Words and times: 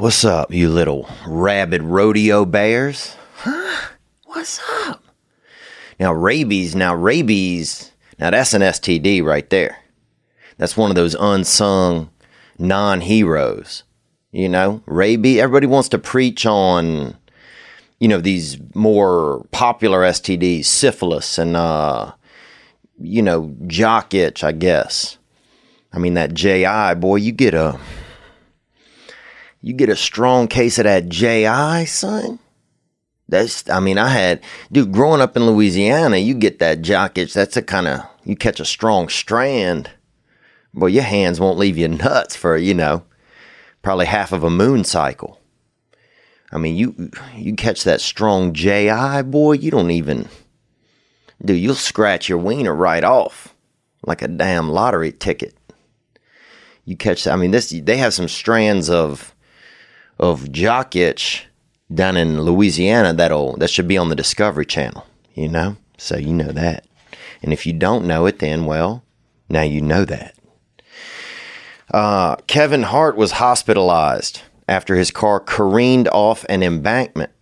What's 0.00 0.24
up, 0.24 0.50
you 0.50 0.70
little 0.70 1.06
rabid 1.26 1.82
rodeo 1.82 2.46
bears? 2.46 3.16
Huh? 3.34 3.88
What's 4.24 4.58
up? 4.86 5.04
Now, 5.98 6.14
rabies, 6.14 6.74
now, 6.74 6.94
rabies, 6.94 7.92
now 8.18 8.30
that's 8.30 8.54
an 8.54 8.62
STD 8.62 9.22
right 9.22 9.48
there. 9.50 9.76
That's 10.56 10.74
one 10.74 10.90
of 10.90 10.96
those 10.96 11.14
unsung 11.20 12.08
non 12.58 13.02
heroes. 13.02 13.82
You 14.32 14.48
know, 14.48 14.82
rabies, 14.86 15.38
everybody 15.38 15.66
wants 15.66 15.90
to 15.90 15.98
preach 15.98 16.46
on, 16.46 17.18
you 17.98 18.08
know, 18.08 18.22
these 18.22 18.56
more 18.74 19.46
popular 19.50 20.00
STDs, 20.00 20.64
syphilis 20.64 21.36
and, 21.36 21.54
uh, 21.58 22.12
you 22.98 23.20
know, 23.20 23.54
jock 23.66 24.14
itch, 24.14 24.42
I 24.42 24.52
guess. 24.52 25.18
I 25.92 25.98
mean, 25.98 26.14
that 26.14 26.32
JI, 26.32 26.94
boy, 26.94 27.16
you 27.16 27.32
get 27.32 27.52
a 27.52 27.78
you 29.62 29.72
get 29.74 29.88
a 29.88 29.96
strong 29.96 30.48
case 30.48 30.78
of 30.78 30.84
that 30.84 31.08
JI, 31.08 31.84
son. 31.86 32.38
That's, 33.28 33.68
I 33.70 33.78
mean, 33.78 33.98
I 33.98 34.08
had, 34.08 34.40
dude, 34.72 34.92
growing 34.92 35.20
up 35.20 35.36
in 35.36 35.46
Louisiana, 35.46 36.16
you 36.16 36.34
get 36.34 36.58
that 36.58 36.82
jock 36.82 37.16
itch. 37.16 37.32
That's 37.32 37.56
a 37.56 37.62
kind 37.62 37.86
of, 37.86 38.00
you 38.24 38.34
catch 38.34 38.58
a 38.58 38.64
strong 38.64 39.08
strand. 39.08 39.90
Boy, 40.74 40.86
your 40.86 41.04
hands 41.04 41.38
won't 41.38 41.58
leave 41.58 41.78
you 41.78 41.88
nuts 41.88 42.34
for, 42.34 42.56
you 42.56 42.74
know, 42.74 43.04
probably 43.82 44.06
half 44.06 44.32
of 44.32 44.42
a 44.42 44.50
moon 44.50 44.82
cycle. 44.82 45.40
I 46.52 46.58
mean, 46.58 46.74
you 46.76 47.10
you 47.36 47.54
catch 47.54 47.84
that 47.84 48.00
strong 48.00 48.52
JI, 48.52 49.22
boy, 49.22 49.52
you 49.52 49.70
don't 49.70 49.92
even, 49.92 50.28
dude, 51.44 51.60
you'll 51.60 51.76
scratch 51.76 52.28
your 52.28 52.38
wiener 52.38 52.74
right 52.74 53.04
off 53.04 53.54
like 54.04 54.22
a 54.22 54.28
damn 54.28 54.70
lottery 54.70 55.12
ticket. 55.12 55.54
You 56.84 56.96
catch, 56.96 57.28
I 57.28 57.36
mean, 57.36 57.52
this, 57.52 57.70
they 57.70 57.98
have 57.98 58.14
some 58.14 58.26
strands 58.26 58.90
of, 58.90 59.32
of 60.20 60.52
jock 60.52 60.94
itch 60.94 61.46
down 61.92 62.16
in 62.16 62.42
Louisiana 62.42 63.12
that'll 63.12 63.56
that 63.56 63.70
should 63.70 63.88
be 63.88 63.98
on 63.98 64.10
the 64.10 64.14
Discovery 64.14 64.66
Channel, 64.66 65.06
you 65.34 65.48
know? 65.48 65.76
So 65.98 66.16
you 66.16 66.32
know 66.32 66.52
that. 66.52 66.86
And 67.42 67.52
if 67.52 67.66
you 67.66 67.72
don't 67.72 68.06
know 68.06 68.26
it 68.26 68.38
then 68.38 68.66
well, 68.66 69.02
now 69.48 69.62
you 69.62 69.80
know 69.80 70.04
that. 70.04 70.34
Uh, 71.92 72.36
Kevin 72.46 72.84
Hart 72.84 73.16
was 73.16 73.32
hospitalized 73.32 74.42
after 74.68 74.94
his 74.94 75.10
car 75.10 75.40
careened 75.40 76.06
off 76.08 76.44
an 76.48 76.62
embankment. 76.62 77.32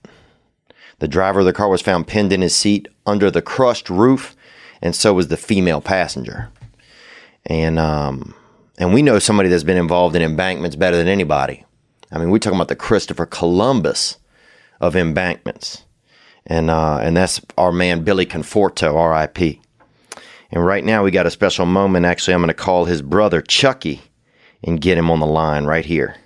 The 1.00 1.08
driver 1.08 1.40
of 1.40 1.46
the 1.46 1.52
car 1.52 1.68
was 1.68 1.82
found 1.82 2.06
pinned 2.06 2.32
in 2.32 2.40
his 2.40 2.56
seat 2.56 2.88
under 3.04 3.30
the 3.30 3.42
crushed 3.42 3.90
roof, 3.90 4.34
and 4.80 4.96
so 4.96 5.12
was 5.12 5.28
the 5.28 5.36
female 5.36 5.80
passenger. 5.80 6.50
And 7.44 7.78
um, 7.78 8.34
and 8.78 8.94
we 8.94 9.02
know 9.02 9.18
somebody 9.18 9.48
that's 9.48 9.64
been 9.64 9.76
involved 9.76 10.16
in 10.16 10.22
embankments 10.22 10.76
better 10.76 10.96
than 10.96 11.08
anybody. 11.08 11.64
I 12.10 12.18
mean, 12.18 12.30
we're 12.30 12.38
talking 12.38 12.58
about 12.58 12.68
the 12.68 12.76
Christopher 12.76 13.26
Columbus 13.26 14.18
of 14.80 14.96
embankments. 14.96 15.84
And, 16.46 16.70
uh, 16.70 16.98
and 17.02 17.16
that's 17.16 17.40
our 17.58 17.72
man, 17.72 18.04
Billy 18.04 18.24
Conforto, 18.24 18.94
RIP. 18.94 19.58
And 20.50 20.64
right 20.64 20.84
now, 20.84 21.04
we 21.04 21.10
got 21.10 21.26
a 21.26 21.30
special 21.30 21.66
moment. 21.66 22.06
Actually, 22.06 22.34
I'm 22.34 22.40
going 22.40 22.48
to 22.48 22.54
call 22.54 22.86
his 22.86 23.02
brother, 23.02 23.42
Chucky, 23.42 24.00
and 24.64 24.80
get 24.80 24.96
him 24.96 25.10
on 25.10 25.20
the 25.20 25.26
line 25.26 25.66
right 25.66 25.84
here. 25.84 26.16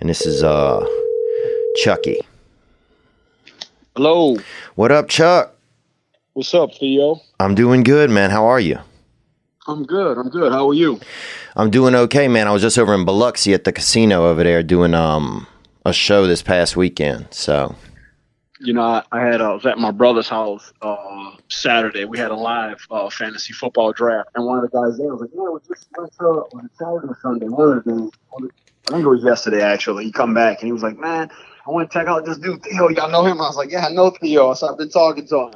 And 0.00 0.10
this 0.10 0.26
is 0.26 0.42
uh, 0.42 0.84
Chucky. 1.76 2.20
Hello. 3.94 4.36
What 4.74 4.90
up, 4.90 5.08
Chuck? 5.08 5.56
What's 6.32 6.52
up, 6.52 6.74
Theo? 6.74 7.20
I'm 7.38 7.54
doing 7.54 7.82
good, 7.82 8.10
man. 8.10 8.30
How 8.30 8.46
are 8.46 8.60
you? 8.60 8.80
I'm 9.68 9.84
good. 9.84 10.18
I'm 10.18 10.28
good. 10.28 10.52
How 10.52 10.68
are 10.68 10.74
you? 10.74 11.00
I'm 11.56 11.70
doing 11.70 11.94
okay, 11.94 12.28
man. 12.28 12.46
I 12.46 12.52
was 12.52 12.62
just 12.62 12.78
over 12.78 12.94
in 12.94 13.04
Biloxi 13.04 13.52
at 13.54 13.64
the 13.64 13.72
casino 13.72 14.26
over 14.26 14.44
there 14.44 14.62
doing 14.62 14.94
um 14.94 15.46
a 15.84 15.92
show 15.92 16.26
this 16.26 16.42
past 16.42 16.76
weekend. 16.76 17.28
So, 17.30 17.74
you 18.60 18.72
know, 18.72 18.82
I, 18.82 19.02
I 19.12 19.20
had 19.20 19.40
uh, 19.40 19.50
I 19.50 19.54
was 19.54 19.66
at 19.66 19.78
my 19.78 19.90
brother's 19.90 20.28
house 20.28 20.72
uh, 20.82 21.32
Saturday. 21.48 22.04
We 22.04 22.18
had 22.18 22.30
a 22.30 22.36
live 22.36 22.84
uh, 22.90 23.10
fantasy 23.10 23.52
football 23.52 23.92
draft, 23.92 24.30
and 24.34 24.46
one 24.46 24.58
of 24.62 24.70
the 24.70 24.76
guys 24.76 24.98
there 24.98 25.08
was 25.08 25.22
like, 25.22 25.30
"Yeah, 25.34 25.48
we 25.48 25.60
just 25.66 25.88
was 25.96 26.64
it 26.64 26.70
Saturday 26.78 27.06
or 27.08 27.18
Sunday? 27.20 27.48
One 27.48 27.78
of 27.78 27.84
the 27.84 27.92
days. 27.92 28.10
I 28.88 28.92
think 28.92 29.04
it 29.04 29.08
was 29.08 29.24
yesterday 29.24 29.62
actually. 29.62 30.04
He 30.04 30.12
come 30.12 30.32
back 30.32 30.60
and 30.60 30.68
he 30.68 30.72
was 30.72 30.82
like, 30.82 30.96
"Man, 30.96 31.28
I 31.66 31.70
want 31.70 31.90
to 31.90 31.98
check 31.98 32.06
out 32.06 32.24
this 32.24 32.38
dude 32.38 32.62
Theo. 32.62 32.88
Y'all 32.90 33.10
know 33.10 33.24
him?" 33.24 33.40
I 33.40 33.46
was 33.48 33.56
like, 33.56 33.70
"Yeah, 33.70 33.86
I 33.86 33.90
know 33.90 34.10
Theo. 34.10 34.54
So 34.54 34.68
I've 34.68 34.78
been 34.78 34.90
talking 34.90 35.26
to 35.28 35.38
him." 35.46 35.50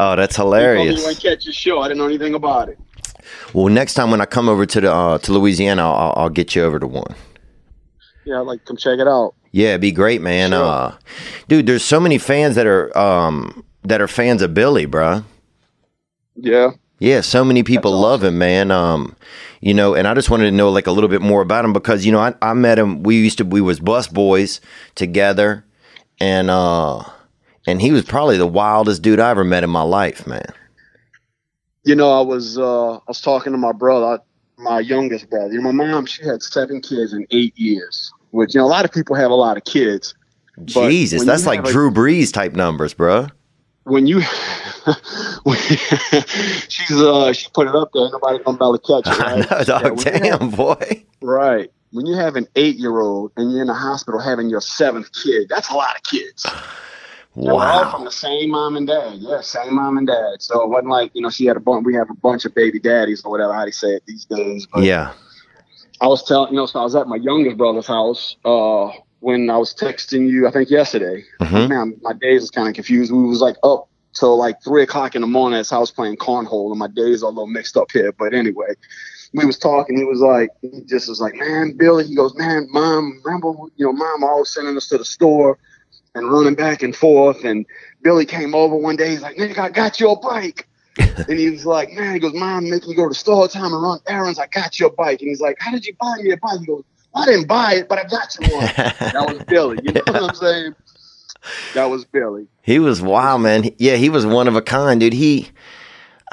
Oh, 0.00 0.16
that's 0.16 0.36
hilarious. 0.36 0.96
He 0.96 1.02
told 1.02 1.16
me 1.16 1.22
catch 1.22 1.46
your 1.46 1.54
show. 1.54 1.80
I 1.80 1.88
didn't 1.88 1.98
know 1.98 2.06
anything 2.06 2.34
about 2.34 2.68
it. 2.68 2.78
Well, 3.52 3.72
next 3.72 3.94
time 3.94 4.10
when 4.10 4.20
I 4.20 4.26
come 4.26 4.48
over 4.48 4.66
to 4.66 4.80
the 4.80 4.92
uh, 4.92 5.18
to 5.18 5.32
Louisiana, 5.32 5.82
I'll, 5.90 6.14
I'll, 6.16 6.28
get 6.28 6.54
you 6.54 6.62
over 6.62 6.78
to 6.78 6.86
one. 6.86 7.14
Yeah, 8.24 8.40
like 8.40 8.64
come 8.64 8.76
check 8.76 8.98
it 8.98 9.08
out. 9.08 9.34
Yeah, 9.52 9.70
it'd 9.70 9.80
be 9.80 9.92
great, 9.92 10.20
man. 10.20 10.50
Sure. 10.50 10.64
Uh, 10.64 10.96
dude, 11.48 11.66
there's 11.66 11.84
so 11.84 12.00
many 12.00 12.18
fans 12.18 12.56
that 12.56 12.66
are 12.66 12.96
um, 12.96 13.64
that 13.82 14.00
are 14.00 14.08
fans 14.08 14.42
of 14.42 14.54
Billy, 14.54 14.86
bro. 14.86 15.24
Yeah. 16.36 16.70
Yeah, 16.98 17.20
so 17.20 17.44
many 17.44 17.62
people 17.62 17.92
That's 17.92 18.02
love 18.02 18.24
him, 18.24 18.38
man. 18.38 18.70
Um, 18.70 19.16
you 19.60 19.74
know, 19.74 19.94
and 19.94 20.06
I 20.06 20.14
just 20.14 20.30
wanted 20.30 20.44
to 20.44 20.50
know 20.52 20.70
like 20.70 20.86
a 20.86 20.90
little 20.90 21.08
bit 21.08 21.22
more 21.22 21.42
about 21.42 21.64
him 21.64 21.72
because 21.72 22.06
you 22.06 22.12
know 22.12 22.20
I, 22.20 22.34
I 22.40 22.54
met 22.54 22.78
him. 22.78 23.02
We 23.02 23.16
used 23.16 23.38
to 23.38 23.44
we 23.44 23.60
was 23.60 23.80
bus 23.80 24.08
boys 24.08 24.60
together, 24.94 25.64
and 26.20 26.50
uh, 26.50 27.02
and 27.66 27.80
he 27.80 27.92
was 27.92 28.04
probably 28.04 28.36
the 28.36 28.46
wildest 28.46 29.02
dude 29.02 29.20
I 29.20 29.30
ever 29.30 29.44
met 29.44 29.64
in 29.64 29.70
my 29.70 29.82
life, 29.82 30.26
man. 30.26 30.52
You 31.84 31.94
know, 31.94 32.10
I 32.10 32.22
was 32.22 32.58
uh, 32.58 32.94
I 32.94 33.00
was 33.06 33.20
talking 33.20 33.52
to 33.52 33.58
my 33.58 33.72
brother, 33.72 34.22
my 34.58 34.80
youngest 34.80 35.28
brother. 35.28 35.52
You 35.52 35.60
know, 35.60 35.72
my 35.72 35.84
mom 35.86 36.06
she 36.06 36.24
had 36.24 36.42
seven 36.42 36.80
kids 36.80 37.12
in 37.12 37.26
eight 37.30 37.56
years, 37.58 38.12
which 38.30 38.54
you 38.54 38.60
know 38.60 38.66
a 38.66 38.68
lot 38.68 38.84
of 38.84 38.92
people 38.92 39.16
have 39.16 39.30
a 39.30 39.34
lot 39.34 39.56
of 39.56 39.64
kids. 39.64 40.14
Jesus, 40.64 41.24
that's 41.24 41.46
like 41.46 41.66
a, 41.66 41.70
Drew 41.70 41.90
Brees 41.90 42.32
type 42.32 42.52
numbers, 42.52 42.94
bro. 42.94 43.26
When 43.84 44.06
you, 44.06 44.20
when, 45.42 45.58
she's 46.68 46.92
uh 46.92 47.32
she 47.32 47.48
put 47.52 47.68
it 47.68 47.74
up 47.74 47.90
there. 47.92 48.08
Nobody 48.10 48.42
gonna 48.42 48.56
be 48.56 48.64
able 48.64 48.78
to 48.78 49.02
catch 49.02 49.14
it. 49.14 49.20
Right? 49.24 49.52
I 49.52 49.58
know, 49.58 49.64
dog. 49.64 50.04
Yeah, 50.04 50.18
damn, 50.18 50.40
have, 50.40 50.56
boy. 50.56 51.04
Right. 51.20 51.70
When 51.90 52.06
you 52.06 52.16
have 52.16 52.36
an 52.36 52.46
eight 52.56 52.76
year 52.76 53.00
old 53.00 53.32
and 53.36 53.52
you're 53.52 53.60
in 53.60 53.66
the 53.66 53.74
hospital 53.74 54.20
having 54.20 54.48
your 54.48 54.60
seventh 54.60 55.10
kid, 55.12 55.48
that's 55.48 55.70
a 55.70 55.74
lot 55.74 55.96
of 55.96 56.02
kids. 56.04 56.46
Wow. 57.34 57.56
We're 57.56 57.62
all 57.62 57.90
from 57.90 58.04
the 58.04 58.12
same 58.12 58.50
mom 58.50 58.76
and 58.76 58.86
dad. 58.86 59.14
Yeah, 59.18 59.40
same 59.40 59.74
mom 59.74 59.98
and 59.98 60.06
dad. 60.06 60.40
So 60.40 60.62
it 60.62 60.68
wasn't 60.68 60.90
like, 60.90 61.10
you 61.14 61.22
know, 61.22 61.30
she 61.30 61.46
had 61.46 61.56
a 61.56 61.60
bunch, 61.60 61.84
we 61.84 61.94
have 61.94 62.08
a 62.08 62.14
bunch 62.14 62.44
of 62.44 62.54
baby 62.54 62.78
daddies 62.78 63.24
or 63.24 63.30
whatever, 63.32 63.52
how 63.52 63.64
they 63.64 63.72
say 63.72 63.88
it 63.88 64.04
these 64.06 64.24
days. 64.24 64.66
But 64.72 64.84
yeah. 64.84 65.12
I 66.00 66.06
was 66.06 66.22
telling, 66.22 66.52
you 66.52 66.56
know, 66.56 66.66
so 66.66 66.78
I 66.78 66.84
was 66.84 66.94
at 66.94 67.08
my 67.08 67.16
youngest 67.16 67.56
brother's 67.56 67.86
house 67.86 68.36
uh, 68.44 68.90
when 69.20 69.50
I 69.50 69.56
was 69.56 69.74
texting 69.74 70.28
you, 70.28 70.46
I 70.46 70.52
think 70.52 70.70
yesterday. 70.70 71.24
Mm-hmm. 71.40 71.68
Man, 71.68 71.96
my 72.02 72.12
days 72.12 72.44
is 72.44 72.50
kind 72.50 72.68
of 72.68 72.74
confused. 72.74 73.10
We 73.10 73.24
was 73.24 73.40
like 73.40 73.56
up 73.64 73.88
till 74.12 74.38
like 74.38 74.62
three 74.62 74.84
o'clock 74.84 75.16
in 75.16 75.20
the 75.20 75.26
morning 75.26 75.58
as 75.58 75.72
I 75.72 75.78
was 75.78 75.90
playing 75.90 76.16
cornhole 76.18 76.70
and 76.70 76.78
my 76.78 76.88
days 76.88 77.24
are 77.24 77.26
a 77.26 77.30
little 77.30 77.48
mixed 77.48 77.76
up 77.76 77.90
here. 77.90 78.12
But 78.12 78.32
anyway, 78.32 78.74
we 79.32 79.44
was 79.44 79.58
talking. 79.58 79.96
He 79.96 80.04
was 80.04 80.20
like, 80.20 80.50
he 80.62 80.82
just 80.82 81.08
was 81.08 81.20
like, 81.20 81.34
man, 81.34 81.76
Billy, 81.76 82.06
he 82.06 82.14
goes, 82.14 82.36
man, 82.36 82.68
mom, 82.70 83.20
remember, 83.24 83.52
you 83.76 83.86
know, 83.86 83.92
mom 83.92 84.22
always 84.22 84.50
sending 84.50 84.76
us 84.76 84.88
to 84.88 84.98
the 84.98 85.04
store 85.04 85.58
and 86.14 86.30
running 86.30 86.54
back 86.54 86.82
and 86.82 86.94
forth. 86.94 87.44
And 87.44 87.66
Billy 88.02 88.26
came 88.26 88.54
over 88.54 88.76
one 88.76 88.96
day. 88.96 89.10
He's 89.10 89.22
like, 89.22 89.36
"Nigga, 89.36 89.58
I 89.58 89.70
got 89.70 90.00
your 90.00 90.18
bike." 90.20 90.68
and 90.98 91.38
he 91.38 91.50
was 91.50 91.66
like, 91.66 91.90
"Man," 91.92 92.14
he 92.14 92.20
goes, 92.20 92.34
"Mom, 92.34 92.68
make 92.70 92.86
me 92.86 92.94
go 92.94 93.04
to 93.04 93.08
the 93.08 93.14
store 93.14 93.48
time 93.48 93.72
and 93.72 93.82
run 93.82 93.98
errands. 94.06 94.38
I 94.38 94.46
got 94.46 94.78
your 94.78 94.90
bike." 94.90 95.20
And 95.20 95.28
he's 95.28 95.40
like, 95.40 95.56
"How 95.60 95.70
did 95.70 95.86
you 95.86 95.94
buy 96.00 96.16
me 96.22 96.30
a 96.32 96.36
bike?" 96.36 96.60
He 96.60 96.66
goes, 96.66 96.84
"I 97.14 97.26
didn't 97.26 97.46
buy 97.46 97.74
it, 97.74 97.88
but 97.88 97.98
I 97.98 98.04
got 98.04 98.36
you 98.40 98.54
one." 98.54 98.66
that 98.66 99.24
was 99.26 99.42
Billy. 99.44 99.78
You 99.82 99.92
know 99.92 100.02
what 100.06 100.22
I'm 100.22 100.34
saying? 100.34 100.74
That 101.74 101.90
was 101.90 102.06
Billy. 102.06 102.46
He 102.62 102.78
was 102.78 103.02
wild, 103.02 103.42
man. 103.42 103.68
Yeah, 103.76 103.96
he 103.96 104.08
was 104.08 104.24
one 104.24 104.48
of 104.48 104.56
a 104.56 104.62
kind, 104.62 104.98
dude. 104.98 105.12
He 105.12 105.50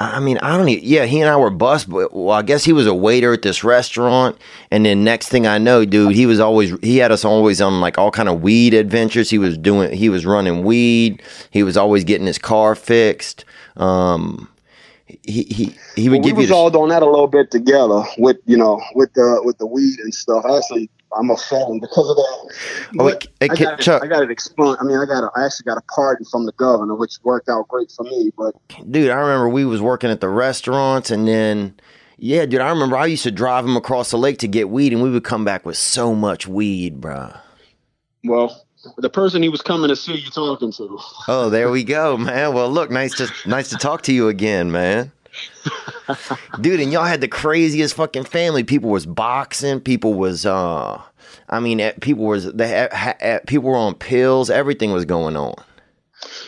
I 0.00 0.20
mean, 0.20 0.38
I 0.38 0.56
don't 0.56 0.68
even, 0.68 0.88
yeah, 0.88 1.04
he 1.04 1.20
and 1.20 1.28
I 1.30 1.36
were 1.36 1.50
bus, 1.50 1.84
but 1.84 2.12
well, 2.12 2.34
I 2.34 2.42
guess 2.42 2.64
he 2.64 2.72
was 2.72 2.86
a 2.86 2.94
waiter 2.94 3.32
at 3.34 3.42
this 3.42 3.62
restaurant. 3.62 4.36
And 4.70 4.86
then 4.86 5.04
next 5.04 5.28
thing 5.28 5.46
I 5.46 5.58
know, 5.58 5.84
dude, 5.84 6.14
he 6.14 6.26
was 6.26 6.40
always, 6.40 6.72
he 6.80 6.96
had 6.96 7.12
us 7.12 7.24
always 7.24 7.60
on 7.60 7.80
like 7.80 7.98
all 7.98 8.10
kind 8.10 8.28
of 8.28 8.42
weed 8.42 8.74
adventures. 8.74 9.30
He 9.30 9.38
was 9.38 9.56
doing, 9.56 9.92
he 9.92 10.08
was 10.08 10.26
running 10.26 10.64
weed. 10.64 11.22
He 11.50 11.62
was 11.62 11.76
always 11.76 12.04
getting 12.04 12.26
his 12.26 12.38
car 12.38 12.74
fixed. 12.74 13.44
Um, 13.76 14.48
he, 15.06 15.42
he, 15.44 15.76
he 15.94 16.08
would 16.08 16.20
well, 16.20 16.28
give 16.28 16.36
we 16.36 16.44
you. 16.44 16.48
We 16.48 16.50
was 16.50 16.50
all 16.52 16.70
doing 16.70 16.88
that 16.88 17.02
a 17.02 17.06
little 17.06 17.28
bit 17.28 17.50
together 17.50 18.02
with, 18.16 18.38
you 18.46 18.56
know, 18.56 18.80
with 18.94 19.12
the, 19.12 19.42
with 19.44 19.58
the 19.58 19.66
weed 19.66 20.00
and 20.00 20.12
stuff. 20.12 20.44
Actually, 20.46 20.90
I'm 21.16 21.30
a 21.30 21.36
felon 21.36 21.80
because 21.80 22.08
of 22.08 22.16
that. 22.16 22.54
Oh, 22.98 23.18
I, 23.40 23.48
got 23.48 23.80
Chuck, 23.80 24.02
it, 24.02 24.06
I 24.06 24.08
got 24.08 24.22
it 24.22 24.30
explained. 24.30 24.78
I 24.80 24.84
mean, 24.84 24.98
I 24.98 25.04
got 25.04 25.24
a, 25.24 25.30
I 25.36 25.44
actually 25.44 25.64
got 25.64 25.78
a 25.78 25.82
pardon 25.94 26.24
from 26.24 26.46
the 26.46 26.52
governor, 26.52 26.94
which 26.94 27.14
worked 27.22 27.48
out 27.48 27.68
great 27.68 27.90
for 27.90 28.04
me. 28.04 28.32
But 28.36 28.54
dude, 28.90 29.10
I 29.10 29.16
remember 29.16 29.48
we 29.48 29.64
was 29.64 29.80
working 29.80 30.10
at 30.10 30.20
the 30.20 30.28
restaurants, 30.28 31.10
and 31.10 31.26
then 31.26 31.74
yeah, 32.18 32.46
dude, 32.46 32.60
I 32.60 32.70
remember 32.70 32.96
I 32.96 33.06
used 33.06 33.24
to 33.24 33.30
drive 33.30 33.64
him 33.64 33.76
across 33.76 34.10
the 34.10 34.18
lake 34.18 34.38
to 34.38 34.48
get 34.48 34.70
weed, 34.70 34.92
and 34.92 35.02
we 35.02 35.10
would 35.10 35.24
come 35.24 35.44
back 35.44 35.66
with 35.66 35.76
so 35.76 36.14
much 36.14 36.46
weed, 36.46 37.00
bro. 37.00 37.32
Well, 38.24 38.64
the 38.98 39.10
person 39.10 39.42
he 39.42 39.48
was 39.48 39.62
coming 39.62 39.88
to 39.88 39.96
see 39.96 40.14
you 40.14 40.30
talking 40.30 40.72
to. 40.72 40.98
Oh, 41.28 41.50
there 41.50 41.70
we 41.70 41.84
go, 41.84 42.16
man. 42.16 42.54
Well, 42.54 42.70
look, 42.70 42.90
nice 42.90 43.16
to 43.16 43.28
nice 43.46 43.70
to 43.70 43.76
talk 43.76 44.02
to 44.02 44.12
you 44.12 44.28
again, 44.28 44.70
man. 44.70 45.12
Dude, 46.60 46.80
and 46.80 46.92
y'all 46.92 47.04
had 47.04 47.20
the 47.20 47.28
craziest 47.28 47.94
fucking 47.94 48.24
family. 48.24 48.64
People 48.64 48.90
was 48.90 49.06
boxing. 49.06 49.80
People 49.80 50.14
was 50.14 50.46
uh, 50.46 51.00
I 51.48 51.60
mean, 51.60 51.80
eh, 51.80 51.92
people 52.00 52.24
was 52.24 52.52
they 52.52 52.88
people 53.46 53.70
were 53.70 53.76
on 53.76 53.94
pills. 53.94 54.50
Everything 54.50 54.92
was 54.92 55.04
going 55.04 55.36
on. 55.36 55.54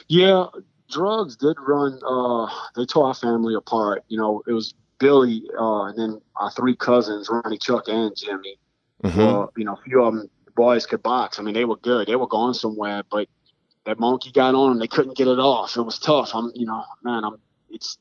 Yeah, 0.08 0.46
drugs 0.90 1.36
did 1.36 1.56
run. 1.60 2.00
Uh, 2.06 2.48
they 2.76 2.86
tore 2.86 3.08
our 3.08 3.14
family 3.14 3.54
apart. 3.54 4.04
You 4.08 4.18
know, 4.18 4.42
it 4.46 4.52
was 4.52 4.74
Billy, 4.98 5.42
uh, 5.58 5.84
and 5.84 5.98
then 5.98 6.20
our 6.36 6.50
three 6.50 6.76
cousins, 6.76 7.28
Ronnie, 7.30 7.58
Chuck, 7.58 7.84
and 7.88 8.16
Jimmy. 8.16 8.56
Mm-hmm. 9.02 9.20
Uh, 9.20 9.46
you 9.56 9.64
know, 9.64 9.74
a 9.74 9.82
few 9.82 10.02
of 10.02 10.14
them 10.14 10.30
the 10.46 10.50
boys 10.52 10.86
could 10.86 11.02
box. 11.02 11.38
I 11.38 11.42
mean, 11.42 11.54
they 11.54 11.64
were 11.64 11.76
good. 11.76 12.08
They 12.08 12.16
were 12.16 12.26
going 12.26 12.54
somewhere, 12.54 13.02
but 13.10 13.28
that 13.84 13.98
monkey 13.98 14.32
got 14.32 14.54
on 14.54 14.70
them. 14.70 14.78
They 14.78 14.86
couldn't 14.86 15.16
get 15.16 15.28
it 15.28 15.38
off. 15.38 15.76
It 15.76 15.82
was 15.82 15.98
tough. 15.98 16.30
I'm, 16.34 16.50
you 16.54 16.66
know, 16.66 16.84
man, 17.02 17.24
I'm. 17.24 17.36
It's 17.70 17.98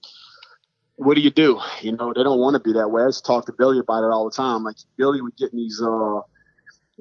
what 0.95 1.15
do 1.15 1.21
you 1.21 1.31
do? 1.31 1.59
You 1.81 1.93
know, 1.93 2.13
they 2.13 2.23
don't 2.23 2.39
want 2.39 2.55
to 2.55 2.59
be 2.59 2.73
that 2.73 2.89
way. 2.89 3.03
I 3.03 3.07
just 3.07 3.25
talk 3.25 3.45
to 3.47 3.53
Billy 3.53 3.79
about 3.79 4.03
it 4.03 4.11
all 4.11 4.25
the 4.25 4.35
time. 4.35 4.63
Like 4.63 4.77
Billy 4.97 5.21
would 5.21 5.35
get 5.37 5.51
in 5.51 5.57
these, 5.57 5.81
uh, 5.81 6.21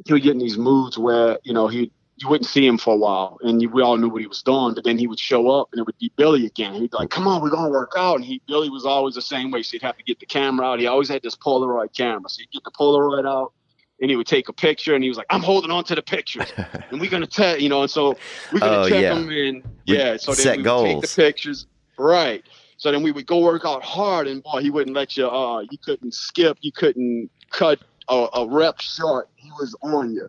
he 0.04 0.12
would 0.12 0.22
get 0.22 0.32
in 0.32 0.38
these 0.38 0.56
moods 0.56 0.98
where 0.98 1.38
you 1.44 1.52
know 1.52 1.68
he 1.68 1.92
you 2.16 2.28
wouldn't 2.28 2.48
see 2.48 2.66
him 2.66 2.78
for 2.78 2.94
a 2.94 2.96
while, 2.96 3.38
and 3.42 3.60
you, 3.60 3.68
we 3.68 3.82
all 3.82 3.96
knew 3.96 4.08
what 4.08 4.20
he 4.20 4.26
was 4.26 4.42
doing. 4.42 4.74
But 4.74 4.84
then 4.84 4.98
he 4.98 5.06
would 5.06 5.18
show 5.18 5.50
up, 5.50 5.68
and 5.72 5.80
it 5.80 5.86
would 5.86 5.98
be 5.98 6.12
Billy 6.16 6.46
again. 6.46 6.74
He'd 6.74 6.90
be 6.90 6.96
like, 6.96 7.10
"Come 7.10 7.26
on, 7.26 7.42
we're 7.42 7.50
gonna 7.50 7.70
work 7.70 7.92
out." 7.96 8.16
And 8.16 8.24
he 8.24 8.40
Billy 8.46 8.70
was 8.70 8.84
always 8.84 9.14
the 9.14 9.22
same 9.22 9.50
way. 9.50 9.62
So 9.62 9.72
he'd 9.72 9.82
have 9.82 9.96
to 9.96 10.04
get 10.04 10.20
the 10.20 10.26
camera 10.26 10.66
out. 10.66 10.78
He 10.78 10.86
always 10.86 11.08
had 11.08 11.22
this 11.22 11.36
Polaroid 11.36 11.96
camera, 11.96 12.28
so 12.28 12.40
he'd 12.40 12.50
get 12.50 12.64
the 12.64 12.70
Polaroid 12.70 13.28
out, 13.28 13.52
and 14.00 14.10
he 14.10 14.16
would 14.16 14.26
take 14.26 14.48
a 14.48 14.52
picture, 14.52 14.94
and 14.94 15.02
he 15.02 15.08
was 15.08 15.18
like, 15.18 15.26
"I'm 15.30 15.42
holding 15.42 15.70
on 15.70 15.84
to 15.84 15.94
the 15.94 16.02
picture, 16.02 16.44
and 16.90 17.00
we're 17.00 17.10
gonna 17.10 17.26
tell 17.26 17.58
you 17.58 17.68
know." 17.68 17.82
And 17.82 17.90
so 17.90 18.16
we're 18.52 18.60
gonna 18.60 18.82
oh, 18.82 18.88
check 18.88 19.02
yeah. 19.02 19.14
them 19.14 19.30
in, 19.30 19.62
yeah. 19.84 20.16
So 20.16 20.32
we 20.32 20.62
goals. 20.62 20.84
take 20.84 21.00
the 21.00 21.22
pictures, 21.22 21.66
right? 21.98 22.44
So 22.82 22.90
then 22.90 23.04
we 23.04 23.12
would 23.12 23.26
go 23.26 23.38
work 23.38 23.62
out 23.64 23.84
hard, 23.84 24.26
and 24.26 24.42
boy, 24.42 24.60
he 24.60 24.68
wouldn't 24.68 24.96
let 24.96 25.16
you. 25.16 25.28
Uh, 25.28 25.60
you 25.60 25.78
couldn't 25.78 26.12
skip, 26.12 26.58
you 26.62 26.72
couldn't 26.72 27.30
cut 27.50 27.78
a, 28.08 28.26
a 28.34 28.48
rep 28.48 28.80
short. 28.80 29.28
He 29.36 29.52
was 29.52 29.76
on 29.82 30.12
you. 30.12 30.28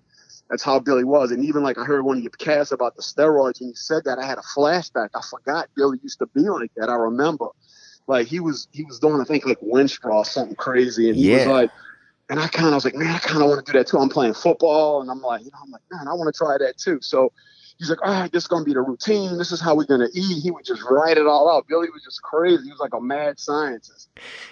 That's 0.52 0.62
how 0.62 0.78
Billy 0.78 1.04
was. 1.04 1.32
And 1.32 1.44
even 1.44 1.64
like 1.64 1.80
I 1.80 1.84
heard 1.84 2.04
one 2.04 2.18
of 2.18 2.24
your 2.24 2.30
casts 2.30 2.72
about 2.72 2.96
the 2.96 3.02
steroids, 3.02 3.60
and 3.60 3.70
you 3.70 3.76
said 3.76 4.04
that 4.04 4.20
I 4.20 4.28
had 4.28 4.38
a 4.38 4.44
flashback. 4.56 5.10
I 5.16 5.22
forgot 5.28 5.68
Billy 5.76 5.98
used 6.04 6.20
to 6.20 6.28
be 6.28 6.42
like 6.42 6.70
that. 6.78 6.92
I 6.92 6.94
remember. 6.94 7.48
Like 8.06 8.28
he 8.28 8.40
was 8.40 8.68
he 8.72 8.84
was 8.84 9.00
doing 9.00 9.20
I 9.20 9.24
think 9.24 9.48
like 9.48 9.60
Winstrol 9.62 10.24
something 10.24 10.56
crazy, 10.56 11.10
and 11.10 11.18
he 11.18 11.32
yeah. 11.32 11.38
was 11.38 11.48
like, 11.48 11.72
and 12.30 12.40
I 12.40 12.50
kind 12.50 12.68
of 12.68 12.76
was 12.76 12.86
like, 12.86 12.94
man, 12.94 13.16
I 13.16 13.18
kind 13.18 13.42
of 13.42 13.50
want 13.50 13.66
to 13.66 13.72
do 13.72 13.80
that 13.80 13.88
too. 13.88 13.98
I'm 13.98 14.10
playing 14.10 14.36
football, 14.36 15.02
and 15.02 15.10
I'm 15.10 15.22
like, 15.22 15.44
you 15.44 15.50
know, 15.52 15.58
I'm 15.64 15.72
like, 15.72 15.82
man, 15.92 16.08
I 16.08 16.14
want 16.14 16.32
to 16.32 16.38
try 16.38 16.56
that 16.60 16.78
too. 16.78 17.00
So 17.02 17.34
he's 17.84 17.90
like, 17.90 18.02
all 18.02 18.14
right, 18.14 18.32
this 18.32 18.44
is 18.44 18.48
gonna 18.48 18.64
be 18.64 18.74
the 18.74 18.82
routine. 18.82 19.38
This 19.38 19.52
is 19.52 19.60
how 19.60 19.76
we're 19.76 19.84
gonna 19.84 20.08
eat. 20.14 20.42
He 20.42 20.52
would 20.52 20.64
just 20.64 20.82
write 20.90 21.18
it 21.18 21.28
all 21.28 21.52
out. 21.52 21.68
Billy 21.68 21.90
was 21.90 22.02
just 22.02 22.22
crazy. 22.22 22.64
He 22.64 22.72
was 22.72 22.80
like 22.80 22.94
a 22.94 23.02
mad 23.02 23.40
scientist, 23.40 24.10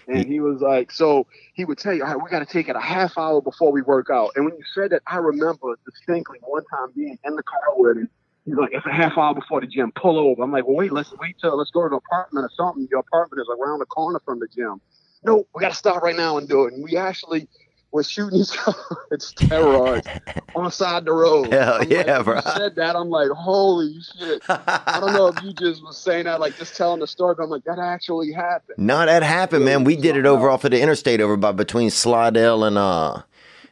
and 0.08 0.26
he 0.26 0.42
was 0.42 0.60
like, 0.60 0.92
so 0.92 1.26
he 1.54 1.64
would 1.64 1.78
tell 1.78 1.94
you, 1.94 2.04
all 2.04 2.10
right, 2.10 2.22
we 2.22 2.30
got 2.30 2.40
to 2.40 2.46
take 2.46 2.68
it 2.68 2.76
a 2.76 2.82
half 2.82 3.18
hour 3.18 3.42
before 3.42 3.72
we 3.72 3.82
work 3.82 4.10
out. 4.12 4.32
And 4.36 4.44
when 4.44 4.56
you 4.56 4.64
said 4.74 4.92
that, 4.92 5.02
I 5.08 5.18
remember 5.18 5.78
distinctly 5.86 6.40
one 6.42 6.64
time 6.66 6.90
being 6.94 7.18
in 7.24 7.36
the 7.38 7.44
car 7.44 7.60
with 7.76 7.98
him. 7.98 8.10
He's 8.46 8.56
like, 8.56 8.72
it's 8.74 8.86
a 8.86 8.92
half 8.92 9.18
hour 9.18 9.34
before 9.34 9.62
the 9.62 9.68
gym. 9.68 9.94
Pull 9.96 10.18
over. 10.20 10.44
I'm 10.44 10.52
like, 10.52 10.66
well, 10.66 10.76
wait, 10.76 10.92
let's 10.92 11.14
wait 11.22 11.38
till 11.40 11.58
let's 11.58 11.72
go 11.72 11.84
to 11.84 11.90
the 11.90 11.98
apartment 11.98 12.44
or 12.44 12.50
something. 12.58 12.88
Your 12.92 13.00
apartment 13.02 13.42
is 13.42 13.48
around 13.58 13.80
the 13.80 13.86
corner 13.86 14.20
from 14.26 14.40
the 14.40 14.48
gym. 14.54 14.82
No, 15.24 15.46
we 15.54 15.62
got 15.62 15.70
to 15.70 15.76
stop 15.76 16.02
right 16.02 16.16
now 16.16 16.38
and 16.38 16.50
do 16.50 16.66
it. 16.66 16.74
And 16.74 16.84
we 16.84 16.98
actually 16.98 17.48
was 17.92 18.10
shooting 18.10 18.42
other 18.66 18.78
with 19.10 19.22
steroids 19.22 20.08
on 20.56 20.66
the 20.66 20.70
side 20.70 21.00
of 21.00 21.06
the 21.06 21.14
road. 21.14 21.52
Hell 21.52 21.80
I'm 21.82 21.92
yeah, 21.92 22.18
like, 22.18 22.26
bro. 22.26 22.36
You 22.36 22.42
said 22.42 22.76
that, 22.76 22.96
I'm 22.96 23.10
like, 23.10 23.30
holy 23.30 23.98
shit. 24.18 24.42
I 24.50 25.00
don't 25.00 25.14
know 25.14 25.28
if 25.28 25.44
you 25.44 25.54
just 25.54 25.84
was 25.84 25.98
saying 25.98 26.26
that, 26.26 26.40
like 26.40 26.58
just 26.58 26.76
telling 26.76 27.00
the 27.00 27.08
story, 27.08 27.36
but 27.36 27.44
I'm 27.44 27.50
like, 27.50 27.66
that 27.66 27.80
actually 27.80 28.32
happened. 28.32 28.78
No, 28.78 29.06
that 29.06 29.24
happened, 29.24 29.66
man. 29.66 29.84
We 29.84 29.96
did 29.96 30.16
it 30.16 30.26
over 30.26 30.50
off 30.50 30.64
of 30.64 30.72
the 30.72 30.82
interstate 30.82 31.22
over 31.22 31.38
by 31.38 31.52
between 31.52 31.90
Slidell 31.90 32.64
and 32.64 32.78
uh 32.78 33.24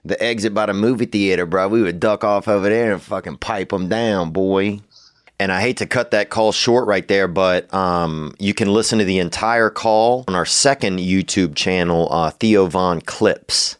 the 0.05 0.21
exit 0.23 0.53
by 0.53 0.65
the 0.65 0.73
movie 0.73 1.05
theater, 1.05 1.45
bro. 1.45 1.67
We 1.67 1.81
would 1.81 1.99
duck 1.99 2.23
off 2.23 2.47
over 2.47 2.69
there 2.69 2.93
and 2.93 3.01
fucking 3.01 3.37
pipe 3.37 3.69
them 3.69 3.89
down, 3.89 4.31
boy. 4.31 4.79
And 5.41 5.51
I 5.51 5.61
hate 5.61 5.77
to 5.77 5.85
cut 5.85 6.11
that 6.11 6.29
call 6.29 6.51
short 6.51 6.85
right 6.87 7.07
there, 7.07 7.27
but 7.27 7.73
um, 7.73 8.35
you 8.39 8.53
can 8.53 8.73
listen 8.73 8.99
to 8.99 9.05
the 9.05 9.19
entire 9.19 9.69
call 9.69 10.25
on 10.27 10.35
our 10.35 10.45
second 10.45 10.99
YouTube 10.99 11.55
channel, 11.55 12.09
uh, 12.11 12.31
Theo 12.31 12.65
Von 12.65 12.99
Clips. 12.99 13.77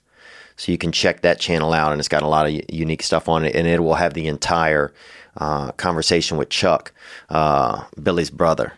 So 0.60 0.74
you 0.74 0.78
can 0.78 0.92
check 0.92 1.22
that 1.22 1.40
channel 1.40 1.72
out, 1.72 1.94
and 1.94 2.02
it's 2.02 2.10
got 2.10 2.22
a 2.22 2.28
lot 2.28 2.46
of 2.46 2.52
unique 2.70 3.02
stuff 3.02 3.30
on 3.30 3.46
it, 3.46 3.56
and 3.56 3.66
it 3.66 3.82
will 3.82 3.96
have 3.96 4.14
the 4.14 4.28
entire 4.28 4.94
uh, 5.38 5.72
conversation 5.72 6.38
with 6.38 6.50
Chuck, 6.50 6.92
uh, 7.30 7.86
Billy's 8.04 8.30
brother. 8.30 8.74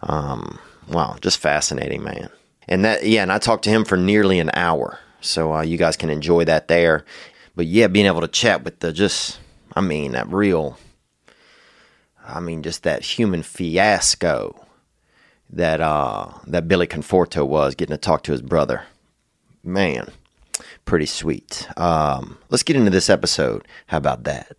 Um, 0.00 0.58
wow, 0.88 1.16
just 1.20 1.38
fascinating, 1.38 2.02
man. 2.02 2.30
And 2.66 2.84
that, 2.84 3.06
yeah, 3.06 3.22
and 3.22 3.30
I 3.30 3.38
talked 3.38 3.62
to 3.64 3.70
him 3.70 3.84
for 3.84 3.96
nearly 3.96 4.40
an 4.40 4.50
hour, 4.54 4.98
so 5.20 5.54
uh, 5.54 5.62
you 5.62 5.78
guys 5.78 5.96
can 5.96 6.10
enjoy 6.10 6.46
that 6.46 6.66
there. 6.66 7.04
But 7.54 7.66
yeah, 7.66 7.86
being 7.86 8.06
able 8.06 8.22
to 8.22 8.28
chat 8.28 8.64
with 8.64 8.80
the 8.80 8.92
just, 8.92 9.38
I 9.76 9.80
mean, 9.80 10.10
that 10.12 10.26
real, 10.32 10.78
I 12.26 12.40
mean, 12.40 12.64
just 12.64 12.82
that 12.82 13.04
human 13.04 13.44
fiasco 13.44 14.66
that 15.48 15.80
uh, 15.80 16.32
that 16.48 16.66
Billy 16.66 16.88
Conforto 16.88 17.46
was 17.46 17.76
getting 17.76 17.94
to 17.94 17.98
talk 17.98 18.24
to 18.24 18.32
his 18.32 18.42
brother. 18.42 18.82
Man, 19.62 20.10
pretty 20.90 21.06
sweet. 21.06 21.68
Um, 21.76 22.36
let's 22.48 22.64
get 22.64 22.74
into 22.74 22.90
this 22.90 23.08
episode. 23.08 23.64
How 23.86 23.98
about 23.98 24.24
that? 24.24 24.56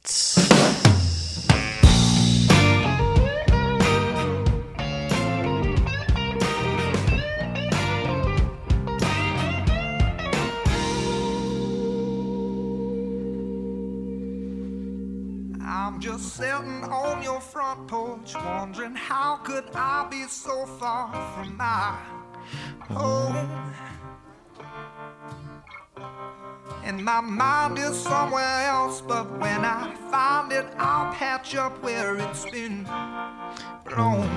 Just 15.99 16.35
sitting 16.35 16.83
on 16.85 17.21
your 17.21 17.39
front 17.39 17.87
porch, 17.87 18.33
wondering 18.33 18.95
how 18.95 19.35
could 19.35 19.65
I 19.75 20.07
be 20.09 20.23
so 20.23 20.65
far 20.65 21.13
from 21.35 21.57
my 21.57 21.95
home. 22.89 23.71
And 26.83 27.03
my 27.05 27.21
mind 27.21 27.77
is 27.77 27.95
somewhere 27.95 28.67
else, 28.67 29.01
but 29.01 29.29
when 29.39 29.63
I 29.63 29.93
find 30.09 30.51
it, 30.51 30.65
I'll 30.77 31.13
patch 31.13 31.55
up 31.55 31.81
where 31.83 32.17
it's 32.17 32.43
been 32.49 32.83
blown. 33.85 34.27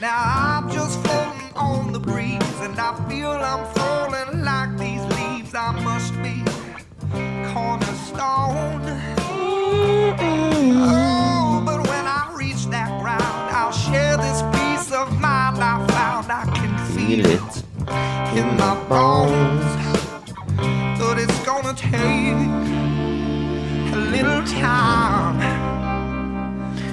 Now 0.00 0.22
I'm 0.24 0.70
just 0.70 1.00
floating 1.02 1.52
on 1.56 1.92
the 1.92 1.98
breeze, 1.98 2.60
and 2.60 2.78
I 2.78 2.94
feel 3.08 3.30
I'm 3.30 3.66
falling 3.74 4.44
like 4.44 4.78
these 4.78 5.04
leaves. 5.18 5.54
I 5.54 5.72
must 5.82 6.14
be 6.22 6.44
cornerstone. 7.52 8.80
Oh, 10.80 11.62
but 11.66 11.80
when 11.88 12.06
I 12.06 12.32
reach 12.34 12.66
that 12.66 13.00
ground, 13.02 13.22
I'll 13.54 13.72
share 13.72 14.16
this 14.16 14.42
peace 14.56 14.92
of 14.92 15.10
mind 15.20 15.58
I 15.58 15.84
found. 15.88 16.30
I 16.30 16.44
can 16.54 16.78
feel 16.94 17.26
it 17.26 17.67
in 18.36 18.56
my 18.56 18.74
bones. 18.88 19.64
But 20.98 21.18
it's 21.18 21.38
gonna 21.44 21.74
take 21.74 22.36
a 23.94 23.96
little 24.14 24.42
time 24.44 25.38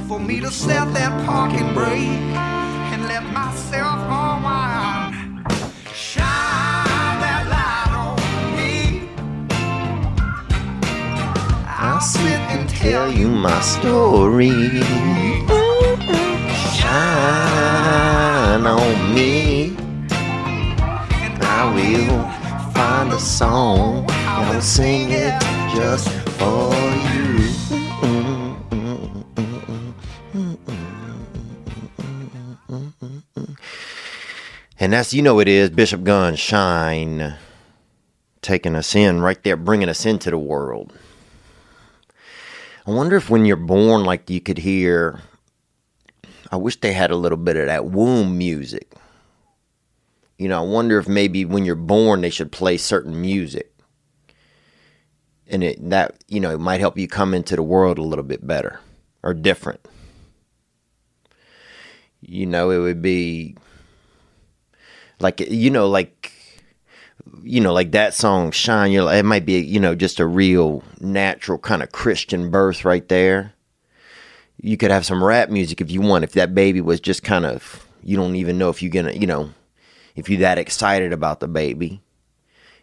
for 0.08 0.20
me 0.20 0.40
to 0.40 0.52
set 0.52 0.94
that 0.94 1.26
parking 1.26 1.74
brake 1.74 2.36
and 2.94 3.04
let 3.08 3.24
myself 3.34 4.00
unwind. 4.22 5.16
Shine 5.94 7.18
that 7.26 7.44
light 7.56 7.94
on 8.06 8.16
me. 8.58 8.76
I'll 11.68 12.02
sit 12.02 12.40
and 12.54 12.70
tell 12.70 13.12
you 13.12 13.28
my 13.28 13.60
story. 13.62 14.82
Shine 16.78 18.66
on 18.66 19.14
me. 19.16 19.55
I 21.58 21.74
will 21.74 22.72
find 22.74 23.14
a 23.14 23.20
song 23.20 24.00
and 24.10 24.50
I'll 24.50 24.62
sing 24.62 25.10
it 25.12 25.40
just 25.74 26.10
for 26.38 26.76
you. 27.14 27.36
And 34.78 34.92
that's, 34.92 35.14
you 35.14 35.22
know, 35.22 35.40
it 35.40 35.48
is 35.48 35.70
Bishop 35.70 36.04
Gunn 36.04 36.36
Shine 36.36 37.36
taking 38.42 38.76
us 38.76 38.94
in 38.94 39.22
right 39.22 39.42
there, 39.44 39.56
bringing 39.56 39.88
us 39.88 40.06
into 40.06 40.30
the 40.30 40.38
world. 40.38 40.92
I 42.86 42.92
wonder 42.92 43.16
if 43.16 43.30
when 43.30 43.46
you're 43.46 43.56
born, 43.56 44.04
like 44.04 44.30
you 44.30 44.42
could 44.42 44.58
hear, 44.58 45.22
I 46.52 46.58
wish 46.58 46.76
they 46.82 46.92
had 46.92 47.12
a 47.12 47.16
little 47.16 47.38
bit 47.38 47.56
of 47.56 47.68
that 47.68 47.86
womb 47.86 48.38
music 48.38 48.94
you 50.38 50.50
know, 50.50 50.60
I 50.60 50.66
wonder 50.66 50.98
if 50.98 51.08
maybe 51.08 51.46
when 51.46 51.66
you're 51.66 51.76
born 51.76 52.22
they 52.22 52.30
should 52.30 52.52
play 52.52 52.78
certain 52.78 53.20
music. 53.20 53.72
And 55.48 55.64
it 55.64 55.90
that, 55.90 56.24
you 56.28 56.40
know, 56.40 56.52
it 56.52 56.60
might 56.60 56.80
help 56.80 56.98
you 56.98 57.08
come 57.08 57.34
into 57.34 57.56
the 57.56 57.64
world 57.64 57.98
a 57.98 58.04
little 58.04 58.24
bit 58.24 58.46
better 58.46 58.80
or 59.24 59.34
different. 59.34 59.80
You 62.22 62.46
know, 62.46 62.72
it 62.72 62.80
would 62.80 63.02
be 63.02 63.56
like 65.20 65.40
you 65.40 65.70
know, 65.70 65.88
like 65.88 66.32
you 67.44 67.62
know, 67.62 67.74
like 67.74 67.92
that 67.92 68.14
song, 68.14 68.52
Shine 68.52 68.92
Your 68.92 69.12
it 69.14 69.24
might 69.24 69.46
be, 69.46 69.60
you 69.60 69.80
know, 69.80 69.96
just 69.96 70.20
a 70.20 70.26
real 70.26 70.84
natural 71.00 71.58
kind 71.58 71.84
of 71.84 71.92
Christian 71.92 72.50
birth 72.50 72.84
right 72.84 73.08
there. 73.08 73.54
You 74.62 74.78
could 74.78 74.92
have 74.92 75.06
some 75.06 75.24
rap 75.24 75.50
music 75.50 75.80
if 75.80 75.92
you 75.92 76.02
want, 76.02 76.24
if 76.24 76.32
that 76.34 76.56
baby 76.56 76.82
was 76.82 77.00
just 77.00 77.24
kind 77.24 77.46
of, 77.46 77.86
you 78.04 78.18
don't 78.18 78.36
even 78.36 78.58
know 78.58 78.70
if 78.70 78.82
you're 78.82 78.92
gonna, 78.92 79.12
you 79.14 79.28
know, 79.28 79.52
if 80.16 80.30
you're 80.30 80.40
that 80.40 80.58
excited 80.58 81.14
about 81.14 81.40
the 81.40 81.48
baby, 81.48 82.02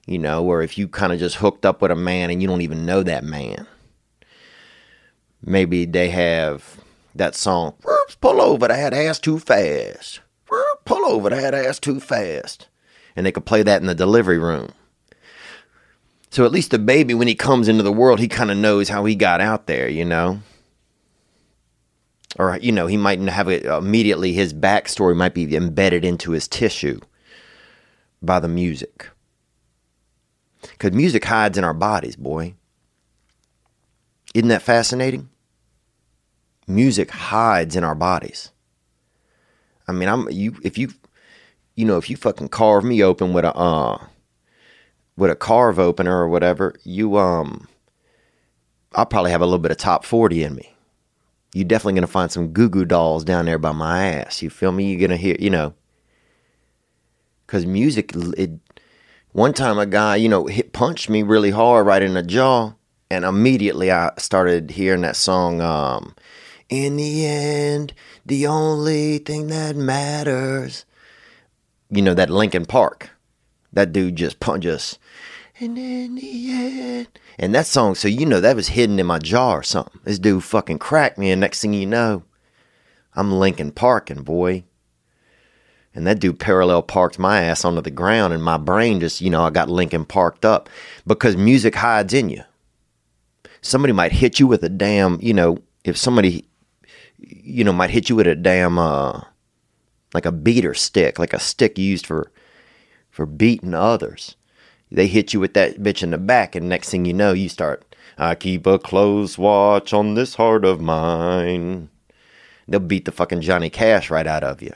you 0.07 0.19
know, 0.19 0.45
or 0.45 0.63
if 0.63 0.77
you 0.77 0.89
kind 0.89 1.13
of 1.13 1.19
just 1.19 1.37
hooked 1.37 1.65
up 1.65 1.81
with 1.83 1.91
a 1.91 1.97
man 1.97 2.31
and 2.31 2.43
you 2.43 2.49
don't 2.49 2.63
even 2.63 2.85
know 2.87 3.03
that 3.03 3.25
man. 3.25 3.67
Maybe 5.45 5.85
they 5.87 6.11
have 6.11 6.81
that 7.15 7.35
song, 7.35 7.75
pull 8.21 8.41
over, 8.41 8.69
that 8.69 8.95
ass 8.95 9.19
too 9.19 9.39
fast. 9.39 10.21
Pull 10.85 11.05
over, 11.05 11.31
that 11.31 11.55
ass 11.55 11.79
too 11.79 12.01
fast 12.01 12.69
and 13.17 13.27
they 13.27 13.33
could 13.33 13.45
play 13.45 13.63
that 13.63 13.81
in 13.81 13.87
the 13.87 13.95
delivery 13.95 14.39
room. 14.39 14.71
So 16.31 16.45
at 16.45 16.53
least 16.53 16.71
the 16.71 16.79
baby, 16.79 17.15
when 17.15 17.29
he 17.29 17.35
comes 17.35 17.69
into 17.69 17.83
the 17.83 17.93
world, 17.93 18.19
he 18.19 18.29
kind 18.29 18.51
of 18.51 18.57
knows 18.57 18.89
how 18.89 19.05
he 19.05 19.15
got 19.15 19.41
out 19.41 19.67
there, 19.67 19.89
you 19.89 20.05
know? 20.05 20.41
Or, 22.39 22.59
you 22.63 22.73
know, 22.73 22.87
he 22.87 22.97
might 22.97 23.21
have 23.21 23.49
it 23.49 23.67
immediately, 23.67 24.33
his 24.33 24.55
backstory 24.55 25.15
might 25.15 25.35
be 25.35 25.55
embedded 25.55 26.05
into 26.05 26.31
his 26.31 26.49
tissue 26.49 27.01
by 28.23 28.41
the 28.41 28.49
music. 28.49 29.11
Because 30.63 30.93
music 30.93 31.25
hides 31.25 31.59
in 31.59 31.65
our 31.65 31.75
bodies, 31.75 32.17
boy. 32.17 32.55
Isn't 34.35 34.49
that 34.49 34.63
fascinating? 34.63 35.29
Music 36.67 37.11
hides 37.11 37.77
in 37.77 37.85
our 37.85 37.95
bodies. 37.95 38.51
I 39.89 39.93
mean, 39.93 40.09
I'm 40.09 40.31
you 40.31 40.57
if 40.63 40.79
you 40.79 40.91
you 41.75 41.85
know, 41.85 41.99
if 41.99 42.09
you 42.09 42.17
fucking 42.17 42.49
carve 42.49 42.85
me 42.85 43.03
open 43.03 43.33
with 43.33 43.45
a 43.45 43.55
uh 43.55 44.07
with 45.17 45.31
a 45.31 45.37
carve 45.37 45.79
opener 45.79 46.17
or 46.17 46.29
whatever, 46.29 46.75
you 46.85 47.19
um 47.19 47.67
I'll 48.95 49.07
probably 49.07 49.33
have 49.33 49.41
a 49.41 49.47
little 49.47 49.59
bit 49.59 49.71
of 49.71 49.79
top 49.79 50.05
40 50.05 50.45
in 50.45 50.55
me. 50.55 50.75
You're 51.55 51.65
definitely 51.65 51.95
gonna 51.95 52.07
find 52.07 52.31
some 52.31 52.53
goo 52.53 52.69
goo 52.69 52.85
dolls 52.85 53.25
down 53.25 53.47
there 53.47 53.59
by 53.59 53.73
my 53.73 54.07
ass. 54.07 54.41
You 54.41 54.49
feel 54.49 54.73
me? 54.73 54.91
You're 54.91 55.01
gonna 55.01 55.19
hear, 55.19 55.37
you 55.39 55.51
know, 55.51 55.75
because 57.53 57.67
music. 57.67 58.13
It, 58.17 58.53
one 59.33 59.53
time, 59.53 59.79
a 59.79 59.85
guy, 59.85 60.17
you 60.17 60.29
know, 60.31 60.47
hit 60.47 60.73
punched 60.73 61.11
me 61.11 61.23
really 61.23 61.51
hard 61.51 61.87
right 61.87 62.03
in 62.03 62.15
the 62.15 62.23
jaw, 62.23 62.73
and 63.11 63.27
immediately 63.27 63.93
I 63.93 64.13
started 64.17 64.71
hearing 64.71 65.03
that 65.03 65.17
song. 65.17 65.61
Um, 65.61 66.15
in 66.71 66.97
the 66.97 67.27
end, 67.27 67.93
the 68.25 68.47
only 68.47 69.19
thing 69.19 69.49
that 69.49 69.77
matters 69.77 70.87
you 71.93 72.01
know, 72.01 72.15
that 72.15 72.31
Linkin 72.31 72.65
Park. 72.65 73.11
That 73.75 73.93
dude 73.93 74.17
just 74.17 74.41
punch 74.41 74.65
us. 74.65 74.99
And 75.61 75.77
in 75.77 76.15
the 76.15 76.51
end. 76.51 77.09
And 77.39 77.55
that 77.55 77.67
song, 77.67 77.95
so 77.95 78.09
you 78.09 78.25
know 78.25 78.41
that 78.41 78.57
was 78.57 78.69
hidden 78.69 78.99
in 78.99 79.07
my 79.07 79.19
jaw 79.19 79.53
or 79.53 79.63
something. 79.63 80.01
This 80.05 80.19
dude 80.19 80.43
fucking 80.43 80.79
cracked 80.79 81.19
me, 81.19 81.31
and 81.31 81.41
next 81.41 81.61
thing 81.61 81.75
you 81.75 81.87
know, 81.87 82.25
I'm 83.15 83.33
Lincoln 83.33 83.73
Parking, 83.73 84.23
boy. 84.23 84.65
And 85.95 86.07
that 86.07 86.21
dude 86.21 86.39
parallel 86.39 86.83
parked 86.83 87.19
my 87.19 87.43
ass 87.43 87.65
onto 87.65 87.83
the 87.83 87.91
ground, 87.91 88.33
and 88.33 88.43
my 88.43 88.57
brain 88.57 89.01
just, 89.01 89.21
you 89.21 89.29
know, 89.29 89.43
I 89.43 89.51
got 89.51 89.69
Lincoln 89.69 90.05
parked 90.05 90.45
up 90.45 90.71
because 91.07 91.37
music 91.37 91.75
hides 91.75 92.15
in 92.15 92.31
you. 92.31 92.43
Somebody 93.61 93.93
might 93.93 94.13
hit 94.13 94.41
you 94.41 94.47
with 94.47 94.63
a 94.63 94.69
damn, 94.69 95.21
you 95.21 95.35
know, 95.35 95.59
if 95.85 95.97
somebody, 95.97 96.47
you 97.19 97.63
know, 97.63 97.73
might 97.73 97.91
hit 97.91 98.09
you 98.09 98.17
with 98.17 98.27
a 98.27 98.35
damn, 98.35 98.79
uh, 98.79 99.21
like 100.15 100.27
a 100.27 100.33
beater 100.33 100.75
stick, 100.75 101.19
like 101.19 101.33
a 101.33 101.41
stick 101.41 101.79
used 101.79 102.07
for 102.07 102.31
for 103.11 103.27
beating 103.27 103.75
others. 103.75 104.37
They 104.91 105.07
hit 105.07 105.33
you 105.33 105.41
with 105.41 105.55
that 105.55 105.79
bitch 105.79 106.03
in 106.03 106.11
the 106.11 106.19
back, 106.19 106.55
and 106.55 106.69
next 106.69 106.91
thing 106.91 107.05
you 107.05 107.15
know, 107.15 107.33
you 107.33 107.49
start. 107.49 107.95
I 108.19 108.35
keep 108.35 108.67
a 108.67 108.79
close 108.79 109.39
watch 109.39 109.93
on 109.93 110.15
this 110.15 110.35
heart 110.35 110.65
of 110.65 110.81
mine. 110.81 111.89
They'll 112.69 112.81
beat 112.81 113.05
the 113.05 113.13
fucking 113.13 113.41
Johnny 113.41 113.71
Cash 113.71 114.11
right 114.11 114.27
out 114.27 114.45
of 114.45 114.63
you. 114.63 114.75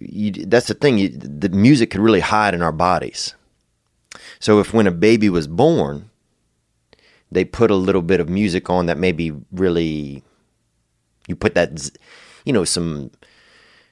You 0.00 0.32
that's 0.32 0.66
the 0.66 0.74
thing. 0.74 0.98
You, 0.98 1.08
the 1.08 1.50
music 1.50 1.90
could 1.90 2.00
really 2.00 2.20
hide 2.20 2.54
in 2.54 2.62
our 2.62 2.72
bodies. 2.72 3.34
So 4.40 4.58
if 4.58 4.72
when 4.72 4.86
a 4.86 4.92
baby 4.92 5.28
was 5.28 5.46
born, 5.46 6.10
they 7.30 7.44
put 7.44 7.70
a 7.70 7.76
little 7.76 8.02
bit 8.02 8.20
of 8.20 8.28
music 8.28 8.68
on 8.70 8.86
that 8.86 8.98
maybe 8.98 9.32
really, 9.52 10.22
you 11.28 11.36
put 11.36 11.54
that, 11.54 11.90
you 12.44 12.52
know, 12.52 12.64
some 12.64 13.10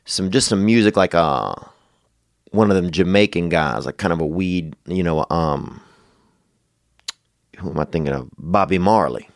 some 0.04 0.30
just 0.30 0.48
some 0.48 0.64
music 0.64 0.96
like 0.96 1.14
uh 1.14 1.54
one 2.50 2.70
of 2.70 2.76
them 2.76 2.90
Jamaican 2.90 3.50
guys, 3.50 3.86
like 3.86 3.98
kind 3.98 4.12
of 4.12 4.20
a 4.20 4.26
weed, 4.26 4.74
you 4.86 5.02
know, 5.02 5.26
um 5.30 5.80
who 7.58 7.70
am 7.70 7.80
I 7.80 7.84
thinking 7.84 8.14
of? 8.14 8.28
Bobby 8.38 8.78
Marley. 8.78 9.28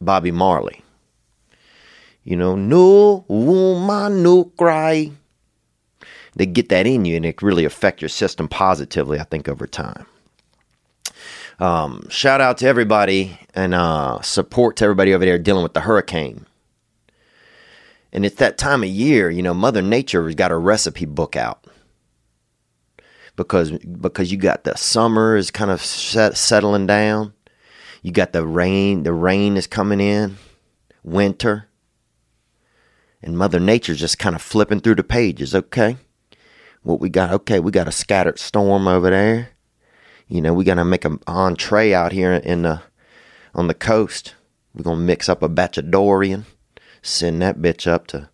Bobby 0.00 0.30
Marley. 0.30 0.82
You 2.24 2.36
know, 2.36 2.56
no 2.56 3.24
woman, 3.28 4.22
no 4.22 4.44
cry. 4.44 5.12
They 6.38 6.46
get 6.46 6.68
that 6.68 6.86
in 6.86 7.04
you 7.04 7.16
and 7.16 7.26
it 7.26 7.42
really 7.42 7.64
affect 7.64 8.00
your 8.00 8.08
system 8.08 8.46
positively, 8.46 9.18
I 9.18 9.24
think, 9.24 9.48
over 9.48 9.66
time. 9.66 10.06
Um, 11.58 12.08
shout 12.08 12.40
out 12.40 12.58
to 12.58 12.66
everybody 12.68 13.40
and 13.54 13.74
uh, 13.74 14.20
support 14.22 14.76
to 14.76 14.84
everybody 14.84 15.12
over 15.12 15.24
there 15.24 15.36
dealing 15.40 15.64
with 15.64 15.74
the 15.74 15.80
hurricane. 15.80 16.46
And 18.12 18.24
it's 18.24 18.36
that 18.36 18.56
time 18.56 18.84
of 18.84 18.88
year, 18.88 19.28
you 19.30 19.42
know, 19.42 19.52
Mother 19.52 19.82
Nature 19.82 20.24
has 20.26 20.36
got 20.36 20.52
a 20.52 20.56
recipe 20.56 21.06
book 21.06 21.34
out. 21.34 21.64
Because 23.34 23.72
because 23.72 24.30
you 24.30 24.38
got 24.38 24.62
the 24.62 24.76
summer 24.76 25.36
is 25.36 25.50
kind 25.50 25.72
of 25.72 25.82
set, 25.82 26.36
settling 26.36 26.86
down. 26.86 27.34
You 28.02 28.12
got 28.12 28.32
the 28.32 28.46
rain, 28.46 29.02
the 29.02 29.12
rain 29.12 29.56
is 29.56 29.66
coming 29.66 30.00
in, 30.00 30.36
winter. 31.02 31.68
And 33.22 33.36
Mother 33.36 33.58
Nature's 33.58 33.98
just 33.98 34.20
kind 34.20 34.36
of 34.36 34.42
flipping 34.42 34.80
through 34.80 34.94
the 34.94 35.04
pages, 35.04 35.52
okay? 35.52 35.96
What 36.82 37.00
we 37.00 37.08
got, 37.08 37.32
okay, 37.32 37.60
we 37.60 37.70
got 37.70 37.88
a 37.88 37.92
scattered 37.92 38.38
storm 38.38 38.88
over 38.88 39.10
there. 39.10 39.50
You 40.28 40.40
know, 40.40 40.54
we 40.54 40.64
got 40.64 40.74
to 40.74 40.84
make 40.84 41.04
an 41.04 41.18
entree 41.26 41.92
out 41.92 42.12
here 42.12 42.32
in 42.34 42.62
the 42.62 42.82
on 43.54 43.66
the 43.66 43.74
coast. 43.74 44.34
We're 44.74 44.84
to 44.84 44.96
mix 44.96 45.28
up 45.28 45.42
a 45.42 45.48
batch 45.48 45.78
of 45.78 45.90
Dorian 45.90 46.44
send 47.02 47.42
that 47.42 47.58
bitch 47.58 47.86
up 47.86 48.06
to 48.08 48.28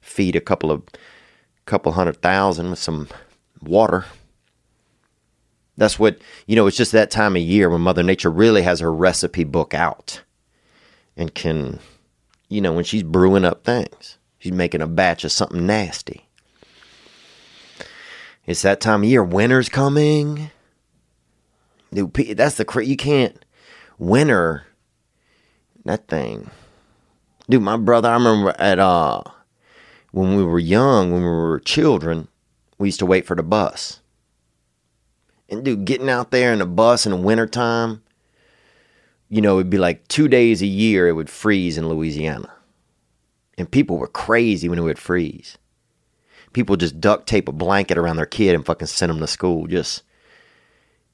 feed 0.00 0.36
a 0.36 0.40
couple 0.40 0.70
of 0.70 0.82
couple 1.64 1.92
hundred 1.92 2.20
thousand 2.22 2.70
with 2.70 2.78
some 2.78 3.08
water. 3.60 4.04
That's 5.76 5.98
what, 5.98 6.18
you 6.46 6.56
know, 6.56 6.66
it's 6.66 6.76
just 6.76 6.92
that 6.92 7.10
time 7.10 7.36
of 7.36 7.42
year 7.42 7.68
when 7.68 7.82
Mother 7.82 8.02
Nature 8.02 8.30
really 8.30 8.62
has 8.62 8.80
her 8.80 8.92
recipe 8.92 9.44
book 9.44 9.74
out 9.74 10.22
and 11.16 11.34
can, 11.34 11.80
you 12.48 12.60
know, 12.60 12.72
when 12.72 12.84
she's 12.84 13.02
brewing 13.02 13.44
up 13.44 13.64
things, 13.64 14.16
she's 14.38 14.52
making 14.52 14.80
a 14.80 14.86
batch 14.86 15.24
of 15.24 15.32
something 15.32 15.66
nasty. 15.66 16.25
It's 18.46 18.62
that 18.62 18.80
time 18.80 19.02
of 19.02 19.08
year. 19.08 19.24
Winter's 19.24 19.68
coming. 19.68 20.50
That's 21.90 22.56
the, 22.56 22.82
you 22.84 22.96
can't, 22.96 23.44
winter, 23.98 24.66
that 25.84 26.08
thing. 26.08 26.50
Dude, 27.48 27.62
my 27.62 27.76
brother, 27.76 28.08
I 28.08 28.14
remember 28.14 28.54
at 28.58 28.78
uh 28.78 29.22
when 30.10 30.36
we 30.36 30.42
were 30.44 30.58
young, 30.58 31.12
when 31.12 31.22
we 31.22 31.28
were 31.28 31.60
children, 31.60 32.28
we 32.78 32.88
used 32.88 32.98
to 33.00 33.06
wait 33.06 33.26
for 33.26 33.36
the 33.36 33.42
bus. 33.42 34.00
And 35.48 35.64
dude, 35.64 35.84
getting 35.84 36.08
out 36.08 36.30
there 36.30 36.52
in 36.52 36.58
the 36.58 36.66
bus 36.66 37.06
in 37.06 37.12
the 37.12 37.18
wintertime, 37.18 38.02
you 39.28 39.40
know, 39.40 39.58
it'd 39.58 39.70
be 39.70 39.78
like 39.78 40.06
two 40.08 40.28
days 40.28 40.62
a 40.62 40.66
year 40.66 41.08
it 41.08 41.12
would 41.12 41.30
freeze 41.30 41.78
in 41.78 41.88
Louisiana. 41.88 42.52
And 43.58 43.70
people 43.70 43.98
were 43.98 44.08
crazy 44.08 44.68
when 44.68 44.78
it 44.78 44.82
would 44.82 44.98
freeze. 44.98 45.56
People 46.56 46.76
just 46.76 47.02
duct 47.02 47.26
tape 47.26 47.50
a 47.50 47.52
blanket 47.52 47.98
around 47.98 48.16
their 48.16 48.24
kid 48.24 48.54
and 48.54 48.64
fucking 48.64 48.86
send 48.86 49.10
them 49.10 49.18
to 49.18 49.26
school. 49.26 49.66
Just 49.66 50.02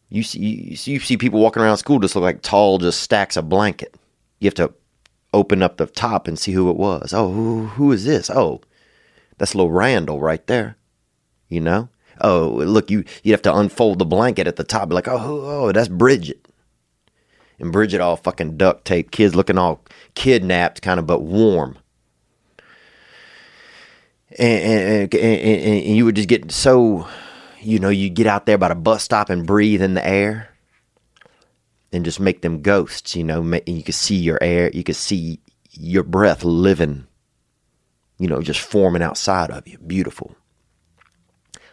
you 0.09 0.23
see, 0.23 0.77
you, 0.85 1.01
see 1.01 1.17
people 1.17 1.41
walking 1.41 1.61
around 1.61 1.79
school 1.79 1.99
just 1.99 2.15
look 2.15 2.23
like 2.23 2.43
tall, 2.43 2.79
just 2.79 3.03
stacks 3.03 3.37
of 3.37 3.49
blanket. 3.49 3.93
You 4.39 4.47
have 4.47 4.55
to 4.55 4.73
open 5.35 5.61
up 5.61 5.79
the 5.79 5.87
top 5.87 6.29
and 6.29 6.39
see 6.39 6.53
who 6.53 6.71
it 6.71 6.77
was. 6.77 7.13
Oh, 7.13 7.33
who, 7.33 7.67
who 7.67 7.91
is 7.91 8.05
this? 8.05 8.31
Oh, 8.31 8.61
that's 9.39 9.57
little 9.57 9.73
Randall 9.73 10.21
right 10.21 10.47
there. 10.47 10.77
You 11.49 11.61
know? 11.61 11.89
Oh, 12.21 12.63
look, 12.65 12.89
you 12.89 13.03
you 13.25 13.33
have 13.33 13.43
to 13.43 13.53
unfold 13.53 13.99
the 13.99 14.05
blanket 14.05 14.47
at 14.47 14.55
the 14.55 14.63
top, 14.63 14.93
like, 14.93 15.09
oh, 15.09 15.19
oh, 15.19 15.73
that's 15.73 15.89
Bridget. 15.89 16.47
And 17.59 17.73
Bridget 17.73 18.01
all 18.01 18.15
fucking 18.15 18.59
duct 18.59 18.85
tape, 18.85 19.11
kids 19.11 19.35
looking 19.35 19.59
all 19.59 19.81
kidnapped, 20.15 20.83
kind 20.83 21.01
of, 21.01 21.07
but 21.09 21.23
warm. 21.23 21.79
And, 24.39 24.63
and, 24.63 25.15
and, 25.15 25.85
and 25.87 25.97
you 25.97 26.05
would 26.05 26.17
just 26.17 26.29
get 26.29 26.51
so, 26.53 27.07
you 27.61 27.79
know, 27.79 27.89
you 27.89 28.09
get 28.09 28.27
out 28.27 28.47
there 28.47 28.59
by 28.59 28.69
the 28.69 28.75
bus 28.75 29.03
stop 29.03 29.31
and 29.31 29.47
breathe 29.47 29.83
in 29.83 29.95
the 29.95 30.07
air 30.07 30.49
and 31.93 32.05
just 32.05 32.21
make 32.21 32.41
them 32.41 32.63
ghosts, 32.63 33.15
you 33.15 33.25
know, 33.25 33.43
you 33.67 33.83
could 33.83 33.95
see 33.95 34.17
your 34.17 34.39
air, 34.41 34.71
you 34.73 34.83
could 34.83 34.97
see 34.97 35.41
your 35.71 36.03
breath 36.03 36.45
living, 36.45 37.07
you 38.19 38.29
know, 38.29 38.41
just 38.41 38.61
forming 38.61 39.03
outside 39.03 39.51
of 39.51 39.69
you. 39.69 39.79
Beautiful. 39.79 40.35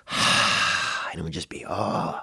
and 0.11 1.19
it 1.19 1.23
would 1.23 1.33
just 1.33 1.49
be, 1.49 1.65
oh, 1.67 2.19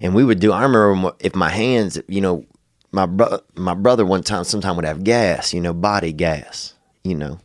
And 0.00 0.14
we 0.14 0.24
would 0.24 0.38
do. 0.38 0.52
I 0.52 0.62
remember 0.62 1.12
if 1.18 1.34
my 1.34 1.48
hands, 1.48 2.00
you 2.08 2.20
know, 2.20 2.44
my 2.92 3.06
bro- 3.06 3.40
my 3.56 3.74
brother 3.74 4.06
one 4.06 4.22
time, 4.22 4.44
sometime 4.44 4.76
would 4.76 4.84
have 4.84 5.02
gas, 5.02 5.52
you 5.52 5.60
know, 5.60 5.72
body 5.74 6.12
gas, 6.12 6.74
you 7.02 7.16
know, 7.16 7.40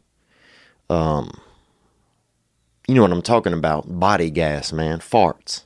um, 0.89 1.31
you 2.87 2.95
know 2.95 3.01
what 3.03 3.11
I'm 3.11 3.21
talking 3.21 3.53
about, 3.53 3.99
body 3.99 4.29
gas, 4.29 4.73
man, 4.73 4.99
farts. 4.99 5.63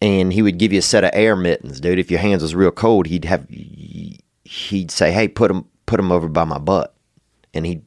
And 0.00 0.32
he 0.32 0.42
would 0.42 0.58
give 0.58 0.72
you 0.72 0.78
a 0.78 0.82
set 0.82 1.04
of 1.04 1.10
air 1.12 1.36
mittens, 1.36 1.80
dude. 1.80 1.98
If 1.98 2.10
your 2.10 2.20
hands 2.20 2.42
was 2.42 2.54
real 2.54 2.70
cold, 2.70 3.06
he'd 3.08 3.24
have 3.24 3.46
he'd 3.48 4.90
say, 4.90 5.12
"Hey, 5.12 5.28
put 5.28 5.48
them 5.48 5.66
put 5.86 5.96
them 5.96 6.12
over 6.12 6.28
by 6.28 6.44
my 6.44 6.58
butt," 6.58 6.94
and 7.52 7.66
he'd 7.66 7.82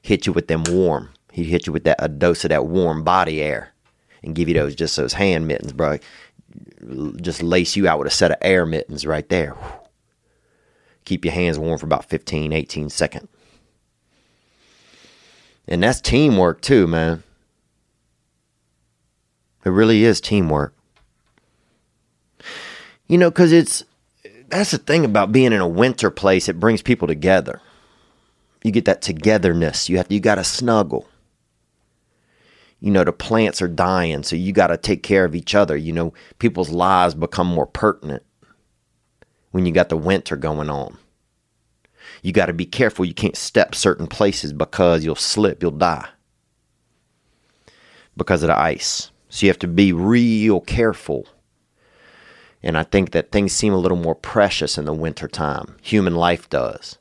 hit 0.00 0.26
you 0.26 0.32
with 0.32 0.46
them 0.46 0.62
warm. 0.68 1.10
He'd 1.32 1.44
hit 1.44 1.66
you 1.66 1.72
with 1.72 1.84
that 1.84 1.96
a 1.98 2.08
dose 2.08 2.44
of 2.44 2.50
that 2.50 2.66
warm 2.66 3.02
body 3.02 3.42
air, 3.42 3.74
and 4.22 4.34
give 4.34 4.48
you 4.48 4.54
those 4.54 4.74
just 4.74 4.96
those 4.96 5.14
hand 5.14 5.48
mittens, 5.48 5.72
bro. 5.72 5.98
Just 7.20 7.42
lace 7.42 7.76
you 7.76 7.88
out 7.88 7.98
with 7.98 8.08
a 8.08 8.12
set 8.12 8.30
of 8.30 8.38
air 8.40 8.64
mittens 8.64 9.04
right 9.04 9.28
there. 9.28 9.56
Keep 11.04 11.24
your 11.24 11.34
hands 11.34 11.58
warm 11.58 11.78
for 11.78 11.86
about 11.86 12.04
15, 12.08 12.52
18 12.52 12.90
seconds. 12.90 13.28
And 15.68 15.82
that's 15.82 16.00
teamwork 16.00 16.60
too, 16.60 16.86
man. 16.86 17.22
It 19.64 19.70
really 19.70 20.04
is 20.04 20.20
teamwork. 20.20 20.74
You 23.08 23.18
know, 23.18 23.30
because 23.30 23.52
it's 23.52 23.84
that's 24.48 24.70
the 24.70 24.78
thing 24.78 25.04
about 25.04 25.32
being 25.32 25.52
in 25.52 25.60
a 25.60 25.68
winter 25.68 26.10
place. 26.10 26.48
It 26.48 26.60
brings 26.60 26.82
people 26.82 27.08
together. 27.08 27.60
You 28.62 28.70
get 28.70 28.84
that 28.84 29.02
togetherness. 29.02 29.88
You 29.88 29.96
have 29.96 30.10
you 30.10 30.20
got 30.20 30.36
to 30.36 30.44
snuggle. 30.44 31.08
You 32.78 32.90
know, 32.90 33.04
the 33.04 33.12
plants 33.12 33.62
are 33.62 33.68
dying, 33.68 34.22
so 34.22 34.36
you 34.36 34.52
got 34.52 34.68
to 34.68 34.76
take 34.76 35.02
care 35.02 35.24
of 35.24 35.34
each 35.34 35.54
other. 35.54 35.76
You 35.76 35.92
know, 35.92 36.12
people's 36.38 36.70
lives 36.70 37.14
become 37.14 37.46
more 37.46 37.66
pertinent 37.66 38.22
when 39.50 39.66
you 39.66 39.72
got 39.72 39.88
the 39.88 39.96
winter 39.96 40.36
going 40.36 40.68
on. 40.68 40.98
You 42.26 42.32
got 42.32 42.46
to 42.46 42.52
be 42.52 42.66
careful. 42.66 43.04
You 43.04 43.14
can't 43.14 43.36
step 43.36 43.72
certain 43.72 44.08
places 44.08 44.52
because 44.52 45.04
you'll 45.04 45.14
slip, 45.14 45.62
you'll 45.62 45.70
die 45.70 46.08
because 48.16 48.42
of 48.42 48.48
the 48.48 48.58
ice. 48.58 49.12
So 49.28 49.46
you 49.46 49.50
have 49.50 49.60
to 49.60 49.68
be 49.68 49.92
real 49.92 50.60
careful 50.60 51.28
and 52.64 52.76
I 52.76 52.82
think 52.82 53.12
that 53.12 53.30
things 53.30 53.52
seem 53.52 53.72
a 53.72 53.78
little 53.78 53.96
more 53.96 54.16
precious 54.16 54.76
in 54.76 54.86
the 54.86 54.92
wintertime. 54.92 55.76
Human 55.82 56.16
life 56.16 56.50
does. 56.50 56.98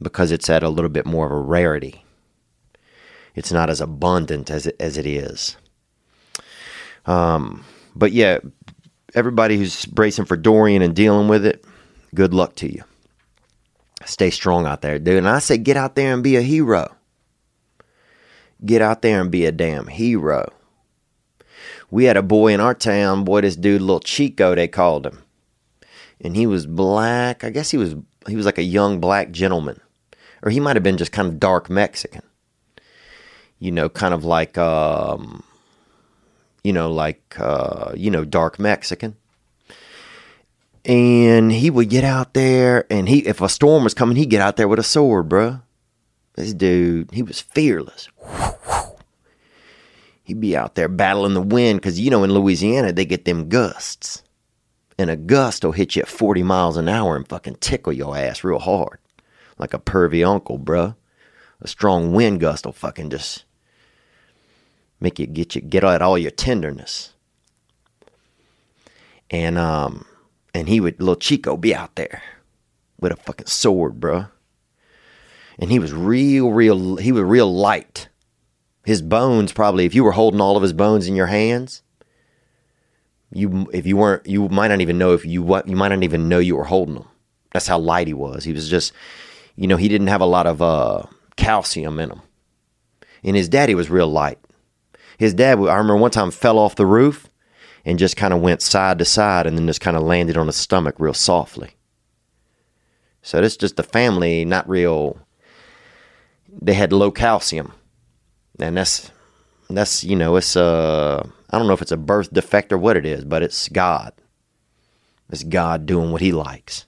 Because 0.00 0.30
it's 0.30 0.48
at 0.48 0.62
a 0.62 0.70
little 0.70 0.88
bit 0.88 1.04
more 1.04 1.26
of 1.26 1.32
a 1.32 1.36
rarity. 1.38 2.06
It's 3.34 3.52
not 3.52 3.68
as 3.68 3.82
abundant 3.82 4.50
as 4.50 4.66
it, 4.66 4.76
as 4.80 4.96
it 4.96 5.04
is. 5.04 5.58
Um, 7.04 7.66
but 7.94 8.12
yeah, 8.12 8.38
everybody 9.14 9.58
who's 9.58 9.84
bracing 9.84 10.24
for 10.24 10.38
Dorian 10.38 10.80
and 10.80 10.96
dealing 10.96 11.28
with 11.28 11.44
it, 11.44 11.66
good 12.14 12.32
luck 12.32 12.54
to 12.56 12.72
you. 12.72 12.82
Stay 14.04 14.30
strong 14.30 14.66
out 14.66 14.82
there, 14.82 14.98
dude. 14.98 15.18
And 15.18 15.28
I 15.28 15.38
say 15.38 15.58
get 15.58 15.76
out 15.76 15.94
there 15.94 16.12
and 16.12 16.22
be 16.22 16.36
a 16.36 16.42
hero. 16.42 16.94
Get 18.64 18.82
out 18.82 19.02
there 19.02 19.20
and 19.20 19.30
be 19.30 19.44
a 19.44 19.52
damn 19.52 19.88
hero 19.88 20.48
we 21.92 22.04
had 22.04 22.16
a 22.16 22.22
boy 22.22 22.54
in 22.54 22.58
our 22.58 22.74
town, 22.74 23.22
boy, 23.22 23.42
this 23.42 23.54
dude, 23.54 23.82
little 23.82 24.00
Chico, 24.00 24.54
they 24.54 24.66
called 24.66 25.06
him. 25.06 25.22
And 26.22 26.34
he 26.34 26.46
was 26.46 26.66
black. 26.66 27.44
I 27.44 27.50
guess 27.50 27.70
he 27.70 27.76
was 27.76 27.94
he 28.26 28.34
was 28.34 28.46
like 28.46 28.56
a 28.56 28.62
young 28.62 28.98
black 28.98 29.30
gentleman. 29.30 29.78
Or 30.42 30.50
he 30.50 30.58
might 30.58 30.74
have 30.74 30.82
been 30.82 30.96
just 30.96 31.12
kind 31.12 31.28
of 31.28 31.38
dark 31.38 31.68
Mexican. 31.68 32.22
You 33.58 33.72
know, 33.72 33.90
kind 33.90 34.14
of 34.14 34.24
like 34.24 34.56
um 34.56 35.44
you 36.64 36.72
know, 36.72 36.90
like 36.90 37.38
uh, 37.38 37.92
you 37.94 38.10
know, 38.10 38.24
dark 38.24 38.58
Mexican. 38.58 39.16
And 40.84 41.52
he 41.52 41.70
would 41.70 41.90
get 41.90 42.02
out 42.02 42.34
there 42.34 42.86
and 42.90 43.08
he 43.08 43.20
if 43.26 43.40
a 43.40 43.48
storm 43.48 43.84
was 43.84 43.94
coming, 43.94 44.16
he'd 44.16 44.30
get 44.30 44.40
out 44.40 44.56
there 44.56 44.68
with 44.68 44.78
a 44.78 44.84
sword, 44.84 45.28
bruh. 45.28 45.62
This 46.34 46.54
dude, 46.54 47.10
he 47.12 47.22
was 47.22 47.40
fearless. 47.40 48.08
He'd 50.24 50.40
be 50.40 50.56
out 50.56 50.76
there 50.76 50.88
battling 50.88 51.34
the 51.34 51.42
wind 51.42 51.80
because, 51.80 52.00
you 52.00 52.10
know, 52.10 52.24
in 52.24 52.32
Louisiana, 52.32 52.92
they 52.92 53.04
get 53.04 53.24
them 53.24 53.48
gusts. 53.48 54.22
And 54.98 55.10
a 55.10 55.16
gust 55.16 55.64
will 55.64 55.72
hit 55.72 55.96
you 55.96 56.02
at 56.02 56.08
40 56.08 56.42
miles 56.42 56.76
an 56.76 56.88
hour 56.88 57.16
and 57.16 57.28
fucking 57.28 57.56
tickle 57.56 57.92
your 57.92 58.16
ass 58.16 58.44
real 58.44 58.58
hard. 58.58 58.98
Like 59.58 59.74
a 59.74 59.78
pervy 59.78 60.26
uncle, 60.26 60.58
bruh. 60.58 60.96
A 61.60 61.68
strong 61.68 62.12
wind 62.12 62.40
gust 62.40 62.66
will 62.66 62.72
fucking 62.72 63.10
just 63.10 63.44
make 65.00 65.18
you 65.18 65.26
get 65.26 65.54
you 65.54 65.60
get 65.60 65.84
out 65.84 66.02
all 66.02 66.16
your 66.16 66.30
tenderness. 66.30 67.12
And 69.30 69.58
um 69.58 70.06
and 70.54 70.68
he 70.68 70.80
would 70.80 71.00
little 71.00 71.16
Chico 71.16 71.56
be 71.56 71.74
out 71.74 71.94
there 71.96 72.22
with 73.00 73.12
a 73.12 73.16
fucking 73.16 73.46
sword, 73.46 74.00
bruh. 74.00 74.30
And 75.58 75.70
he 75.70 75.78
was 75.78 75.92
real, 75.92 76.50
real 76.50 76.96
he 76.96 77.12
was 77.12 77.24
real 77.24 77.52
light. 77.52 78.08
His 78.84 79.02
bones 79.02 79.52
probably 79.52 79.84
if 79.84 79.94
you 79.94 80.02
were 80.04 80.12
holding 80.12 80.40
all 80.40 80.56
of 80.56 80.62
his 80.62 80.72
bones 80.72 81.06
in 81.06 81.14
your 81.14 81.26
hands 81.26 81.82
you 83.32 83.68
if 83.72 83.86
you 83.86 83.96
weren't 83.96 84.26
you 84.26 84.48
might 84.48 84.68
not 84.68 84.80
even 84.80 84.98
know 84.98 85.12
if 85.12 85.24
you 85.24 85.42
what 85.42 85.66
you 85.66 85.76
might 85.76 85.88
not 85.88 86.02
even 86.02 86.28
know 86.28 86.38
you 86.38 86.56
were 86.56 86.64
holding 86.64 86.94
them. 86.94 87.08
That's 87.52 87.66
how 87.66 87.78
light 87.78 88.06
he 88.06 88.14
was. 88.14 88.44
He 88.44 88.52
was 88.52 88.68
just 88.68 88.92
you 89.56 89.66
know 89.66 89.76
he 89.76 89.88
didn't 89.88 90.08
have 90.08 90.20
a 90.20 90.26
lot 90.26 90.46
of 90.46 90.60
uh, 90.60 91.04
calcium 91.36 91.98
in 91.98 92.10
him. 92.10 92.22
And 93.24 93.36
his 93.36 93.48
daddy 93.48 93.74
was 93.74 93.88
real 93.88 94.08
light. 94.08 94.38
His 95.18 95.34
dad 95.34 95.58
i 95.58 95.76
remember 95.76 95.96
one 95.96 96.10
time 96.10 96.30
fell 96.30 96.58
off 96.58 96.76
the 96.76 96.86
roof 96.86 97.28
and 97.84 97.98
just 97.98 98.16
kind 98.16 98.32
of 98.32 98.40
went 98.40 98.62
side 98.62 98.98
to 98.98 99.04
side 99.04 99.46
and 99.46 99.56
then 99.56 99.66
just 99.66 99.80
kind 99.80 99.96
of 99.96 100.02
landed 100.02 100.36
on 100.36 100.46
his 100.46 100.56
stomach 100.56 100.94
real 100.98 101.14
softly 101.14 101.76
so 103.22 103.40
this 103.40 103.56
just 103.56 103.76
the 103.76 103.82
family 103.82 104.44
not 104.44 104.68
real 104.68 105.18
they 106.60 106.74
had 106.74 106.92
low 106.92 107.10
calcium 107.10 107.72
and 108.58 108.76
that's 108.76 109.10
that's 109.70 110.04
you 110.04 110.16
know 110.16 110.36
it's 110.36 110.56
uh 110.56 111.26
I 111.52 111.58
don't 111.58 111.66
know 111.66 111.74
if 111.74 111.82
it's 111.82 111.92
a 111.92 111.98
birth 111.98 112.32
defect 112.32 112.72
or 112.72 112.78
what 112.78 112.96
it 112.96 113.04
is, 113.04 113.24
but 113.24 113.42
it's 113.42 113.68
God. 113.68 114.14
It's 115.30 115.44
God 115.44 115.84
doing 115.84 116.10
what 116.10 116.22
He 116.22 116.32
likes. 116.32 116.86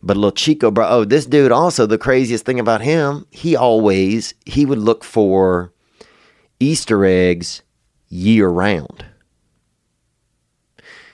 But 0.00 0.16
little 0.16 0.30
Chico, 0.30 0.70
bro, 0.70 0.88
oh, 0.88 1.04
this 1.04 1.26
dude 1.26 1.52
also 1.52 1.86
the 1.86 1.98
craziest 1.98 2.46
thing 2.46 2.60
about 2.60 2.80
him, 2.80 3.26
he 3.30 3.54
always 3.54 4.32
he 4.46 4.64
would 4.64 4.78
look 4.78 5.04
for 5.04 5.74
Easter 6.58 7.04
eggs 7.04 7.62
year 8.08 8.48
round. 8.48 9.04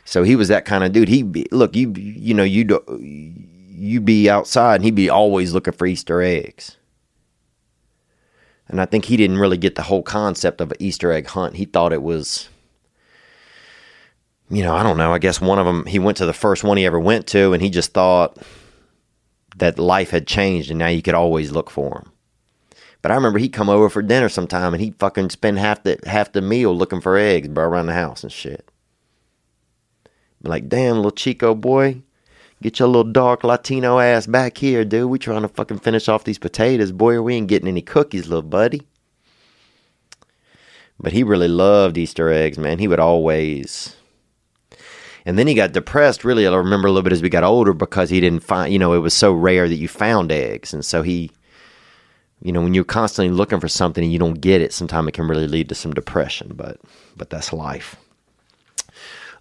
So 0.06 0.22
he 0.22 0.36
was 0.36 0.48
that 0.48 0.64
kind 0.64 0.84
of 0.84 0.92
dude. 0.92 1.08
He 1.08 1.24
look 1.50 1.74
you 1.76 1.92
you 1.92 2.32
know 2.32 2.44
you 2.44 2.64
do, 2.64 2.80
you 3.76 4.00
be 4.00 4.30
outside 4.30 4.76
and 4.76 4.84
he'd 4.84 4.94
be 4.94 5.10
always 5.10 5.52
looking 5.52 5.74
for 5.74 5.86
Easter 5.86 6.22
eggs. 6.22 6.76
And 8.68 8.80
I 8.80 8.86
think 8.86 9.04
he 9.04 9.16
didn't 9.16 9.38
really 9.38 9.58
get 9.58 9.74
the 9.74 9.82
whole 9.82 10.02
concept 10.02 10.60
of 10.60 10.70
an 10.70 10.76
Easter 10.80 11.12
egg 11.12 11.26
hunt. 11.26 11.56
He 11.56 11.66
thought 11.66 11.92
it 11.92 12.02
was, 12.02 12.48
you 14.48 14.62
know, 14.62 14.74
I 14.74 14.82
don't 14.82 14.96
know. 14.96 15.12
I 15.12 15.18
guess 15.18 15.40
one 15.40 15.58
of 15.58 15.66
them, 15.66 15.86
he 15.86 15.98
went 15.98 16.16
to 16.18 16.26
the 16.26 16.32
first 16.32 16.64
one 16.64 16.76
he 16.76 16.86
ever 16.86 16.98
went 16.98 17.28
to, 17.28 17.52
and 17.52 17.62
he 17.62 17.70
just 17.70 17.92
thought 17.92 18.38
that 19.56 19.78
life 19.78 20.10
had 20.10 20.26
changed 20.26 20.70
and 20.70 20.78
now 20.78 20.88
you 20.88 21.02
could 21.02 21.14
always 21.14 21.50
look 21.50 21.70
for 21.70 21.98
him. 21.98 22.12
But 23.02 23.10
I 23.10 23.14
remember 23.14 23.38
he'd 23.38 23.52
come 23.52 23.68
over 23.68 23.88
for 23.88 24.02
dinner 24.02 24.28
sometime 24.28 24.74
and 24.74 24.82
he'd 24.82 24.98
fucking 24.98 25.30
spend 25.30 25.58
half 25.58 25.82
the 25.82 25.98
half 26.06 26.32
the 26.32 26.42
meal 26.42 26.76
looking 26.76 27.00
for 27.00 27.16
eggs, 27.16 27.48
around 27.48 27.86
the 27.86 27.92
house 27.92 28.22
and 28.22 28.32
shit. 28.32 28.68
Like, 30.46 30.68
damn, 30.68 30.96
little 30.96 31.10
Chico 31.10 31.54
boy, 31.54 32.02
Get 32.62 32.78
your 32.78 32.88
little 32.88 33.12
dark 33.12 33.44
Latino 33.44 33.98
ass 33.98 34.26
back 34.26 34.56
here, 34.56 34.84
dude. 34.84 35.10
We 35.10 35.18
trying 35.18 35.42
to 35.42 35.48
fucking 35.48 35.80
finish 35.80 36.08
off 36.08 36.24
these 36.24 36.38
potatoes, 36.38 36.90
boy, 36.90 37.20
we 37.20 37.34
ain't 37.34 37.48
getting 37.48 37.68
any 37.68 37.82
cookies, 37.82 38.28
little 38.28 38.42
buddy. 38.42 38.86
But 40.98 41.12
he 41.12 41.22
really 41.22 41.48
loved 41.48 41.98
Easter 41.98 42.30
eggs, 42.30 42.56
man. 42.56 42.78
He 42.78 42.88
would 42.88 43.00
always. 43.00 43.94
And 45.26 45.38
then 45.38 45.46
he 45.46 45.54
got 45.54 45.72
depressed, 45.72 46.24
really, 46.24 46.46
I 46.46 46.54
remember 46.54 46.88
a 46.88 46.90
little 46.90 47.02
bit 47.02 47.12
as 47.12 47.20
we 47.20 47.28
got 47.28 47.44
older 47.44 47.74
because 47.74 48.08
he 48.08 48.20
didn't 48.20 48.42
find, 48.42 48.72
you 48.72 48.78
know, 48.78 48.94
it 48.94 49.00
was 49.00 49.12
so 49.12 49.32
rare 49.32 49.68
that 49.68 49.74
you 49.74 49.88
found 49.88 50.32
eggs. 50.32 50.72
And 50.72 50.84
so 50.84 51.02
he, 51.02 51.30
you 52.40 52.52
know, 52.52 52.62
when 52.62 52.72
you're 52.72 52.84
constantly 52.84 53.34
looking 53.34 53.60
for 53.60 53.68
something 53.68 54.02
and 54.02 54.12
you 54.12 54.18
don't 54.18 54.40
get 54.40 54.62
it, 54.62 54.72
sometimes 54.72 55.08
it 55.08 55.12
can 55.12 55.28
really 55.28 55.48
lead 55.48 55.68
to 55.68 55.74
some 55.74 55.92
depression, 55.92 56.52
but 56.54 56.80
but 57.16 57.28
that's 57.28 57.52
life. 57.52 57.96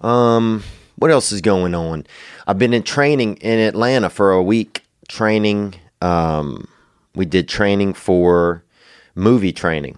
Um, 0.02 0.64
what 0.96 1.12
else 1.12 1.32
is 1.32 1.42
going 1.42 1.76
on? 1.76 2.06
I've 2.48 2.60
been 2.60 2.74
in 2.74 2.84
training 2.84 3.38
in 3.38 3.60
Atlanta 3.60 4.10
for 4.10 4.32
a 4.32 4.44
week. 4.44 4.84
Training. 5.08 5.76
Um, 6.02 6.68
we 7.16 7.26
did 7.26 7.48
training 7.48 7.94
for 7.94 8.64
movie 9.14 9.54
training 9.54 9.98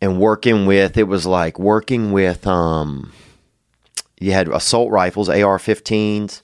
and 0.00 0.20
working 0.20 0.66
with. 0.66 0.96
It 0.96 1.04
was 1.08 1.26
like 1.26 1.58
working 1.58 2.12
with. 2.12 2.46
Um, 2.46 3.12
you 4.20 4.32
had 4.32 4.48
assault 4.48 4.90
rifles, 4.90 5.28
AR-15s, 5.28 6.40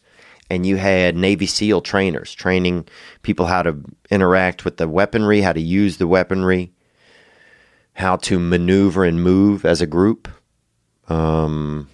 and 0.50 0.66
you 0.66 0.76
had 0.76 1.16
Navy 1.16 1.46
SEAL 1.46 1.82
trainers 1.82 2.34
training 2.34 2.86
people 3.22 3.46
how 3.46 3.62
to 3.62 3.76
interact 4.10 4.64
with 4.64 4.76
the 4.76 4.88
weaponry, 4.88 5.40
how 5.42 5.52
to 5.52 5.60
use 5.60 5.98
the 5.98 6.08
weaponry, 6.08 6.72
how 7.94 8.16
to 8.16 8.38
maneuver 8.38 9.04
and 9.04 9.22
move 9.22 9.64
as 9.64 9.80
a 9.80 9.86
group 9.86 10.28
Um, 11.08 11.88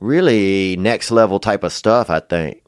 really 0.00 0.76
next 0.76 1.10
level 1.10 1.38
type 1.38 1.62
of 1.62 1.72
stuff. 1.72 2.10
I 2.10 2.20
think 2.20 2.62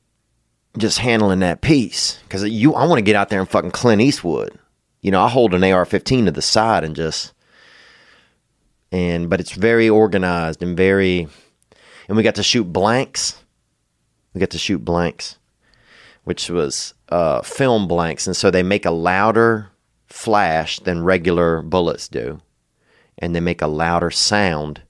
just 0.79 0.99
handling 0.99 1.41
that 1.41 1.61
piece 1.61 2.19
because 2.23 2.45
you, 2.45 2.75
I 2.75 2.87
want 2.87 2.99
to 2.99 3.03
get 3.03 3.17
out 3.17 3.29
there 3.29 3.41
and 3.41 3.49
fucking 3.49 3.73
Clint 3.73 4.01
Eastwood. 4.01 4.59
You 5.01 5.11
know, 5.11 5.23
I 5.23 5.29
hold 5.29 5.53
an 5.53 5.65
AR-15 5.65 6.27
to 6.27 6.31
the 6.31 6.43
side 6.43 6.85
and 6.85 6.95
just 6.95 7.33
and 8.93 9.29
but 9.29 9.41
it's 9.41 9.53
very 9.53 9.89
organized 9.89 10.63
and 10.63 10.77
very 10.77 11.27
and 12.09 12.17
we 12.17 12.23
got 12.23 12.35
to 12.37 12.43
shoot 12.43 12.65
blanks. 12.65 13.43
We 14.35 14.41
got 14.41 14.51
to 14.51 14.59
shoot 14.59 14.85
blanks, 14.85 15.39
which 16.25 16.51
was 16.51 16.95
uh, 17.09 17.43
film 17.43 17.87
blanks, 17.87 18.27
and 18.27 18.37
so 18.37 18.51
they 18.51 18.63
make 18.63 18.87
a 18.87 18.91
louder 18.91 19.71
flash 20.07 20.79
than 20.81 21.05
regular 21.05 21.63
bullets 21.63 22.09
do, 22.09 22.41
and 23.19 23.35
they 23.35 23.41
make 23.41 23.63
a 23.63 23.67
louder 23.67 24.11
sound, 24.11 24.83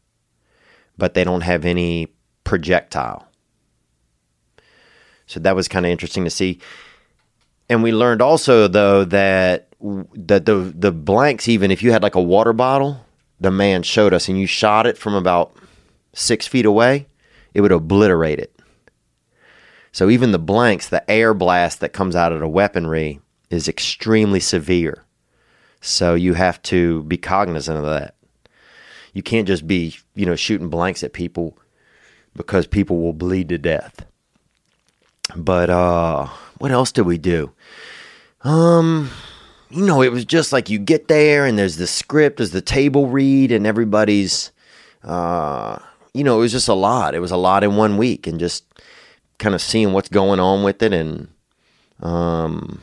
but 0.96 1.14
they 1.14 1.24
don't 1.24 1.42
have 1.42 1.64
any 1.64 2.11
projectile. 2.44 3.26
So 5.26 5.40
that 5.40 5.56
was 5.56 5.68
kind 5.68 5.86
of 5.86 5.92
interesting 5.92 6.24
to 6.24 6.30
see. 6.30 6.60
And 7.68 7.82
we 7.82 7.92
learned 7.92 8.20
also 8.20 8.68
though 8.68 9.04
that 9.04 9.68
that 10.14 10.46
the 10.46 10.72
the 10.76 10.92
blanks 10.92 11.48
even 11.48 11.70
if 11.70 11.82
you 11.82 11.90
had 11.90 12.02
like 12.02 12.14
a 12.14 12.22
water 12.22 12.52
bottle, 12.52 13.04
the 13.40 13.50
man 13.50 13.82
showed 13.82 14.12
us 14.12 14.28
and 14.28 14.38
you 14.38 14.46
shot 14.46 14.86
it 14.86 14.98
from 14.98 15.14
about 15.14 15.56
6 16.14 16.46
feet 16.46 16.66
away, 16.66 17.06
it 17.54 17.62
would 17.62 17.72
obliterate 17.72 18.38
it. 18.38 18.54
So 19.90 20.08
even 20.08 20.32
the 20.32 20.38
blanks, 20.38 20.88
the 20.88 21.08
air 21.10 21.34
blast 21.34 21.80
that 21.80 21.92
comes 21.92 22.16
out 22.16 22.32
of 22.32 22.40
the 22.40 22.48
weaponry 22.48 23.20
is 23.50 23.68
extremely 23.68 24.40
severe. 24.40 25.04
So 25.80 26.14
you 26.14 26.34
have 26.34 26.62
to 26.62 27.02
be 27.04 27.16
cognizant 27.16 27.78
of 27.78 27.84
that. 27.84 28.14
You 29.12 29.22
can't 29.22 29.48
just 29.48 29.66
be, 29.66 29.96
you 30.14 30.24
know, 30.24 30.36
shooting 30.36 30.70
blanks 30.70 31.02
at 31.02 31.12
people 31.12 31.58
because 32.34 32.66
people 32.66 33.00
will 33.00 33.12
bleed 33.12 33.48
to 33.50 33.58
death. 33.58 34.04
But 35.36 35.70
uh 35.70 36.26
what 36.58 36.70
else 36.70 36.92
did 36.92 37.02
we 37.02 37.18
do? 37.18 37.52
Um 38.42 39.10
you 39.70 39.86
know, 39.86 40.02
it 40.02 40.12
was 40.12 40.24
just 40.24 40.52
like 40.52 40.68
you 40.68 40.78
get 40.78 41.08
there 41.08 41.46
and 41.46 41.58
there's 41.58 41.76
the 41.76 41.86
script, 41.86 42.36
there's 42.36 42.50
the 42.50 42.60
table 42.60 43.08
read 43.08 43.52
and 43.52 43.66
everybody's 43.66 44.52
uh 45.02 45.78
you 46.14 46.24
know, 46.24 46.36
it 46.36 46.40
was 46.40 46.52
just 46.52 46.68
a 46.68 46.74
lot. 46.74 47.14
It 47.14 47.20
was 47.20 47.30
a 47.30 47.36
lot 47.38 47.64
in 47.64 47.76
one 47.76 47.96
week 47.96 48.26
and 48.26 48.38
just 48.38 48.64
kind 49.38 49.54
of 49.54 49.62
seeing 49.62 49.92
what's 49.92 50.10
going 50.10 50.40
on 50.40 50.62
with 50.62 50.82
it 50.82 50.92
and 50.92 51.28
um 52.00 52.80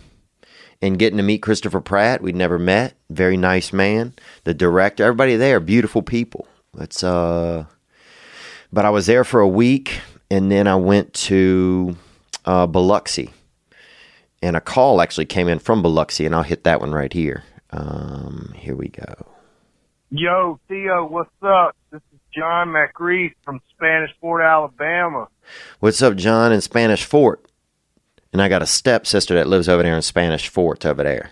and 0.82 0.98
getting 0.98 1.18
to 1.18 1.24
meet 1.24 1.42
Christopher 1.42 1.82
Pratt, 1.82 2.22
we'd 2.22 2.36
never 2.36 2.58
met. 2.58 2.94
Very 3.10 3.36
nice 3.36 3.74
man. 3.74 4.14
The 4.46 4.54
director, 4.54 5.04
everybody 5.04 5.36
there, 5.36 5.60
beautiful 5.60 6.02
people. 6.02 6.48
It's 6.78 7.04
uh 7.04 7.66
but 8.72 8.86
I 8.86 8.90
was 8.90 9.06
there 9.06 9.24
for 9.24 9.40
a 9.40 9.48
week 9.48 10.00
and 10.32 10.52
then 10.52 10.68
I 10.68 10.76
went 10.76 11.14
to 11.14 11.96
uh, 12.46 12.68
Biloxi. 12.68 13.32
And 14.42 14.56
a 14.56 14.62
call 14.62 15.02
actually 15.02 15.26
came 15.26 15.48
in 15.50 15.60
from 15.60 15.82
Biloxi, 15.82 16.26
and 16.26 16.34
I'll 16.34 16.44
hit 16.44 16.64
that 16.64 16.80
one 16.80 16.94
right 16.94 17.12
here. 17.12 17.44
Um, 17.72 18.54
here 18.56 18.76
we 18.76 18.88
go. 18.88 19.26
Yo, 20.10 20.60
Theo, 20.68 21.06
what's 21.06 21.30
up? 21.42 21.76
This 21.92 22.02
is 22.14 22.20
John 22.34 22.70
McReef 22.70 23.34
from 23.44 23.60
Spanish 23.76 24.12
Fort, 24.22 24.42
Alabama. 24.42 25.28
What's 25.80 26.02
up, 26.02 26.16
John, 26.16 26.54
in 26.54 26.62
Spanish 26.62 27.04
Fort? 27.04 27.46
And 28.32 28.42
I 28.42 28.48
got 28.48 28.62
a 28.62 28.68
stepsister 28.68 29.34
that 29.36 29.48
lives 29.48 29.68
over 29.68 29.84
there 29.84 29.96
in 29.96 30.02
Spanish 30.02 30.48
Fort 30.48 30.86
over 30.86 31.04
there. 31.04 31.32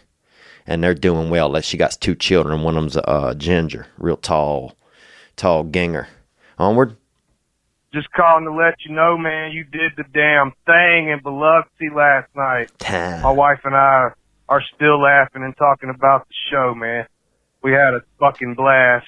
And 0.65 0.83
they're 0.83 0.93
doing 0.93 1.29
well. 1.29 1.59
She 1.61 1.77
got 1.77 1.97
two 2.01 2.15
children. 2.15 2.61
One 2.61 2.75
of 2.75 2.83
them's 2.83 2.97
a 2.97 3.09
uh, 3.09 3.33
ginger, 3.35 3.87
real 3.97 4.17
tall, 4.17 4.75
tall 5.37 5.63
ginger. 5.63 6.09
Onward 6.57 6.97
just 7.93 8.11
calling 8.11 8.45
to 8.45 8.51
let 8.53 8.75
you 8.85 8.93
know, 8.93 9.17
man, 9.17 9.51
you 9.51 9.63
did 9.63 9.93
the 9.95 10.03
damn 10.13 10.51
thing 10.65 11.09
in 11.09 11.19
Biloxi 11.23 11.89
last 11.95 12.27
night. 12.35 12.69
My 13.23 13.31
wife 13.31 13.59
and 13.63 13.75
I 13.75 14.09
are 14.49 14.61
still 14.75 15.01
laughing 15.01 15.43
and 15.43 15.55
talking 15.57 15.89
about 15.89 16.27
the 16.27 16.33
show, 16.51 16.75
man. 16.75 17.05
We 17.63 17.71
had 17.71 17.93
a 17.93 18.01
fucking 18.19 18.55
blast. 18.55 19.07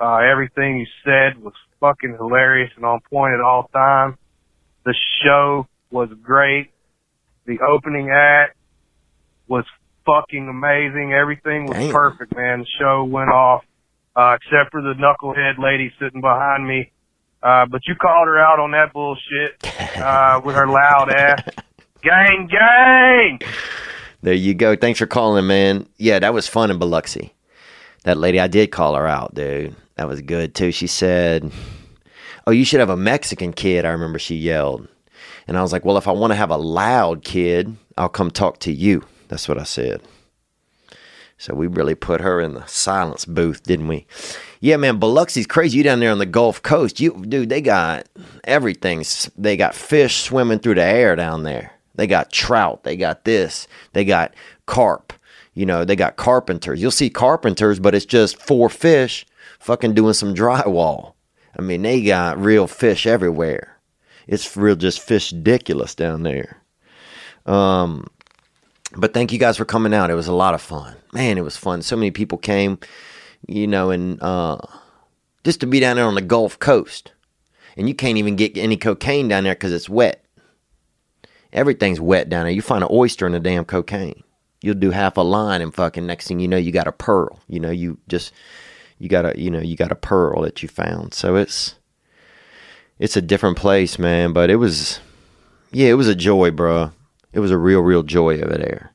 Uh, 0.00 0.16
everything 0.16 0.78
you 0.78 0.86
said 1.04 1.42
was 1.42 1.54
fucking 1.80 2.16
hilarious 2.18 2.70
and 2.76 2.84
on 2.84 3.00
point 3.10 3.34
at 3.34 3.40
all 3.40 3.68
times. 3.72 4.16
The 4.84 4.94
show 5.24 5.66
was 5.90 6.08
great. 6.22 6.70
The 7.46 7.58
opening 7.60 8.10
act 8.10 8.56
was 9.46 9.64
fucking 10.04 10.48
amazing. 10.48 11.12
Everything 11.12 11.66
was 11.66 11.76
Damn. 11.76 11.92
perfect, 11.92 12.34
man. 12.34 12.60
The 12.60 12.66
show 12.78 13.04
went 13.04 13.30
off, 13.30 13.64
uh, 14.14 14.36
except 14.36 14.72
for 14.72 14.82
the 14.82 14.94
knucklehead 14.94 15.58
lady 15.58 15.92
sitting 15.98 16.20
behind 16.20 16.66
me 16.66 16.92
uh, 17.46 17.64
but 17.66 17.82
you 17.86 17.94
called 17.94 18.26
her 18.26 18.38
out 18.38 18.58
on 18.58 18.72
that 18.72 18.92
bullshit 18.92 19.54
uh, 19.98 20.40
with 20.44 20.56
her 20.56 20.66
loud 20.66 21.12
ass. 21.12 21.48
Gang, 22.02 22.48
gang. 22.50 23.38
There 24.22 24.34
you 24.34 24.52
go. 24.52 24.74
Thanks 24.74 24.98
for 24.98 25.06
calling, 25.06 25.46
man. 25.46 25.88
Yeah, 25.96 26.18
that 26.18 26.34
was 26.34 26.48
fun 26.48 26.72
in 26.72 26.78
Biloxi. 26.78 27.32
That 28.02 28.16
lady, 28.16 28.40
I 28.40 28.48
did 28.48 28.72
call 28.72 28.96
her 28.96 29.06
out, 29.06 29.34
dude. 29.34 29.76
That 29.94 30.08
was 30.08 30.20
good 30.22 30.56
too. 30.56 30.72
She 30.72 30.88
said, 30.88 31.52
"Oh, 32.46 32.50
you 32.50 32.64
should 32.64 32.80
have 32.80 32.90
a 32.90 32.96
Mexican 32.96 33.52
kid." 33.52 33.84
I 33.84 33.90
remember 33.90 34.18
she 34.18 34.34
yelled, 34.34 34.88
and 35.46 35.56
I 35.56 35.62
was 35.62 35.72
like, 35.72 35.84
"Well, 35.84 35.98
if 35.98 36.08
I 36.08 36.12
want 36.12 36.32
to 36.32 36.36
have 36.36 36.50
a 36.50 36.56
loud 36.56 37.22
kid, 37.22 37.76
I'll 37.96 38.08
come 38.08 38.30
talk 38.32 38.58
to 38.60 38.72
you." 38.72 39.04
That's 39.28 39.48
what 39.48 39.58
I 39.58 39.64
said. 39.64 40.02
So 41.38 41.54
we 41.54 41.66
really 41.66 41.94
put 41.94 42.20
her 42.20 42.40
in 42.40 42.54
the 42.54 42.66
silence 42.66 43.24
booth, 43.24 43.62
didn't 43.62 43.88
we? 43.88 44.06
Yeah, 44.66 44.78
man, 44.78 44.98
Biloxi's 44.98 45.46
crazy. 45.46 45.78
You 45.78 45.84
down 45.84 46.00
there 46.00 46.10
on 46.10 46.18
the 46.18 46.26
Gulf 46.26 46.60
Coast, 46.60 46.98
you 46.98 47.24
dude, 47.24 47.50
they 47.50 47.60
got 47.60 48.08
everything. 48.42 49.04
They 49.38 49.56
got 49.56 49.76
fish 49.76 50.16
swimming 50.24 50.58
through 50.58 50.74
the 50.74 50.82
air 50.82 51.14
down 51.14 51.44
there. 51.44 51.70
They 51.94 52.08
got 52.08 52.32
trout. 52.32 52.82
They 52.82 52.96
got 52.96 53.24
this. 53.24 53.68
They 53.92 54.04
got 54.04 54.34
carp. 54.66 55.12
You 55.54 55.66
know, 55.66 55.84
they 55.84 55.94
got 55.94 56.16
carpenters. 56.16 56.82
You'll 56.82 56.90
see 56.90 57.10
carpenters, 57.10 57.78
but 57.78 57.94
it's 57.94 58.04
just 58.04 58.42
four 58.42 58.68
fish 58.68 59.24
fucking 59.60 59.94
doing 59.94 60.14
some 60.14 60.34
drywall. 60.34 61.12
I 61.56 61.62
mean, 61.62 61.82
they 61.82 62.02
got 62.02 62.36
real 62.36 62.66
fish 62.66 63.06
everywhere. 63.06 63.78
It's 64.26 64.56
real 64.56 64.74
just 64.74 64.98
fish 64.98 65.32
ridiculous 65.32 65.94
down 65.94 66.24
there. 66.24 66.60
Um, 67.46 68.08
but 68.96 69.14
thank 69.14 69.32
you 69.32 69.38
guys 69.38 69.58
for 69.58 69.64
coming 69.64 69.94
out. 69.94 70.10
It 70.10 70.14
was 70.14 70.26
a 70.26 70.34
lot 70.34 70.54
of 70.54 70.60
fun. 70.60 70.96
Man, 71.12 71.38
it 71.38 71.44
was 71.44 71.56
fun. 71.56 71.82
So 71.82 71.94
many 71.94 72.10
people 72.10 72.36
came, 72.36 72.80
you 73.46 73.66
know, 73.66 73.90
and 73.90 74.20
uh, 74.22 74.58
just 75.44 75.60
to 75.60 75.66
be 75.66 75.80
down 75.80 75.96
there 75.96 76.06
on 76.06 76.14
the 76.14 76.22
Gulf 76.22 76.58
Coast. 76.58 77.12
And 77.76 77.88
you 77.88 77.94
can't 77.94 78.18
even 78.18 78.36
get 78.36 78.56
any 78.56 78.76
cocaine 78.76 79.28
down 79.28 79.44
there 79.44 79.54
because 79.54 79.72
it's 79.72 79.88
wet. 79.88 80.24
Everything's 81.52 82.00
wet 82.00 82.28
down 82.28 82.44
there. 82.44 82.52
You 82.52 82.62
find 82.62 82.82
an 82.82 82.90
oyster 82.90 83.26
in 83.26 83.32
the 83.32 83.40
damn 83.40 83.64
cocaine. 83.64 84.22
You'll 84.62 84.74
do 84.74 84.90
half 84.90 85.16
a 85.16 85.20
line 85.20 85.60
and 85.60 85.74
fucking 85.74 86.06
next 86.06 86.26
thing 86.26 86.40
you 86.40 86.48
know, 86.48 86.56
you 86.56 86.72
got 86.72 86.88
a 86.88 86.92
pearl. 86.92 87.38
You 87.48 87.60
know, 87.60 87.70
you 87.70 87.98
just, 88.08 88.32
you 88.98 89.08
got 89.08 89.26
a, 89.26 89.38
you 89.38 89.50
know, 89.50 89.60
you 89.60 89.76
got 89.76 89.92
a 89.92 89.96
pearl 89.96 90.42
that 90.42 90.62
you 90.62 90.68
found. 90.68 91.12
So 91.12 91.36
it's, 91.36 91.74
it's 92.98 93.16
a 93.16 93.22
different 93.22 93.58
place, 93.58 93.98
man. 93.98 94.32
But 94.32 94.48
it 94.48 94.56
was, 94.56 95.00
yeah, 95.70 95.88
it 95.88 95.94
was 95.94 96.08
a 96.08 96.14
joy, 96.14 96.50
bro. 96.50 96.92
It 97.32 97.40
was 97.40 97.50
a 97.50 97.58
real, 97.58 97.80
real 97.80 98.02
joy 98.02 98.40
over 98.40 98.56
there. 98.56 98.92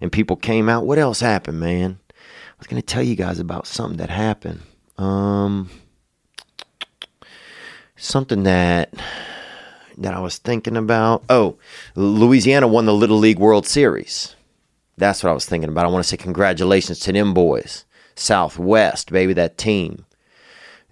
And 0.00 0.10
people 0.10 0.36
came 0.36 0.68
out. 0.68 0.86
What 0.86 0.98
else 0.98 1.20
happened, 1.20 1.60
man? 1.60 1.98
I 2.56 2.60
was 2.60 2.66
going 2.68 2.80
to 2.80 2.86
tell 2.86 3.02
you 3.02 3.16
guys 3.16 3.38
about 3.38 3.66
something 3.66 3.98
that 3.98 4.08
happened. 4.08 4.62
Um, 4.96 5.68
something 7.96 8.44
that 8.44 8.94
that 9.98 10.14
I 10.14 10.20
was 10.20 10.38
thinking 10.38 10.76
about. 10.76 11.22
Oh, 11.28 11.56
Louisiana 11.94 12.66
won 12.66 12.86
the 12.86 12.94
Little 12.94 13.18
League 13.18 13.38
World 13.38 13.66
Series. 13.66 14.34
That's 14.96 15.22
what 15.22 15.30
I 15.30 15.34
was 15.34 15.46
thinking 15.46 15.68
about. 15.68 15.84
I 15.84 15.90
want 15.90 16.04
to 16.04 16.08
say 16.08 16.16
congratulations 16.16 17.00
to 17.00 17.12
them 17.12 17.34
boys. 17.34 17.84
Southwest, 18.14 19.12
baby, 19.12 19.34
that 19.34 19.58
team. 19.58 20.06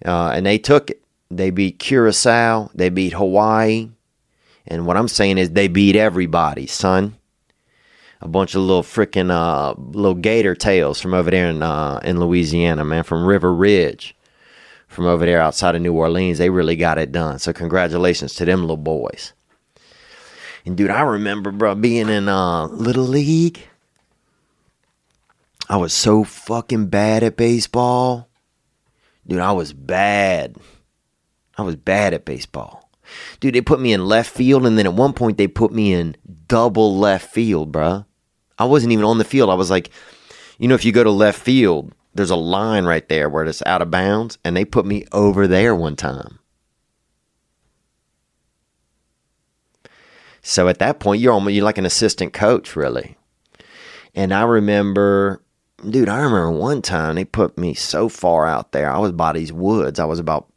Uh, 0.03 0.29
and 0.29 0.45
they 0.45 0.57
took 0.57 0.91
it. 0.91 1.01
They 1.31 1.49
beat 1.49 1.79
Curacao. 1.79 2.69
They 2.75 2.89
beat 2.89 3.13
Hawaii. 3.13 3.89
And 4.67 4.85
what 4.85 4.97
I'm 4.97 5.07
saying 5.07 5.39
is 5.39 5.51
they 5.51 5.67
beat 5.67 5.95
everybody, 5.95 6.67
son. 6.67 7.15
A 8.21 8.27
bunch 8.27 8.55
of 8.55 8.61
little 8.61 8.83
freaking 8.83 9.29
uh, 9.29 9.75
little 9.77 10.15
gator 10.15 10.55
tails 10.55 10.99
from 10.99 11.13
over 11.13 11.29
there 11.29 11.49
in 11.49 11.61
uh, 11.61 11.99
in 12.03 12.19
Louisiana, 12.19 12.83
man, 12.85 13.03
from 13.03 13.25
River 13.25 13.53
Ridge, 13.53 14.15
from 14.87 15.05
over 15.05 15.25
there 15.25 15.41
outside 15.41 15.75
of 15.75 15.81
New 15.81 15.93
Orleans. 15.93 16.37
They 16.37 16.49
really 16.49 16.75
got 16.75 16.97
it 16.97 17.11
done. 17.11 17.39
So 17.39 17.53
congratulations 17.53 18.33
to 18.35 18.45
them 18.45 18.61
little 18.61 18.77
boys. 18.77 19.33
And 20.65 20.75
dude, 20.75 20.89
I 20.89 21.01
remember, 21.01 21.51
bro, 21.51 21.75
being 21.75 22.09
in 22.09 22.27
uh, 22.27 22.65
little 22.67 23.03
league. 23.03 23.67
I 25.69 25.77
was 25.77 25.93
so 25.93 26.23
fucking 26.23 26.87
bad 26.87 27.23
at 27.23 27.37
baseball. 27.37 28.29
Dude, 29.27 29.39
I 29.39 29.51
was 29.51 29.73
bad. 29.73 30.57
I 31.57 31.63
was 31.63 31.75
bad 31.75 32.13
at 32.13 32.25
baseball. 32.25 32.84
Dude, 33.39 33.55
they 33.55 33.61
put 33.61 33.79
me 33.79 33.93
in 33.93 34.05
left 34.05 34.31
field, 34.31 34.65
and 34.65 34.77
then 34.77 34.85
at 34.85 34.93
one 34.93 35.13
point 35.13 35.37
they 35.37 35.47
put 35.47 35.71
me 35.71 35.93
in 35.93 36.15
double 36.47 36.97
left 36.97 37.33
field, 37.33 37.71
bruh. 37.71 38.05
I 38.57 38.65
wasn't 38.65 38.93
even 38.93 39.05
on 39.05 39.17
the 39.17 39.25
field. 39.25 39.49
I 39.49 39.55
was 39.55 39.69
like, 39.69 39.91
you 40.57 40.67
know, 40.67 40.75
if 40.75 40.85
you 40.85 40.91
go 40.91 41.03
to 41.03 41.11
left 41.11 41.39
field, 41.39 41.93
there's 42.13 42.29
a 42.29 42.35
line 42.35 42.85
right 42.85 43.07
there 43.09 43.29
where 43.29 43.43
it's 43.43 43.61
out 43.65 43.81
of 43.81 43.91
bounds, 43.91 44.37
and 44.43 44.55
they 44.55 44.65
put 44.65 44.85
me 44.85 45.05
over 45.11 45.47
there 45.47 45.75
one 45.75 45.95
time. 45.95 46.39
So 50.41 50.67
at 50.67 50.79
that 50.79 50.99
point, 50.99 51.21
you're 51.21 51.33
almost 51.33 51.55
you're 51.55 51.65
like 51.65 51.79
an 51.79 51.87
assistant 51.87 52.31
coach, 52.31 52.75
really. 52.75 53.17
And 54.13 54.33
I 54.33 54.43
remember, 54.43 55.41
dude, 55.89 56.07
I 56.07 56.17
remember 56.17 56.51
one 56.51 56.81
time 56.81 57.15
they 57.15 57.25
put 57.25 57.57
me 57.57 57.73
so 57.73 58.07
far 58.07 58.45
out 58.45 58.71
there. 58.71 58.89
I 58.89 58.99
was 58.99 59.11
by 59.11 59.33
these 59.33 59.51
woods. 59.51 59.99
I 59.99 60.05
was 60.05 60.19
about 60.19 60.47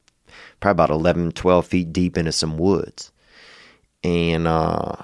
probably 0.60 0.84
about 0.84 0.90
11, 0.90 1.32
12 1.32 1.66
feet 1.66 1.92
deep 1.92 2.16
into 2.16 2.32
some 2.32 2.58
woods. 2.58 3.12
And 4.02 4.46
uh, 4.46 4.96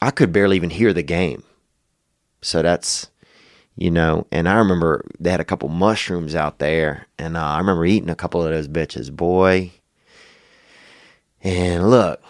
I 0.00 0.10
could 0.10 0.32
barely 0.32 0.56
even 0.56 0.70
hear 0.70 0.92
the 0.92 1.02
game. 1.02 1.42
So 2.42 2.62
that's, 2.62 3.10
you 3.76 3.90
know, 3.90 4.26
and 4.30 4.48
I 4.48 4.56
remember 4.56 5.04
they 5.18 5.30
had 5.30 5.40
a 5.40 5.44
couple 5.44 5.68
mushrooms 5.68 6.34
out 6.34 6.58
there. 6.58 7.06
And 7.18 7.36
uh, 7.36 7.44
I 7.44 7.58
remember 7.58 7.86
eating 7.86 8.10
a 8.10 8.16
couple 8.16 8.42
of 8.42 8.50
those 8.50 8.68
bitches, 8.68 9.10
boy. 9.10 9.72
And 11.42 11.90
look, 11.90 12.22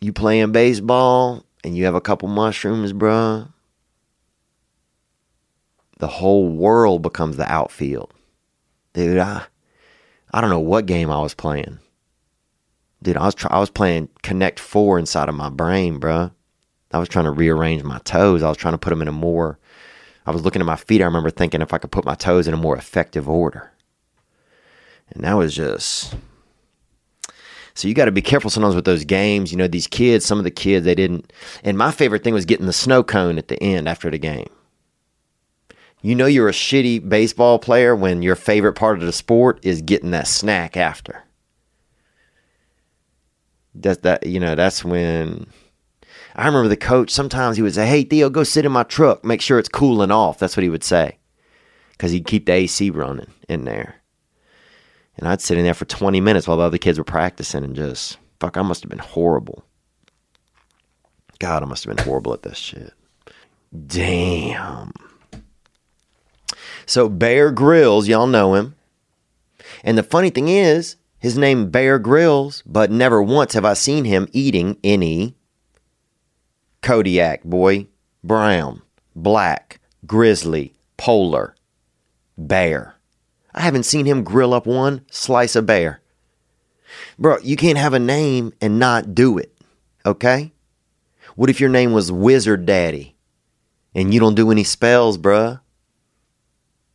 you 0.00 0.12
playing 0.12 0.52
baseball 0.52 1.44
and 1.64 1.76
you 1.76 1.84
have 1.84 1.94
a 1.94 2.00
couple 2.00 2.28
mushrooms, 2.28 2.92
bruh, 2.92 3.52
the 5.98 6.06
whole 6.06 6.48
world 6.48 7.02
becomes 7.02 7.36
the 7.36 7.50
outfield. 7.50 8.12
Dude, 8.92 9.18
I 9.18 9.44
I 10.38 10.40
don't 10.40 10.50
know 10.50 10.60
what 10.60 10.86
game 10.86 11.10
I 11.10 11.20
was 11.20 11.34
playing. 11.34 11.80
Dude, 13.02 13.16
I 13.16 13.26
was 13.26 13.34
try- 13.34 13.50
I 13.50 13.58
was 13.58 13.70
playing 13.70 14.08
Connect 14.22 14.60
4 14.60 14.96
inside 14.96 15.28
of 15.28 15.34
my 15.34 15.48
brain, 15.48 15.98
bruh. 15.98 16.30
I 16.92 16.98
was 17.00 17.08
trying 17.08 17.24
to 17.24 17.32
rearrange 17.32 17.82
my 17.82 17.98
toes. 18.04 18.44
I 18.44 18.48
was 18.48 18.56
trying 18.56 18.74
to 18.74 18.78
put 18.78 18.90
them 18.90 19.02
in 19.02 19.08
a 19.08 19.12
more 19.12 19.58
I 20.26 20.30
was 20.30 20.42
looking 20.42 20.62
at 20.62 20.66
my 20.66 20.76
feet. 20.76 21.02
I 21.02 21.06
remember 21.06 21.30
thinking 21.30 21.60
if 21.60 21.74
I 21.74 21.78
could 21.78 21.90
put 21.90 22.04
my 22.04 22.14
toes 22.14 22.46
in 22.46 22.54
a 22.54 22.56
more 22.56 22.76
effective 22.76 23.28
order. 23.28 23.72
And 25.10 25.24
that 25.24 25.32
was 25.32 25.56
just 25.56 26.14
so 27.74 27.88
you 27.88 27.94
got 27.94 28.04
to 28.04 28.12
be 28.12 28.22
careful 28.22 28.48
sometimes 28.48 28.76
with 28.76 28.84
those 28.84 29.04
games. 29.04 29.50
You 29.50 29.58
know, 29.58 29.66
these 29.66 29.88
kids, 29.88 30.24
some 30.24 30.38
of 30.38 30.44
the 30.44 30.52
kids, 30.52 30.84
they 30.84 30.94
didn't. 30.94 31.32
And 31.64 31.76
my 31.76 31.90
favorite 31.90 32.22
thing 32.22 32.34
was 32.34 32.44
getting 32.44 32.66
the 32.66 32.72
snow 32.72 33.02
cone 33.02 33.38
at 33.38 33.48
the 33.48 33.60
end 33.60 33.88
after 33.88 34.08
the 34.08 34.18
game. 34.18 34.50
You 36.00 36.14
know, 36.14 36.26
you're 36.26 36.48
a 36.48 36.52
shitty 36.52 37.08
baseball 37.08 37.58
player 37.58 37.94
when 37.96 38.22
your 38.22 38.36
favorite 38.36 38.74
part 38.74 38.98
of 38.98 39.04
the 39.04 39.12
sport 39.12 39.58
is 39.62 39.82
getting 39.82 40.12
that 40.12 40.28
snack 40.28 40.76
after. 40.76 41.24
That 43.74 44.02
that 44.02 44.26
you 44.26 44.40
know, 44.40 44.54
that's 44.54 44.84
when 44.84 45.46
I 46.36 46.46
remember 46.46 46.68
the 46.68 46.76
coach. 46.76 47.10
Sometimes 47.10 47.56
he 47.56 47.62
would 47.62 47.74
say, 47.74 47.86
"Hey 47.86 48.04
Theo, 48.04 48.30
go 48.30 48.44
sit 48.44 48.64
in 48.64 48.72
my 48.72 48.84
truck. 48.84 49.24
Make 49.24 49.40
sure 49.40 49.58
it's 49.58 49.68
cooling 49.68 50.10
off." 50.10 50.38
That's 50.38 50.56
what 50.56 50.62
he 50.62 50.68
would 50.68 50.84
say, 50.84 51.18
because 51.92 52.12
he'd 52.12 52.26
keep 52.26 52.46
the 52.46 52.52
AC 52.52 52.90
running 52.90 53.30
in 53.48 53.64
there. 53.64 53.96
And 55.16 55.26
I'd 55.26 55.40
sit 55.40 55.58
in 55.58 55.64
there 55.64 55.74
for 55.74 55.84
20 55.84 56.20
minutes 56.20 56.46
while 56.46 56.58
the 56.58 56.62
other 56.62 56.78
kids 56.78 56.96
were 56.96 57.04
practicing 57.04 57.64
and 57.64 57.74
just, 57.74 58.18
fuck, 58.38 58.56
I 58.56 58.62
must 58.62 58.84
have 58.84 58.90
been 58.90 59.00
horrible. 59.00 59.64
God, 61.40 61.64
I 61.64 61.66
must 61.66 61.84
have 61.84 61.96
been 61.96 62.04
horrible 62.04 62.32
at 62.32 62.42
this 62.42 62.56
shit. 62.56 62.92
Damn. 63.86 64.92
So 66.88 67.10
Bear 67.10 67.50
Grylls, 67.50 68.08
y'all 68.08 68.26
know 68.26 68.54
him. 68.54 68.74
And 69.84 69.98
the 69.98 70.02
funny 70.02 70.30
thing 70.30 70.48
is, 70.48 70.96
his 71.18 71.36
name 71.36 71.70
Bear 71.70 71.98
Grylls, 71.98 72.62
but 72.64 72.90
never 72.90 73.22
once 73.22 73.52
have 73.52 73.66
I 73.66 73.74
seen 73.74 74.06
him 74.06 74.26
eating 74.32 74.78
any 74.82 75.34
Kodiak, 76.80 77.44
boy, 77.44 77.88
brown, 78.24 78.80
black, 79.14 79.80
grizzly, 80.06 80.72
polar, 80.96 81.54
bear. 82.38 82.94
I 83.54 83.60
haven't 83.60 83.82
seen 83.82 84.06
him 84.06 84.24
grill 84.24 84.54
up 84.54 84.66
one 84.66 85.04
slice 85.10 85.56
of 85.56 85.66
bear. 85.66 86.00
Bro, 87.18 87.40
you 87.42 87.56
can't 87.56 87.76
have 87.76 87.92
a 87.92 87.98
name 87.98 88.54
and 88.62 88.78
not 88.78 89.14
do 89.14 89.36
it, 89.36 89.54
okay? 90.06 90.52
What 91.36 91.50
if 91.50 91.60
your 91.60 91.68
name 91.68 91.92
was 91.92 92.10
Wizard 92.10 92.64
Daddy 92.64 93.14
and 93.94 94.14
you 94.14 94.20
don't 94.20 94.34
do 94.34 94.50
any 94.50 94.64
spells, 94.64 95.18
bruh? 95.18 95.60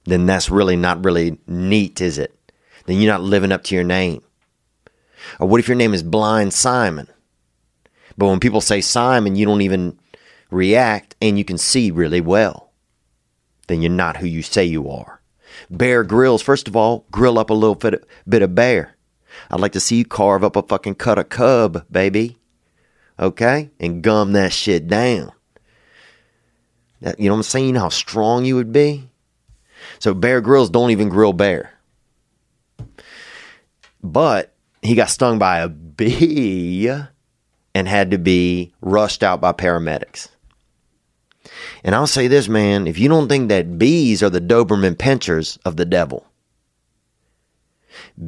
Then 0.05 0.25
that's 0.25 0.49
really 0.49 0.75
not 0.75 1.03
really 1.03 1.37
neat, 1.47 2.01
is 2.01 2.17
it? 2.17 2.37
Then 2.85 2.99
you're 2.99 3.11
not 3.11 3.21
living 3.21 3.51
up 3.51 3.63
to 3.65 3.75
your 3.75 3.83
name. 3.83 4.21
Or 5.39 5.47
what 5.47 5.59
if 5.59 5.67
your 5.67 5.77
name 5.77 5.93
is 5.93 6.03
Blind 6.03 6.53
Simon? 6.53 7.07
But 8.17 8.27
when 8.27 8.39
people 8.39 8.61
say 8.61 8.81
Simon, 8.81 9.35
you 9.35 9.45
don't 9.45 9.61
even 9.61 9.97
react 10.51 11.15
and 11.21 11.37
you 11.37 11.45
can 11.45 11.57
see 11.57 11.91
really 11.91 12.21
well. 12.21 12.71
Then 13.67 13.81
you're 13.81 13.91
not 13.91 14.17
who 14.17 14.27
you 14.27 14.41
say 14.41 14.65
you 14.65 14.89
are. 14.89 15.21
Bear 15.69 16.03
Grylls. 16.03 16.41
first 16.41 16.67
of 16.67 16.75
all, 16.75 17.05
grill 17.11 17.39
up 17.39 17.49
a 17.49 17.53
little 17.53 17.75
bit, 17.75 18.03
bit 18.27 18.41
of 18.41 18.55
bear. 18.55 18.95
I'd 19.49 19.59
like 19.59 19.71
to 19.73 19.79
see 19.79 19.97
you 19.97 20.05
carve 20.05 20.43
up 20.43 20.55
a 20.55 20.61
fucking 20.61 20.95
cut 20.95 21.17
of 21.17 21.29
cub, 21.29 21.85
baby. 21.91 22.37
Okay? 23.19 23.71
And 23.79 24.03
gum 24.03 24.33
that 24.33 24.51
shit 24.51 24.87
down. 24.87 25.31
That, 27.01 27.19
you 27.19 27.27
know 27.27 27.35
what 27.35 27.39
I'm 27.39 27.43
saying? 27.43 27.67
You 27.67 27.73
know 27.73 27.81
how 27.81 27.89
strong 27.89 28.45
you 28.45 28.55
would 28.55 28.71
be? 28.71 29.09
So 30.03 30.13
Bear 30.13 30.41
Grylls 30.41 30.69
don't 30.69 30.91
even 30.91 31.07
grill 31.07 31.31
bear. 31.31 31.71
But 34.03 34.53
he 34.81 34.95
got 34.95 35.09
stung 35.09 35.39
by 35.39 35.59
a 35.59 35.69
bee 35.69 36.91
and 37.73 37.87
had 37.87 38.11
to 38.11 38.17
be 38.17 38.73
rushed 38.81 39.23
out 39.23 39.39
by 39.39 39.53
paramedics. 39.53 40.27
And 41.85 41.95
I'll 41.95 42.05
say 42.05 42.27
this, 42.27 42.49
man, 42.49 42.85
if 42.85 42.99
you 42.99 43.07
don't 43.07 43.29
think 43.29 43.47
that 43.47 43.79
bees 43.79 44.21
are 44.21 44.29
the 44.29 44.41
Doberman 44.41 44.95
pinschers 44.95 45.57
of 45.63 45.77
the 45.77 45.85
devil, 45.85 46.27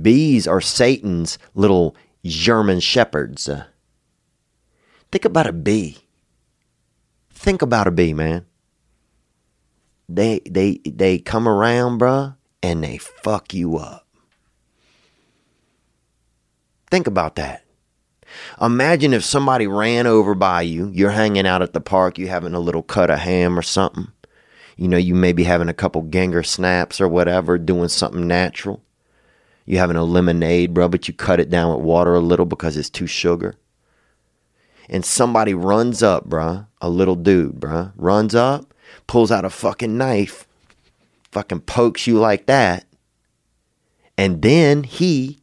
bees 0.02 0.48
are 0.48 0.62
Satan's 0.62 1.38
little 1.56 1.94
German 2.24 2.80
shepherds. 2.80 3.50
think 5.12 5.26
about 5.26 5.48
a 5.48 5.52
bee. 5.52 5.98
Think 7.32 7.62
about 7.62 7.88
a 7.88 7.92
bee, 7.92 8.14
man. 8.14 8.46
They 10.08 10.42
they 10.50 10.80
they 10.86 11.20
come 11.20 11.48
around, 11.48 12.00
bruh, 12.00 12.36
and 12.62 12.84
they 12.84 12.98
fuck 12.98 13.54
you 13.54 13.78
up. 13.78 14.06
Think 16.92 17.08
about 17.08 17.36
that. 17.36 17.64
Imagine 18.62 19.14
if 19.14 19.24
somebody 19.24 19.68
ran 19.68 20.08
over 20.08 20.36
by 20.36 20.62
you. 20.62 20.90
You're 20.94 21.12
hanging 21.12 21.48
out 21.48 21.62
at 21.62 21.74
the 21.74 21.82
park, 21.82 22.18
you 22.18 22.28
having 22.28 22.54
a 22.54 22.60
little 22.60 22.84
cut 22.84 23.10
of 23.10 23.20
ham 23.20 23.58
or 23.58 23.62
something. 23.62 24.08
You 24.78 24.88
know, 24.88 24.98
you 24.98 25.16
may 25.16 25.32
be 25.32 25.44
having 25.44 25.70
a 25.70 25.74
couple 25.74 26.02
Ganger 26.02 26.44
snaps 26.44 27.00
or 27.00 27.08
whatever, 27.08 27.58
doing 27.58 27.88
something 27.88 28.28
natural. 28.28 28.84
You 29.66 29.78
having 29.78 29.96
a 29.96 30.04
lemonade, 30.04 30.74
bro, 30.74 30.90
but 30.90 31.08
you 31.08 31.14
cut 31.14 31.40
it 31.40 31.50
down 31.50 31.74
with 31.74 31.84
water 31.84 32.14
a 32.14 32.20
little 32.20 32.46
because 32.46 32.78
it's 32.78 32.90
too 32.90 33.08
sugar. 33.08 33.56
And 34.90 35.04
somebody 35.04 35.54
runs 35.54 36.04
up, 36.04 36.30
bruh, 36.30 36.68
a 36.82 36.90
little 36.90 37.16
dude, 37.16 37.60
bruh, 37.60 37.94
runs 37.96 38.36
up, 38.36 38.74
pulls 39.08 39.32
out 39.32 39.46
a 39.46 39.50
fucking 39.50 39.98
knife, 39.98 40.48
fucking 41.32 41.62
pokes 41.62 42.08
you 42.08 42.18
like 42.18 42.46
that, 42.46 42.86
and 44.18 44.42
then 44.42 44.84
he 44.84 45.40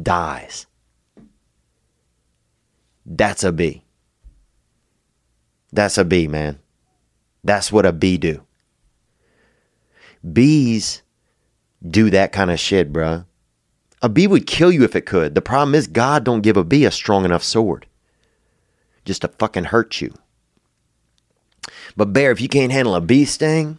dies. 0.00 0.66
That's 3.04 3.44
a 3.44 3.52
bee. 3.52 3.84
That's 5.72 5.98
a 5.98 6.04
bee, 6.04 6.28
man. 6.28 6.58
That's 7.44 7.70
what 7.70 7.86
a 7.86 7.92
bee 7.92 8.18
do. 8.18 8.42
Bees 10.32 11.02
do 11.86 12.10
that 12.10 12.32
kind 12.32 12.50
of 12.50 12.58
shit, 12.58 12.92
bruh. 12.92 13.26
A 14.02 14.08
bee 14.08 14.26
would 14.26 14.46
kill 14.46 14.72
you 14.72 14.84
if 14.84 14.96
it 14.96 15.06
could. 15.06 15.34
The 15.34 15.42
problem 15.42 15.74
is 15.74 15.86
God 15.86 16.24
don't 16.24 16.42
give 16.42 16.56
a 16.56 16.64
bee 16.64 16.84
a 16.84 16.90
strong 16.90 17.24
enough 17.24 17.42
sword 17.44 17.86
just 19.04 19.22
to 19.22 19.28
fucking 19.28 19.64
hurt 19.64 20.00
you. 20.00 20.12
But 21.96 22.12
bear, 22.12 22.30
if 22.30 22.40
you 22.40 22.48
can't 22.48 22.72
handle 22.72 22.94
a 22.94 23.00
bee 23.00 23.24
sting, 23.24 23.78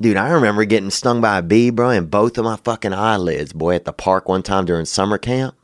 dude, 0.00 0.16
I 0.16 0.30
remember 0.30 0.64
getting 0.64 0.90
stung 0.90 1.20
by 1.20 1.38
a 1.38 1.42
bee, 1.42 1.70
bro, 1.70 1.90
in 1.90 2.06
both 2.06 2.38
of 2.38 2.44
my 2.44 2.56
fucking 2.56 2.92
eyelids, 2.92 3.52
boy, 3.52 3.74
at 3.74 3.84
the 3.84 3.92
park 3.92 4.28
one 4.28 4.42
time 4.42 4.64
during 4.64 4.84
summer 4.84 5.18
camp. 5.18 5.54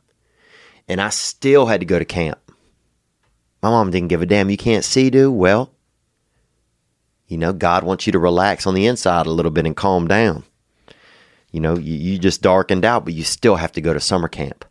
And 0.87 1.01
I 1.01 1.09
still 1.09 1.65
had 1.65 1.79
to 1.79 1.85
go 1.85 1.97
to 1.97 2.05
camp. 2.05 2.39
My 3.61 3.69
mom 3.71 3.89
didn't 3.89 4.09
give 4.09 4.21
a 4.21 4.27
damn. 4.27 4.49
You 4.51 4.57
can't 4.57 4.85
see, 4.85 5.09
dude. 5.09 5.33
Well, 5.33 5.71
you 7.27 7.37
know, 7.37 7.53
God 7.53 7.83
wants 7.83 8.05
you 8.05 8.11
to 8.11 8.19
relax 8.19 8.67
on 8.67 8.75
the 8.75 8.85
inside 8.85 9.25
a 9.25 9.31
little 9.31 9.51
bit 9.51 9.65
and 9.65 9.75
calm 9.75 10.07
down. 10.07 10.43
You 11.51 11.61
know, 11.61 11.77
you, 11.77 11.95
you 11.95 12.19
just 12.19 12.41
darkened 12.41 12.85
out, 12.85 13.05
but 13.05 13.13
you 13.13 13.23
still 13.23 13.55
have 13.55 13.71
to 13.71 13.81
go 13.81 13.93
to 13.93 13.99
summer 13.99 14.27
camp. 14.27 14.65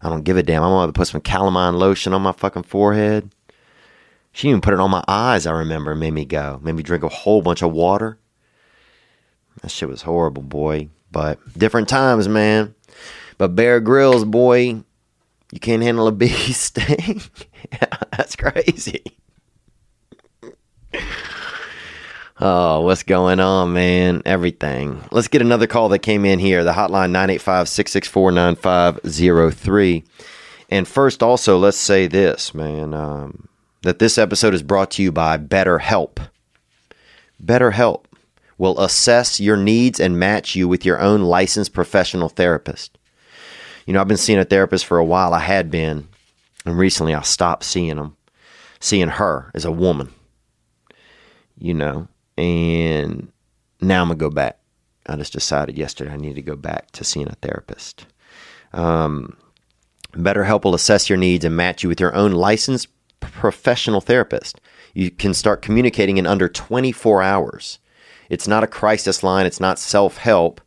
I 0.00 0.08
don't 0.08 0.24
give 0.24 0.36
a 0.36 0.42
damn. 0.42 0.62
I'm 0.62 0.70
gonna 0.70 0.92
put 0.92 1.08
some 1.08 1.20
calamine 1.20 1.78
lotion 1.78 2.12
on 2.12 2.22
my 2.22 2.32
fucking 2.32 2.64
forehead. 2.64 3.30
She 4.34 4.48
even 4.48 4.60
put 4.60 4.74
it 4.74 4.80
on 4.80 4.90
my 4.90 5.04
eyes, 5.06 5.46
I 5.46 5.52
remember, 5.52 5.94
made 5.94 6.12
me 6.12 6.24
go. 6.24 6.58
Made 6.60 6.74
me 6.74 6.82
drink 6.82 7.04
a 7.04 7.08
whole 7.08 7.40
bunch 7.40 7.62
of 7.62 7.70
water. 7.72 8.18
That 9.62 9.70
shit 9.70 9.88
was 9.88 10.02
horrible, 10.02 10.42
boy. 10.42 10.88
But 11.12 11.38
different 11.56 11.88
times, 11.88 12.28
man. 12.28 12.74
But 13.38 13.54
Bear 13.54 13.78
Grylls, 13.78 14.24
boy, 14.24 14.82
you 15.52 15.60
can't 15.60 15.84
handle 15.84 16.08
a 16.08 16.12
bee 16.12 16.28
sting? 16.52 17.22
That's 18.10 18.34
crazy. 18.34 19.04
Oh, 22.40 22.80
what's 22.80 23.04
going 23.04 23.38
on, 23.38 23.72
man? 23.72 24.20
Everything. 24.24 25.00
Let's 25.12 25.28
get 25.28 25.42
another 25.42 25.68
call 25.68 25.90
that 25.90 26.00
came 26.00 26.24
in 26.24 26.40
here. 26.40 26.64
The 26.64 26.72
hotline 26.72 27.12
985 27.12 27.68
664 27.68 28.32
9503. 28.32 30.04
And 30.70 30.88
first, 30.88 31.22
also, 31.22 31.56
let's 31.56 31.76
say 31.76 32.08
this, 32.08 32.52
man, 32.52 32.92
um, 32.92 33.48
that 33.84 33.98
this 33.98 34.16
episode 34.16 34.54
is 34.54 34.62
brought 34.62 34.90
to 34.92 35.02
you 35.02 35.12
by 35.12 35.36
BetterHelp. 35.36 36.28
BetterHelp 37.42 38.04
will 38.56 38.80
assess 38.80 39.38
your 39.38 39.58
needs 39.58 40.00
and 40.00 40.18
match 40.18 40.56
you 40.56 40.66
with 40.66 40.86
your 40.86 40.98
own 41.00 41.22
licensed 41.22 41.74
professional 41.74 42.30
therapist. 42.30 42.96
You 43.86 43.92
know, 43.92 44.00
I've 44.00 44.08
been 44.08 44.16
seeing 44.16 44.38
a 44.38 44.44
therapist 44.44 44.86
for 44.86 44.96
a 44.96 45.04
while. 45.04 45.34
I 45.34 45.40
had 45.40 45.70
been, 45.70 46.08
and 46.64 46.78
recently 46.78 47.14
I 47.14 47.20
stopped 47.22 47.64
seeing 47.64 47.96
them, 47.96 48.16
seeing 48.80 49.08
her 49.08 49.50
as 49.54 49.66
a 49.66 49.72
woman. 49.72 50.14
You 51.58 51.74
know, 51.74 52.08
and 52.38 53.30
now 53.82 54.00
I'm 54.00 54.08
gonna 54.08 54.18
go 54.18 54.30
back. 54.30 54.58
I 55.06 55.16
just 55.16 55.34
decided 55.34 55.76
yesterday 55.76 56.10
I 56.10 56.16
need 56.16 56.36
to 56.36 56.42
go 56.42 56.56
back 56.56 56.90
to 56.92 57.04
seeing 57.04 57.28
a 57.28 57.34
therapist. 57.42 58.06
Um, 58.72 59.36
BetterHelp 60.12 60.64
will 60.64 60.74
assess 60.74 61.10
your 61.10 61.18
needs 61.18 61.44
and 61.44 61.54
match 61.54 61.82
you 61.82 61.90
with 61.90 62.00
your 62.00 62.14
own 62.14 62.32
licensed 62.32 62.88
professional 63.32 64.00
therapist. 64.00 64.60
You 64.92 65.10
can 65.10 65.34
start 65.34 65.62
communicating 65.62 66.16
in 66.16 66.26
under 66.26 66.48
24 66.48 67.22
hours. 67.22 67.78
It's 68.30 68.48
not 68.48 68.64
a 68.64 68.68
crisis 68.68 69.22
line, 69.22 69.46
it's 69.46 69.60
not 69.60 69.78
self 69.78 70.16
help, 70.18 70.60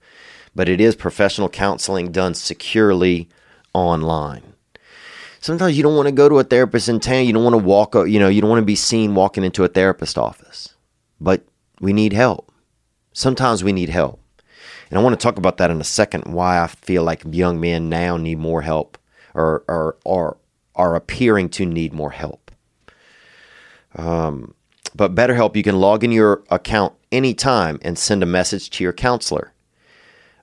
but 0.55 0.69
it 0.69 0.81
is 0.81 0.95
professional 0.95 1.49
counseling 1.49 2.11
done 2.11 2.33
securely 2.33 3.29
online. 3.73 4.53
Sometimes 5.39 5.77
you 5.77 5.83
don't 5.83 5.95
want 5.95 6.07
to 6.07 6.11
go 6.11 6.27
to 6.27 6.39
a 6.39 6.43
therapist 6.43 6.89
in 6.89 6.99
town. 6.99 7.25
You 7.25 7.33
don't 7.33 7.43
want 7.43 7.53
to 7.53 7.63
walk, 7.63 7.95
you 7.95 8.19
know, 8.19 8.27
you 8.27 8.41
don't 8.41 8.49
want 8.49 8.61
to 8.61 8.65
be 8.65 8.75
seen 8.75 9.15
walking 9.15 9.43
into 9.43 9.63
a 9.63 9.67
therapist 9.67 10.17
office. 10.17 10.75
But 11.21 11.43
we 11.79 11.93
need 11.93 12.13
help. 12.13 12.51
Sometimes 13.13 13.63
we 13.63 13.71
need 13.71 13.89
help. 13.89 14.19
And 14.89 14.97
I 14.97 15.03
want 15.03 15.19
to 15.19 15.23
talk 15.23 15.37
about 15.37 15.57
that 15.57 15.71
in 15.71 15.81
a 15.81 15.85
second 15.85 16.25
why 16.33 16.61
I 16.61 16.67
feel 16.67 17.03
like 17.03 17.23
young 17.29 17.59
men 17.59 17.89
now 17.89 18.17
need 18.17 18.39
more 18.39 18.61
help 18.61 18.97
or, 19.33 19.63
or, 19.67 19.97
or 20.05 20.37
are 20.75 20.95
appearing 20.95 21.49
to 21.49 21.65
need 21.65 21.93
more 21.93 22.11
help. 22.11 22.46
Um, 23.97 24.53
but 24.95 25.15
BetterHelp, 25.15 25.55
you 25.55 25.63
can 25.63 25.79
log 25.79 26.03
in 26.03 26.11
your 26.11 26.43
account 26.49 26.93
anytime 27.11 27.79
and 27.81 27.97
send 27.97 28.23
a 28.23 28.27
message 28.27 28.69
to 28.71 28.83
your 28.83 28.93
counselor. 28.93 29.53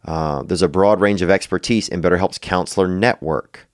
Uh, 0.05 0.43
there's 0.43 0.62
a 0.62 0.69
broad 0.69 1.01
range 1.01 1.23
of 1.23 1.31
expertise 1.31 1.88
in 1.88 2.03
BetterHelp's 2.03 2.38
counselor 2.38 2.87
network. 2.87 3.67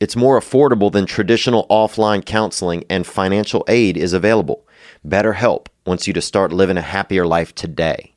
It's 0.00 0.14
more 0.14 0.38
affordable 0.38 0.92
than 0.92 1.06
traditional 1.06 1.66
offline 1.68 2.24
counseling, 2.24 2.84
and 2.90 3.06
financial 3.06 3.64
aid 3.68 3.96
is 3.96 4.12
available. 4.12 4.64
BetterHelp 5.06 5.66
wants 5.86 6.06
you 6.06 6.12
to 6.12 6.20
start 6.20 6.52
living 6.52 6.76
a 6.76 6.82
happier 6.82 7.26
life 7.26 7.54
today. 7.54 8.14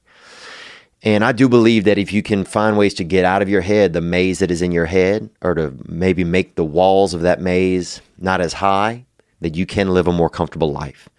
And 1.02 1.24
I 1.24 1.32
do 1.32 1.50
believe 1.50 1.86
that 1.86 1.98
if 1.98 2.14
you 2.14 2.22
can 2.22 2.44
find 2.44 2.78
ways 2.78 2.94
to 2.96 3.04
get 3.04 3.26
out 3.26 3.42
of 3.42 3.50
your 3.50 3.62
head 3.62 3.94
the 3.94 4.02
maze 4.02 4.40
that 4.40 4.52
is 4.52 4.62
in 4.62 4.72
your 4.72 4.86
head, 4.86 5.30
or 5.42 5.56
to 5.56 5.74
maybe 5.86 6.24
make 6.24 6.56
the 6.56 6.66
walls 6.66 7.16
of 7.16 7.22
that 7.22 7.42
maze 7.42 8.02
not 8.20 8.42
as 8.42 8.54
high, 8.54 9.06
that 9.40 9.56
you 9.56 9.66
can 9.66 9.94
live 9.94 10.08
a 10.08 10.14
more 10.14 10.30
comfortable 10.30 10.72
life. 10.72 11.10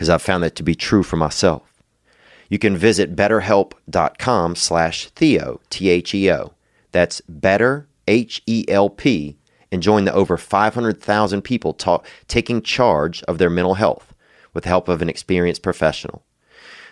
Because 0.00 0.08
I've 0.08 0.22
found 0.22 0.42
that 0.42 0.56
to 0.56 0.62
be 0.62 0.74
true 0.74 1.02
for 1.02 1.16
myself. 1.16 1.82
You 2.48 2.58
can 2.58 2.74
visit 2.74 3.14
betterhelp.com 3.14 4.56
slash 4.56 5.08
Theo, 5.10 5.60
T 5.68 5.90
H 5.90 6.14
E 6.14 6.32
O. 6.32 6.54
That's 6.90 7.20
better, 7.28 7.86
H 8.08 8.40
E 8.46 8.64
L 8.66 8.88
P, 8.88 9.36
and 9.70 9.82
join 9.82 10.06
the 10.06 10.14
over 10.14 10.38
500,000 10.38 11.42
people 11.42 11.74
ta- 11.74 12.00
taking 12.28 12.62
charge 12.62 13.22
of 13.24 13.36
their 13.36 13.50
mental 13.50 13.74
health 13.74 14.14
with 14.54 14.64
the 14.64 14.70
help 14.70 14.88
of 14.88 15.02
an 15.02 15.10
experienced 15.10 15.62
professional. 15.62 16.24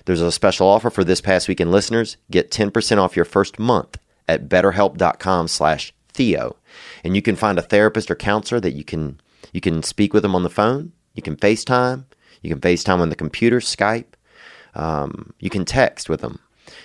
There's 0.04 0.20
a 0.20 0.30
special 0.30 0.68
offer 0.68 0.90
for 0.90 1.02
this 1.02 1.22
past 1.22 1.48
weekend 1.48 1.72
listeners. 1.72 2.18
Get 2.30 2.50
10% 2.50 2.98
off 2.98 3.16
your 3.16 3.24
first 3.24 3.58
month 3.58 3.96
at 4.28 4.50
betterhelp.com 4.50 5.48
slash 5.48 5.94
Theo. 6.12 6.56
And 7.02 7.16
you 7.16 7.22
can 7.22 7.36
find 7.36 7.58
a 7.58 7.62
therapist 7.62 8.10
or 8.10 8.16
counselor 8.16 8.60
that 8.60 8.74
you 8.74 8.84
can 8.84 9.18
you 9.54 9.62
can 9.62 9.82
speak 9.82 10.12
with 10.12 10.24
them 10.24 10.34
on 10.34 10.42
the 10.42 10.50
phone. 10.50 10.92
You 11.14 11.22
can 11.22 11.36
FaceTime. 11.36 12.04
You 12.42 12.50
can 12.50 12.60
FaceTime 12.60 13.00
on 13.00 13.08
the 13.08 13.16
computer, 13.16 13.60
Skype. 13.60 14.06
Um, 14.74 15.32
you 15.40 15.50
can 15.50 15.64
text 15.64 16.08
with 16.08 16.20
them. 16.20 16.40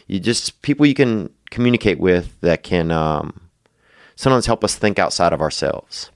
You 0.07 0.19
just 0.19 0.61
people 0.61 0.85
you 0.85 0.93
can 0.93 1.29
communicate 1.51 1.99
with 1.99 2.39
that 2.41 2.63
can 2.63 2.91
um, 2.91 3.41
sometimes 4.15 4.45
help 4.45 4.63
us 4.63 4.75
think 4.75 4.97
outside 4.97 5.33
of 5.33 5.41
ourselves 5.41 6.09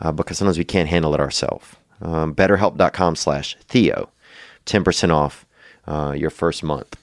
uh, 0.00 0.12
because 0.12 0.38
sometimes 0.38 0.58
we 0.58 0.64
can't 0.64 0.88
handle 0.88 1.14
it 1.14 1.20
ourselves 1.20 1.76
um, 2.02 2.34
betterhelp.com 2.34 3.16
slash 3.16 3.56
Theo. 3.68 4.10
10% 4.66 5.10
off 5.10 5.46
uh, 5.86 6.14
your 6.16 6.30
first 6.30 6.62
month. 6.62 6.96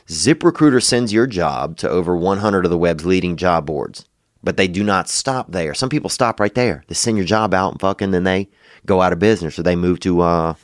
ZipRecruiter 0.09 0.83
sends 0.83 1.15
your 1.15 1.27
job 1.27 1.79
to 1.79 1.89
over 1.89 2.15
100 2.15 2.67
of 2.67 2.71
the 2.71 2.77
web's 2.77 3.07
leading 3.07 3.37
job 3.37 3.65
boards, 3.65 4.05
but 4.43 4.59
they 4.59 4.69
do 4.69 4.85
not 4.85 5.09
stop 5.09 5.51
there. 5.51 5.73
Some 5.73 5.89
people 5.89 6.11
stop 6.11 6.39
right 6.39 6.55
there. 6.55 6.85
They 6.89 6.95
send 6.95 7.17
your 7.17 7.25
job 7.25 7.55
out 7.55 7.73
and 7.73 7.81
fucking 7.81 8.11
then 8.11 8.25
they 8.25 8.51
go 8.85 9.01
out 9.01 9.15
of 9.15 9.19
business 9.19 9.59
or 9.59 9.63
they 9.63 9.77
move 9.77 10.01
to, 10.01 10.21
uh, 10.21 10.55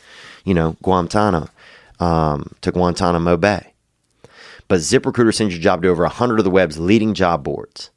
you 0.44 0.52
know, 0.52 0.76
Guantanamo 0.82 1.48
um, 2.00 2.54
to 2.60 2.70
Guantanamo 2.70 3.38
Bay. 3.38 3.72
But 4.68 4.80
ZipRecruiter 4.80 5.34
sends 5.34 5.54
your 5.54 5.62
job 5.62 5.82
to 5.82 5.88
over 5.88 6.02
100 6.02 6.38
of 6.38 6.44
the 6.44 6.50
web's 6.50 6.78
leading 6.78 7.14
job 7.14 7.42
boards. 7.42 7.90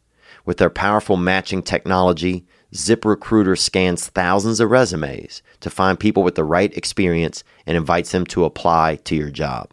With 0.46 0.58
their 0.58 0.70
powerful 0.70 1.18
matching 1.18 1.62
technology, 1.62 2.46
ZipRecruiter 2.74 3.58
scans 3.58 4.08
thousands 4.08 4.62
of 4.62 4.72
resumes 4.72 5.42
to 5.60 5.70
find 5.70 6.00
people 6.00 6.24
with 6.24 6.36
the 6.36 6.46
right 6.46 6.76
experience 6.76 7.44
and 7.66 7.76
invites 7.76 8.14
them 8.14 8.26
to 8.28 8.46
apply 8.46 8.96
to 9.04 9.16
your 9.16 9.30
job. 9.30 9.73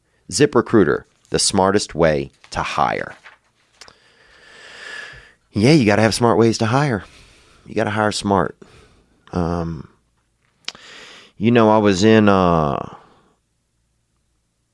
ZipRecruiter, 0.31 1.03
the 1.29 1.39
smartest 1.39 1.93
way 1.93 2.31
to 2.51 2.61
hire. 2.61 3.15
Yeah, 5.51 5.73
you 5.73 5.85
got 5.85 5.97
to 5.97 6.01
have 6.01 6.15
smart 6.15 6.37
ways 6.37 6.57
to 6.59 6.65
hire. 6.65 7.03
You 7.65 7.75
got 7.75 7.83
to 7.83 7.89
hire 7.89 8.11
smart. 8.11 8.57
Um, 9.33 9.89
you 11.37 11.51
know, 11.51 11.69
I 11.69 11.77
was 11.77 12.03
in 12.03 12.29
uh 12.29 12.95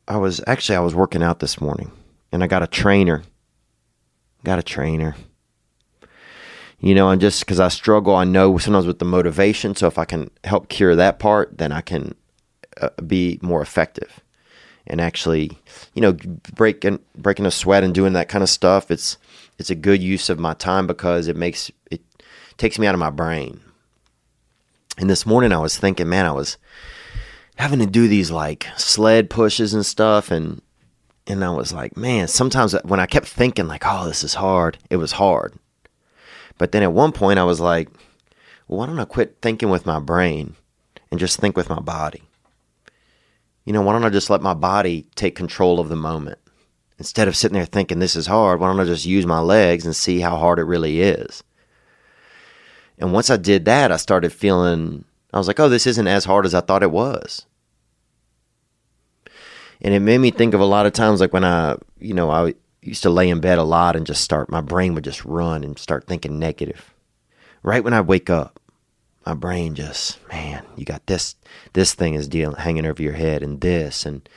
I 0.08 0.18
was 0.18 0.42
actually 0.48 0.76
I 0.76 0.82
was 0.82 0.96
working 0.96 1.24
out 1.24 1.40
this 1.40 1.60
morning 1.60 1.92
and 2.32 2.44
I 2.44 2.48
got 2.48 2.64
a 2.64 2.68
trainer. 2.68 3.24
Got 4.44 4.60
a 4.60 4.64
trainer. 4.64 5.16
You 6.80 6.94
know, 6.94 7.10
and 7.10 7.20
just 7.20 7.40
because 7.40 7.60
I 7.60 7.70
struggle, 7.70 8.16
I 8.16 8.24
know 8.24 8.58
sometimes 8.60 8.86
with 8.86 9.00
the 9.00 9.06
motivation. 9.06 9.76
So 9.76 9.88
if 9.88 9.98
I 9.98 10.06
can 10.06 10.30
help 10.44 10.70
cure 10.70 10.96
that 10.96 11.18
part, 11.18 11.58
then 11.58 11.72
I 11.72 11.82
can 11.82 12.14
uh, 12.80 12.90
be 13.06 13.40
more 13.42 13.62
effective. 13.62 14.22
And 14.88 15.02
actually, 15.02 15.52
you 15.94 16.02
know, 16.02 16.14
breaking 16.56 17.00
breaking 17.16 17.46
a 17.46 17.52
sweat 17.52 17.84
and 17.84 17.94
doing 17.94 18.14
that 18.14 18.30
kind 18.30 18.44
of 18.44 18.50
stuff, 18.50 18.90
it's 18.90 19.18
it's 19.58 19.70
a 19.70 19.76
good 19.76 20.02
use 20.02 20.30
of 20.30 20.40
my 20.40 20.54
time 20.54 20.88
because 20.88 21.28
it 21.28 21.36
makes 21.36 21.72
it 21.92 22.02
takes 22.58 22.80
me 22.80 22.88
out 22.88 22.96
of 22.96 23.00
my 23.00 23.10
brain. 23.10 23.60
And 24.98 25.10
this 25.10 25.26
morning 25.26 25.52
I 25.52 25.60
was 25.60 25.78
thinking, 25.78 26.10
man, 26.10 26.26
I 26.26 26.32
was 26.32 26.58
having 27.58 27.80
to 27.80 27.86
do 27.86 28.08
these 28.08 28.32
like 28.32 28.68
sled 28.78 29.30
pushes 29.30 29.74
and 29.74 29.86
stuff. 29.86 30.32
And 30.32 30.62
and 31.28 31.44
I 31.44 31.50
was 31.50 31.74
like, 31.74 31.98
man, 31.98 32.28
sometimes 32.28 32.74
when 32.84 33.00
I 33.00 33.06
kept 33.06 33.28
thinking 33.28 33.68
like, 33.68 33.84
oh, 33.86 34.08
this 34.08 34.24
is 34.24 34.36
hard, 34.36 34.78
it 34.90 34.98
was 34.98 35.14
hard. 35.14 35.54
But 36.58 36.72
then 36.72 36.84
at 36.84 36.94
one 36.94 37.12
point 37.12 37.40
I 37.40 37.44
was 37.44 37.60
like, 37.60 37.90
well, 38.68 38.80
why 38.80 38.86
don't 38.86 39.00
I 39.00 39.06
quit 39.06 39.38
thinking 39.42 39.70
with 39.70 39.86
my 39.86 40.00
brain 40.00 40.56
and 41.12 41.20
just 41.20 41.40
think 41.40 41.56
with 41.56 41.70
my 41.70 41.80
body? 41.80 42.24
You 43.68 43.74
know, 43.74 43.82
why 43.82 43.92
don't 43.92 44.06
I 44.06 44.10
just 44.10 44.30
let 44.30 44.42
my 44.42 44.54
body 44.54 45.08
take 45.16 45.36
control 45.36 45.82
of 45.82 45.90
the 45.90 45.98
moment? 45.98 46.40
Instead 47.00 47.28
of 47.28 47.36
sitting 47.36 47.56
there 47.56 47.66
thinking 47.66 48.00
this 48.00 48.16
is 48.16 48.26
hard, 48.26 48.62
why 48.62 48.68
don't 48.68 48.80
I 48.80 48.86
just 48.86 49.06
use 49.06 49.26
my 49.26 49.40
legs 49.40 49.86
and 49.86 49.94
see 49.94 50.22
how 50.22 50.38
hard 50.38 50.58
it 50.58 50.64
really 50.64 51.02
is? 51.02 51.44
And 52.98 53.12
once 53.12 53.30
I 53.30 53.36
did 53.36 53.66
that, 53.66 53.92
I 53.92 53.98
started 53.98 54.32
feeling, 54.32 55.04
I 55.34 55.38
was 55.38 55.48
like, 55.50 55.60
oh, 55.60 55.68
this 55.68 55.86
isn't 55.86 56.08
as 56.08 56.24
hard 56.24 56.46
as 56.46 56.56
I 56.56 56.62
thought 56.62 56.82
it 56.82 56.92
was. 56.92 57.46
And 59.82 59.94
it 59.94 60.00
made 60.00 60.20
me 60.20 60.32
think 60.32 60.54
of 60.54 60.62
a 60.62 60.66
lot 60.66 60.86
of 60.86 60.94
times, 60.94 61.20
like 61.20 61.34
when 61.34 61.44
I, 61.44 61.76
you 62.00 62.14
know, 62.14 62.30
I 62.32 62.54
used 62.82 63.04
to 63.04 63.10
lay 63.10 63.30
in 63.30 63.42
bed 63.42 63.58
a 63.58 63.64
lot 63.64 63.98
and 63.98 64.08
just 64.08 64.24
start, 64.24 64.50
my 64.50 64.62
brain 64.62 64.96
would 64.96 65.04
just 65.04 65.26
run 65.26 65.66
and 65.66 65.78
start 65.78 66.08
thinking 66.08 66.40
negative. 66.40 66.94
Right 67.64 67.84
when 67.84 67.94
I 67.94 68.00
wake 68.00 68.30
up, 68.30 68.57
my 69.28 69.34
brain 69.34 69.76
just, 69.76 70.26
man, 70.30 70.66
you 70.78 70.86
got 70.86 71.06
this, 71.06 71.36
this 71.74 71.94
thing 71.94 72.14
is 72.14 72.30
hanging 72.58 72.86
over 72.86 73.04
your 73.04 73.12
head 73.12 73.44
and 73.44 73.60
this, 73.60 74.06
and, 74.06 74.28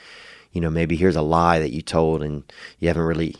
you 0.51 0.59
know, 0.59 0.69
maybe 0.69 0.97
here's 0.97 1.15
a 1.15 1.21
lie 1.21 1.59
that 1.59 1.71
you 1.71 1.81
told 1.81 2.21
and 2.21 2.43
you 2.79 2.89
haven't 2.89 3.03
really 3.03 3.37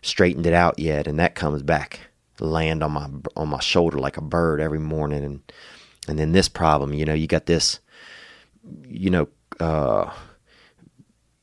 straightened 0.00 0.46
it 0.46 0.54
out 0.54 0.78
yet. 0.78 1.06
And 1.06 1.18
that 1.18 1.34
comes 1.34 1.62
back, 1.62 2.00
land 2.40 2.82
on 2.82 2.92
my, 2.92 3.10
on 3.36 3.48
my 3.48 3.60
shoulder 3.60 3.98
like 3.98 4.16
a 4.16 4.22
bird 4.22 4.62
every 4.62 4.78
morning. 4.78 5.22
And, 5.22 5.52
and 6.08 6.18
then 6.18 6.32
this 6.32 6.48
problem, 6.48 6.94
you 6.94 7.04
know, 7.04 7.12
you 7.12 7.26
got 7.26 7.44
this, 7.44 7.80
you 8.88 9.10
know, 9.10 9.28
uh, 9.60 10.10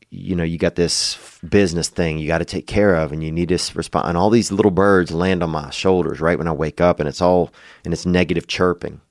you 0.09 0.35
know, 0.35 0.43
you 0.43 0.57
got 0.57 0.73
this 0.73 1.39
business 1.47 1.87
thing 1.87 2.17
you 2.17 2.25
got 2.25 2.39
to 2.39 2.45
take 2.45 2.65
care 2.65 2.95
of 2.95 3.11
and 3.11 3.23
you 3.23 3.31
need 3.31 3.49
to 3.49 3.59
respond. 3.75 4.09
And 4.09 4.17
all 4.17 4.31
these 4.31 4.51
little 4.51 4.71
birds 4.71 5.11
land 5.11 5.43
on 5.43 5.51
my 5.51 5.69
shoulders 5.69 6.19
right 6.19 6.39
when 6.39 6.47
I 6.47 6.51
wake 6.51 6.81
up 6.81 6.99
and 6.99 7.07
it's 7.07 7.21
all, 7.21 7.51
and 7.85 7.93
it's 7.93 8.07
negative 8.07 8.47
chirping. 8.47 9.01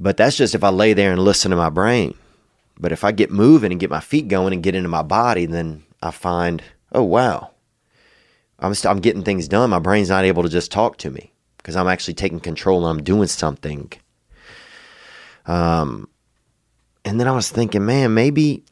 But 0.00 0.16
that's 0.16 0.36
just 0.36 0.54
if 0.54 0.64
I 0.64 0.70
lay 0.70 0.94
there 0.94 1.12
and 1.12 1.22
listen 1.22 1.50
to 1.50 1.56
my 1.58 1.68
brain. 1.68 2.14
But 2.78 2.90
if 2.90 3.04
I 3.04 3.12
get 3.12 3.30
moving 3.30 3.70
and 3.70 3.78
get 3.78 3.90
my 3.90 4.00
feet 4.00 4.28
going 4.28 4.54
and 4.54 4.62
get 4.62 4.74
into 4.74 4.88
my 4.88 5.02
body, 5.02 5.44
then 5.44 5.82
I 6.02 6.10
find, 6.10 6.62
oh, 6.92 7.02
wow, 7.02 7.50
I'm, 8.58 8.72
st- 8.72 8.90
I'm 8.90 9.00
getting 9.00 9.22
things 9.22 9.46
done. 9.46 9.68
My 9.68 9.78
brain's 9.78 10.08
not 10.08 10.24
able 10.24 10.42
to 10.42 10.48
just 10.48 10.72
talk 10.72 10.96
to 10.98 11.10
me 11.10 11.32
because 11.58 11.76
I'm 11.76 11.88
actually 11.88 12.14
taking 12.14 12.40
control 12.40 12.86
and 12.86 12.98
I'm 12.98 13.04
doing 13.04 13.28
something. 13.28 13.92
Um, 15.44 16.08
and 17.04 17.20
then 17.20 17.28
I 17.28 17.32
was 17.32 17.50
thinking, 17.50 17.84
man, 17.84 18.14
maybe 18.14 18.64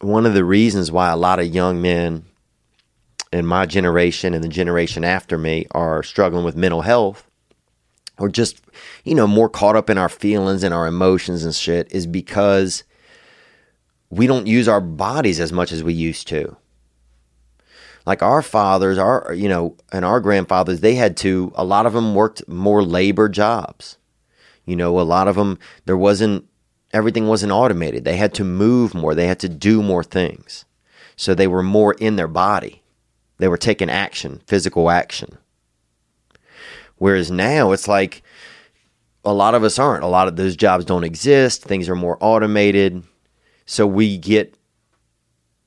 one 0.00 0.24
of 0.24 0.34
the 0.34 0.44
reasons 0.44 0.92
why 0.92 1.10
a 1.10 1.16
lot 1.16 1.40
of 1.40 1.52
young 1.52 1.82
men 1.82 2.24
in 3.32 3.44
my 3.44 3.66
generation 3.66 4.34
and 4.34 4.44
the 4.44 4.48
generation 4.48 5.02
after 5.02 5.36
me 5.36 5.66
are 5.72 6.04
struggling 6.04 6.44
with 6.44 6.56
mental 6.56 6.82
health 6.82 7.28
or 8.18 8.28
just, 8.28 8.60
you 9.04 9.14
know, 9.14 9.26
more 9.26 9.48
caught 9.48 9.76
up 9.76 9.90
in 9.90 9.98
our 9.98 10.08
feelings 10.08 10.62
and 10.62 10.72
our 10.72 10.86
emotions 10.86 11.44
and 11.44 11.54
shit 11.54 11.90
is 11.92 12.06
because 12.06 12.84
we 14.10 14.26
don't 14.26 14.46
use 14.46 14.68
our 14.68 14.80
bodies 14.80 15.40
as 15.40 15.52
much 15.52 15.72
as 15.72 15.82
we 15.82 15.92
used 15.92 16.28
to. 16.28 16.56
Like 18.06 18.22
our 18.22 18.42
fathers, 18.42 18.98
our, 18.98 19.32
you 19.34 19.48
know, 19.48 19.76
and 19.90 20.04
our 20.04 20.20
grandfathers, 20.20 20.80
they 20.80 20.94
had 20.94 21.16
to, 21.18 21.52
a 21.54 21.64
lot 21.64 21.86
of 21.86 21.94
them 21.94 22.14
worked 22.14 22.46
more 22.46 22.82
labor 22.82 23.28
jobs. 23.28 23.96
You 24.66 24.76
know, 24.76 25.00
a 25.00 25.02
lot 25.02 25.26
of 25.26 25.36
them, 25.36 25.58
there 25.86 25.96
wasn't 25.96 26.46
everything 26.92 27.26
wasn't 27.26 27.52
automated. 27.52 28.04
They 28.04 28.16
had 28.16 28.32
to 28.34 28.44
move 28.44 28.94
more, 28.94 29.14
they 29.14 29.26
had 29.26 29.40
to 29.40 29.48
do 29.48 29.82
more 29.82 30.04
things. 30.04 30.64
So 31.16 31.34
they 31.34 31.46
were 31.46 31.62
more 31.62 31.94
in 31.94 32.16
their 32.16 32.28
body. 32.28 32.82
They 33.38 33.48
were 33.48 33.56
taking 33.56 33.90
action, 33.90 34.40
physical 34.46 34.90
action. 34.90 35.38
Whereas 37.04 37.30
now 37.30 37.72
it's 37.72 37.86
like 37.86 38.22
a 39.26 39.34
lot 39.34 39.54
of 39.54 39.62
us 39.62 39.78
aren't. 39.78 40.04
A 40.04 40.06
lot 40.06 40.26
of 40.26 40.36
those 40.36 40.56
jobs 40.56 40.86
don't 40.86 41.04
exist. 41.04 41.62
Things 41.62 41.86
are 41.90 41.94
more 41.94 42.16
automated. 42.18 43.02
So 43.66 43.86
we 43.86 44.16
get 44.16 44.56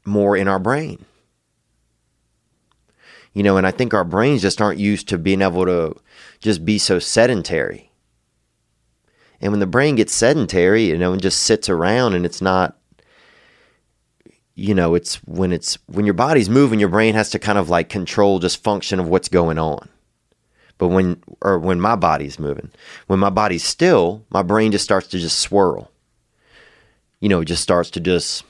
more 0.03 0.35
in 0.35 0.47
our 0.47 0.57
brain. 0.57 1.05
You 3.33 3.43
know, 3.43 3.55
and 3.55 3.67
I 3.67 3.69
think 3.69 3.93
our 3.93 4.03
brains 4.03 4.41
just 4.41 4.59
aren't 4.61 4.79
used 4.79 5.09
to 5.09 5.19
being 5.19 5.43
able 5.43 5.67
to 5.67 5.95
just 6.39 6.65
be 6.65 6.79
so 6.79 6.97
sedentary. 6.97 7.91
And 9.39 9.53
when 9.53 9.59
the 9.59 9.67
brain 9.67 9.93
gets 9.93 10.15
sedentary, 10.15 10.85
you 10.85 10.97
know, 10.97 11.13
and 11.13 11.21
just 11.21 11.43
sits 11.43 11.69
around 11.69 12.15
and 12.15 12.25
it's 12.25 12.41
not 12.41 12.79
you 14.55 14.73
know, 14.73 14.95
it's 14.95 15.17
when 15.25 15.51
it's 15.51 15.77
when 15.85 16.05
your 16.05 16.15
body's 16.15 16.49
moving, 16.49 16.79
your 16.79 16.89
brain 16.89 17.13
has 17.13 17.29
to 17.29 17.37
kind 17.37 17.59
of 17.59 17.69
like 17.69 17.89
control 17.89 18.39
just 18.39 18.63
function 18.63 18.99
of 18.99 19.07
what's 19.07 19.29
going 19.29 19.59
on. 19.59 19.87
But 20.77 20.89
when 20.89 21.21
or 21.41 21.59
when 21.59 21.79
my 21.79 21.95
body's 21.95 22.39
moving, 22.39 22.71
when 23.07 23.19
my 23.19 23.29
body's 23.29 23.63
still, 23.63 24.23
my 24.29 24.43
brain 24.43 24.71
just 24.71 24.83
starts 24.83 25.07
to 25.07 25.19
just 25.19 25.39
swirl. 25.39 25.91
You 27.19 27.29
know, 27.29 27.41
it 27.41 27.45
just 27.45 27.63
starts 27.63 27.89
to 27.91 27.99
just 27.99 28.43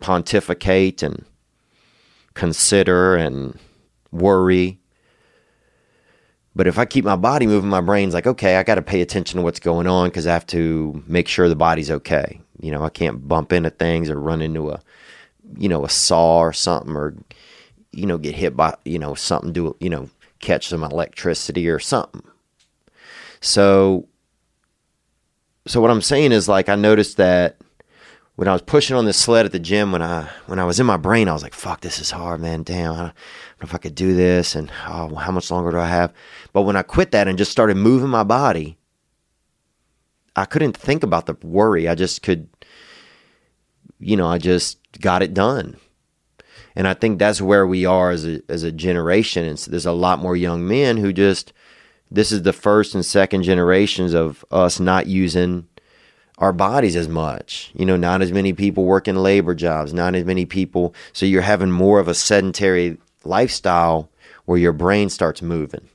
pontificate 0.00 1.02
and 1.02 1.24
consider 2.34 3.16
and 3.16 3.58
worry 4.10 4.78
but 6.56 6.66
if 6.66 6.78
I 6.78 6.86
keep 6.86 7.04
my 7.04 7.16
body 7.16 7.46
moving, 7.46 7.68
my 7.68 7.82
brain's 7.82 8.14
like, 8.14 8.26
okay, 8.26 8.56
I 8.56 8.62
got 8.62 8.76
to 8.76 8.82
pay 8.82 9.02
attention 9.02 9.36
to 9.36 9.44
what's 9.44 9.60
going 9.60 9.86
on 9.86 10.08
because 10.08 10.26
I 10.26 10.32
have 10.32 10.46
to 10.46 11.04
make 11.06 11.28
sure 11.28 11.50
the 11.50 11.54
body's 11.54 11.90
okay. 11.90 12.40
You 12.62 12.70
know, 12.70 12.82
I 12.82 12.88
can't 12.88 13.28
bump 13.28 13.52
into 13.52 13.68
things 13.68 14.08
or 14.08 14.18
run 14.18 14.40
into 14.40 14.70
a, 14.70 14.80
you 15.58 15.68
know, 15.68 15.84
a 15.84 15.90
saw 15.90 16.38
or 16.38 16.54
something 16.54 16.96
or, 16.96 17.14
you 17.92 18.06
know, 18.06 18.16
get 18.16 18.34
hit 18.34 18.56
by, 18.56 18.74
you 18.86 18.98
know, 18.98 19.14
something, 19.14 19.52
do, 19.52 19.76
you 19.80 19.90
know, 19.90 20.08
catch 20.40 20.68
some 20.68 20.84
electricity 20.84 21.68
or 21.68 21.78
something. 21.78 22.22
So, 23.40 24.08
so 25.66 25.80
what 25.80 25.90
I'm 25.90 26.02
saying 26.02 26.32
is 26.32 26.48
like, 26.48 26.68
I 26.68 26.74
noticed 26.74 27.16
that 27.16 27.58
when 28.36 28.48
I 28.48 28.52
was 28.52 28.62
pushing 28.62 28.96
on 28.96 29.06
this 29.06 29.16
sled 29.16 29.46
at 29.46 29.52
the 29.52 29.58
gym, 29.58 29.92
when 29.92 30.02
I, 30.02 30.28
when 30.46 30.58
I 30.58 30.64
was 30.64 30.78
in 30.78 30.86
my 30.86 30.96
brain, 30.96 31.28
I 31.28 31.32
was 31.32 31.42
like, 31.42 31.54
fuck, 31.54 31.80
this 31.80 31.98
is 31.98 32.10
hard, 32.10 32.40
man. 32.40 32.62
Damn 32.62 32.92
I 32.92 32.96
don't 32.96 33.06
know 33.06 33.12
if 33.62 33.74
I 33.74 33.78
could 33.78 33.94
do 33.94 34.14
this 34.14 34.54
and 34.54 34.70
oh, 34.86 35.14
how 35.14 35.32
much 35.32 35.50
longer 35.50 35.70
do 35.70 35.78
I 35.78 35.88
have? 35.88 36.12
But 36.52 36.62
when 36.62 36.76
I 36.76 36.82
quit 36.82 37.12
that 37.12 37.28
and 37.28 37.38
just 37.38 37.52
started 37.52 37.76
moving 37.76 38.10
my 38.10 38.24
body, 38.24 38.78
I 40.36 40.44
couldn't 40.44 40.76
think 40.76 41.02
about 41.02 41.26
the 41.26 41.36
worry. 41.42 41.88
I 41.88 41.94
just 41.94 42.22
could, 42.22 42.48
you 43.98 44.16
know, 44.16 44.26
I 44.26 44.36
just 44.36 44.78
got 45.00 45.22
it 45.22 45.32
done. 45.32 45.78
And 46.76 46.86
I 46.86 46.92
think 46.94 47.18
that's 47.18 47.40
where 47.40 47.66
we 47.66 47.86
are 47.86 48.10
as 48.10 48.26
a, 48.26 48.42
as 48.50 48.62
a 48.62 48.70
generation. 48.70 49.44
And 49.44 49.58
so 49.58 49.70
there's 49.70 49.86
a 49.86 49.92
lot 49.92 50.18
more 50.18 50.36
young 50.36 50.68
men 50.68 50.98
who 50.98 51.10
just, 51.12 51.54
this 52.10 52.30
is 52.30 52.42
the 52.42 52.52
first 52.52 52.94
and 52.94 53.04
second 53.04 53.42
generations 53.44 54.12
of 54.12 54.44
us 54.50 54.78
not 54.78 55.06
using 55.06 55.66
our 56.36 56.52
bodies 56.52 56.94
as 56.94 57.08
much. 57.08 57.70
You 57.74 57.86
know, 57.86 57.96
not 57.96 58.20
as 58.20 58.30
many 58.30 58.52
people 58.52 58.84
working 58.84 59.16
labor 59.16 59.54
jobs, 59.54 59.94
not 59.94 60.14
as 60.14 60.26
many 60.26 60.44
people. 60.44 60.94
So 61.14 61.24
you're 61.24 61.40
having 61.40 61.70
more 61.70 61.98
of 61.98 62.08
a 62.08 62.14
sedentary 62.14 62.98
lifestyle 63.24 64.10
where 64.44 64.58
your 64.58 64.74
brain 64.74 65.08
starts 65.08 65.40
moving. 65.40 65.88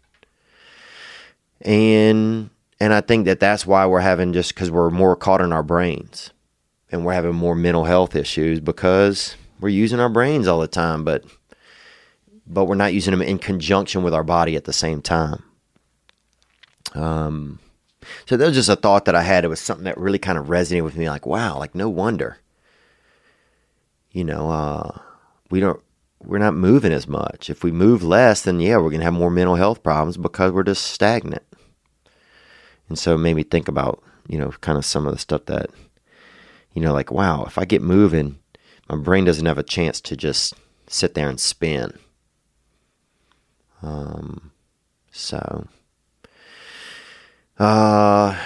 And 1.62 2.50
and 2.80 2.92
I 2.92 3.02
think 3.02 3.26
that 3.26 3.40
that's 3.40 3.68
why 3.68 3.86
we're 3.86 4.00
having 4.00 4.34
just 4.34 4.56
cuz 4.56 4.72
we're 4.72 4.90
more 4.90 5.16
caught 5.16 5.42
in 5.42 5.54
our 5.54 5.62
brains 5.62 6.32
and 6.92 7.06
we're 7.06 7.14
having 7.14 7.36
more 7.36 7.54
mental 7.56 7.84
health 7.84 8.16
issues 8.16 8.60
because 8.60 9.36
we're 9.62 9.70
using 9.70 10.00
our 10.00 10.10
brains 10.10 10.48
all 10.48 10.60
the 10.60 10.68
time 10.68 11.04
but 11.04 11.24
but 12.46 12.66
we're 12.66 12.76
not 12.76 12.94
using 12.94 13.12
them 13.12 13.22
in 13.22 13.38
conjunction 13.38 14.04
with 14.04 14.14
our 14.14 14.24
body 14.24 14.56
at 14.58 14.66
the 14.66 14.74
same 14.74 15.02
time. 15.02 15.44
Um 16.94 17.60
so 18.26 18.36
that 18.36 18.46
was 18.46 18.56
just 18.56 18.70
a 18.70 18.76
thought 18.76 19.06
that 19.06 19.16
I 19.16 19.22
had. 19.22 19.46
It 19.46 19.50
was 19.50 19.60
something 19.60 19.86
that 19.86 19.98
really 19.98 20.20
kind 20.20 20.38
of 20.38 20.48
resonated 20.48 20.84
with 20.84 20.98
me 20.98 21.10
like, 21.10 21.26
wow, 21.26 21.58
like 21.58 21.76
no 21.76 21.88
wonder. 21.88 22.38
You 24.12 24.26
know, 24.26 24.50
uh 24.50 25.00
we 25.50 25.60
don't 25.60 25.82
we're 26.24 26.38
not 26.38 26.54
moving 26.54 26.92
as 26.92 27.08
much. 27.08 27.50
If 27.50 27.64
we 27.64 27.72
move 27.72 28.04
less, 28.04 28.42
then 28.42 28.60
yeah, 28.60 28.78
we're 28.78 28.92
to 28.92 29.00
have 29.02 29.14
more 29.14 29.32
mental 29.32 29.56
health 29.56 29.84
problems 29.84 30.18
because 30.18 30.52
we're 30.52 30.64
just 30.64 30.86
stagnant. 30.86 31.44
And 32.90 33.00
so 33.00 33.16
it 33.16 33.20
made 33.20 33.36
me 33.36 33.44
think 33.44 33.68
about, 33.68 34.04
you 34.28 34.38
know, 34.38 34.52
kind 34.62 34.78
of 34.78 34.86
some 34.86 35.08
of 35.08 35.14
the 35.14 35.20
stuff 35.20 35.46
that, 35.46 35.70
you 36.74 36.82
know, 36.82 36.94
like, 36.94 37.12
wow, 37.12 37.46
if 37.46 37.58
I 37.58 37.66
get 37.66 37.82
moving, 37.82 38.38
my 38.92 38.98
brain 38.98 39.24
doesn't 39.24 39.46
have 39.46 39.58
a 39.58 39.64
chance 39.64 40.02
to 40.02 40.18
just 40.18 40.54
sit 40.86 41.14
there 41.14 41.30
and 41.30 41.40
spin. 41.40 41.98
Um, 43.82 44.52
so, 45.14 45.70
uh, 47.58 48.38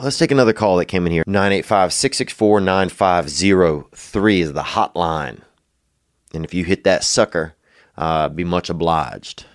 let's 0.00 0.18
take 0.18 0.30
another 0.30 0.52
call 0.52 0.76
that 0.76 0.84
came 0.84 1.04
in 1.04 1.10
here. 1.10 1.24
985 1.26 1.92
664 1.92 2.60
9503 2.60 4.40
is 4.40 4.52
the 4.52 4.62
hotline. 4.62 5.40
And 6.32 6.44
if 6.44 6.54
you 6.54 6.64
hit 6.64 6.84
that 6.84 7.02
sucker, 7.02 7.56
uh, 7.96 8.28
be 8.28 8.44
much 8.44 8.70
obliged. 8.70 9.46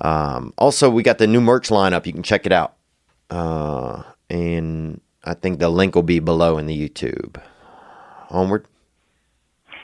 Um, 0.00 0.52
also, 0.58 0.90
we 0.90 1.04
got 1.04 1.18
the 1.18 1.28
new 1.28 1.40
merch 1.40 1.68
lineup. 1.68 2.06
You 2.06 2.12
can 2.12 2.24
check 2.24 2.44
it 2.44 2.52
out. 2.52 2.74
Uh, 3.30 4.02
and 4.28 5.00
I 5.22 5.34
think 5.34 5.60
the 5.60 5.68
link 5.68 5.94
will 5.94 6.02
be 6.02 6.18
below 6.18 6.58
in 6.58 6.66
the 6.66 6.88
YouTube. 6.88 7.40
Onward. 8.30 8.66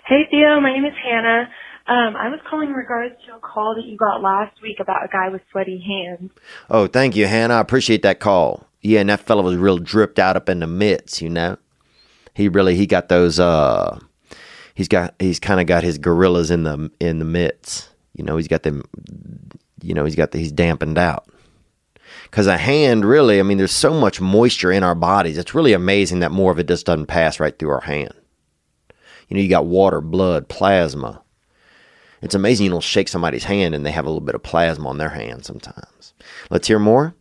Hey 0.07 0.27
Theo, 0.31 0.61
my 0.61 0.73
name 0.73 0.85
is 0.85 0.93
Hannah. 1.03 1.49
Um, 1.87 2.17
I 2.17 2.29
was 2.29 2.41
calling 2.49 2.69
in 2.71 2.75
regards 2.75 3.15
to 3.27 3.37
a 3.37 3.39
call 3.41 3.75
that 3.75 3.85
you 3.85 3.97
got 3.97 4.23
last 4.23 4.61
week 4.63 4.81
about 4.81 5.05
a 5.05 5.09
guy 5.09 5.29
with 5.29 5.43
sweaty 5.51 5.79
hands. 5.87 6.31
Oh, 6.71 6.87
thank 6.87 7.15
you, 7.15 7.27
Hannah. 7.27 7.55
I 7.55 7.61
appreciate 7.61 8.03
that 8.03 8.21
call. 8.21 8.67
Yeah, 8.81 9.01
and 9.01 9.11
that 9.11 9.21
fellow 9.21 9.43
was 9.43 9.57
real 9.57 9.79
dripped 9.79 10.19
out 10.19 10.37
up 10.37 10.49
in 10.49 10.61
the 10.61 10.67
mitts, 10.67 11.21
you 11.21 11.29
know. 11.29 11.59
He 12.35 12.49
really 12.49 12.77
he 12.77 12.87
got 12.87 13.09
those 13.09 13.39
uh 13.39 13.99
he's 14.75 14.89
got 14.89 15.15
he's 15.19 15.39
kind 15.41 15.61
of 15.61 15.67
got 15.67 15.85
his 15.85 15.99
gorillas 15.99 16.51
in 16.51 16.65
the 16.65 16.91
in 17.01 17.19
the 17.19 17.25
mitts. 17.25 17.89
You 18.15 18.25
know, 18.25 18.37
he's 18.37 18.49
got 18.49 18.63
them 18.63 18.83
you 19.83 19.93
know, 19.95 20.05
he's 20.05 20.17
got 20.17 20.31
the, 20.31 20.39
he's 20.39 20.53
dampened 20.53 20.99
out. 20.99 21.29
Cuz 22.31 22.47
a 22.47 22.57
hand 22.57 23.05
really, 23.05 23.41
I 23.41 23.43
mean 23.43 23.59
there's 23.59 23.73
so 23.73 23.93
much 23.95 24.21
moisture 24.21 24.73
in 24.73 24.83
our 24.83 24.95
bodies. 24.95 25.39
It's 25.39 25.55
really 25.55 25.73
amazing 25.73 26.21
that 26.21 26.33
more 26.33 26.51
of 26.51 26.59
it 26.59 26.69
just 26.69 26.87
doesn't 26.87 27.07
pass 27.07 27.41
right 27.41 27.59
through 27.59 27.71
our 27.71 27.81
hand. 27.83 28.15
You 29.29 29.37
know, 29.37 29.43
you 29.43 29.49
got 29.49 29.67
water, 29.67 30.01
blood, 30.01 30.49
plasma. 30.49 31.23
It's 32.23 32.35
amazing 32.35 32.65
you 32.65 32.71
don't 32.71 32.83
shake 32.83 33.09
somebody's 33.09 33.45
hand 33.45 33.75
and 33.75 33.85
they 33.85 33.93
have 33.93 34.07
a 34.07 34.09
little 34.09 34.25
bit 34.25 34.35
of 34.35 34.43
plasma 34.43 34.89
on 34.89 34.99
their 34.99 35.11
hand 35.11 35.45
sometimes. 35.45 36.15
Let's 36.51 36.67
hear 36.67 36.79
more. 36.79 37.15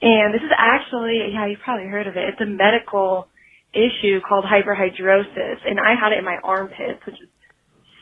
And 0.00 0.34
this 0.34 0.42
is 0.42 0.50
actually, 0.56 1.30
yeah, 1.32 1.46
you've 1.46 1.60
probably 1.60 1.86
heard 1.86 2.06
of 2.06 2.16
it. 2.16 2.28
It's 2.28 2.40
a 2.40 2.46
medical 2.46 3.28
issue 3.74 4.20
called 4.26 4.44
hyperhidrosis, 4.44 5.58
and 5.66 5.78
I 5.78 5.94
had 5.98 6.12
it 6.12 6.18
in 6.18 6.24
my 6.24 6.38
armpits, 6.42 7.04
which 7.04 7.16
is 7.20 7.28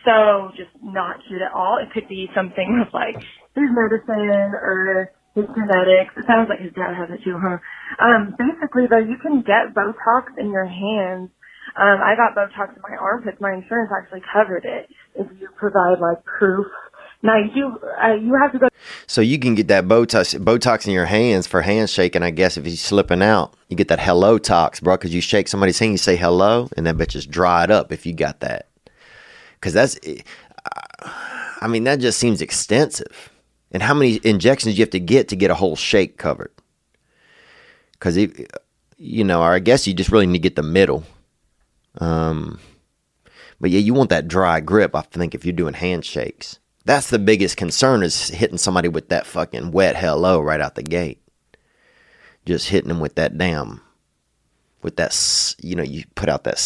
so 0.05 0.51
just 0.57 0.71
not 0.83 1.17
cute 1.27 1.43
at 1.43 1.53
all. 1.53 1.79
It 1.83 1.93
could 1.93 2.09
be 2.09 2.29
something 2.35 2.79
with 2.81 2.95
like 2.95 3.17
his 3.17 3.69
medicine 3.73 4.55
or 4.55 5.13
his 5.35 5.45
genetics. 5.53 6.15
It 6.17 6.25
sounds 6.27 6.49
like 6.49 6.61
his 6.61 6.73
dad 6.73 6.95
has 6.95 7.11
it 7.11 7.25
too, 7.25 7.37
huh? 7.37 7.59
Um, 7.99 8.35
basically 8.39 8.87
though, 8.89 9.03
you 9.03 9.19
can 9.21 9.43
get 9.43 9.75
Botox 9.75 10.39
in 10.39 10.51
your 10.53 10.67
hands. 10.67 11.31
Um, 11.79 12.01
I 12.01 12.15
got 12.17 12.35
Botox 12.35 12.75
in 12.75 12.83
my 12.83 12.97
armpits. 12.97 13.41
My 13.41 13.53
insurance 13.53 13.91
actually 13.97 14.23
covered 14.33 14.65
it 14.65 14.89
if 15.15 15.27
you 15.39 15.49
provide 15.57 16.01
like 16.01 16.25
proof 16.25 16.67
now 17.23 17.39
you 17.39 17.79
uh, 18.03 18.15
you 18.15 18.35
have 18.35 18.53
to 18.53 18.59
go. 18.59 18.69
So 19.07 19.21
you 19.21 19.39
can 19.39 19.55
get 19.55 19.69
that 19.69 19.87
Botox 19.87 20.39
Botox 20.39 20.87
in 20.87 20.93
your 20.93 21.07
hands 21.07 21.47
for 21.47 21.63
handshaking. 21.63 22.23
I 22.23 22.31
guess 22.31 22.57
if 22.57 22.67
you're 22.67 22.77
slipping 22.77 23.23
out, 23.23 23.55
you 23.69 23.77
get 23.77 23.89
that 23.89 24.01
hello 24.01 24.39
tox, 24.39 24.81
bro. 24.81 24.97
Because 24.97 25.15
you 25.15 25.21
shake 25.21 25.49
somebody's 25.49 25.79
hand, 25.79 25.93
you 25.93 25.99
say 25.99 26.17
hello, 26.17 26.69
and 26.77 26.87
that 26.87 26.97
bitch 26.97 27.17
is 27.17 27.27
dried 27.27 27.71
up. 27.71 27.91
If 27.91 28.07
you 28.07 28.13
got 28.13 28.41
that, 28.41 28.69
because 29.55 29.73
that's, 29.73 29.99
uh, 30.07 31.11
I 31.61 31.67
mean, 31.69 31.85
that 31.85 32.01
just 32.01 32.19
seems 32.19 32.43
extensive. 32.43 33.31
And 33.73 33.83
how 33.83 33.95
many 33.95 34.21
injections 34.23 34.79
you 34.79 34.83
have 34.83 34.91
to 34.91 35.01
get 35.01 35.29
to 35.29 35.37
get 35.37 35.51
a 35.51 35.55
whole 35.55 35.77
shake 35.77 36.19
covered? 36.19 36.53
Because 37.93 38.17
you 38.99 39.25
know, 39.25 39.43
or 39.43 39.53
I 39.53 39.59
guess 39.59 39.87
you 39.87 39.95
just 39.95 40.13
really 40.13 40.27
need 40.27 40.39
to 40.39 40.43
get 40.43 40.57
the 40.57 40.63
middle. 40.63 41.05
Um, 41.99 42.59
but 43.61 43.71
yeah, 43.71 43.81
you 43.81 43.95
want 43.95 44.11
that 44.11 44.29
dry 44.29 44.61
grip. 44.61 44.95
I 44.95 45.01
think 45.03 45.35
if 45.35 45.45
you're 45.45 45.53
doing 45.53 45.75
handshakes. 45.75 46.59
That's 46.85 47.11
the 47.11 47.19
biggest 47.19 47.57
concern 47.57 48.03
is 48.03 48.29
hitting 48.29 48.59
somebody 48.59 48.89
with 48.89 49.09
that 49.09 49.27
fucking 49.27 49.73
wet 49.73 49.97
hello 49.97 50.41
right 50.41 50.61
out 50.61 50.77
the 50.77 50.83
gate. 50.83 51.21
Just 52.45 52.69
hitting 52.69 52.89
them 52.89 53.01
with 53.01 53.17
that 53.17 53.37
damn, 53.37 53.81
with 54.83 54.95
that, 54.97 55.55
you 55.61 55.75
know, 55.75 55.83
you 55.83 56.05
put 56.15 56.29
out 56.29 56.45
that, 56.45 56.59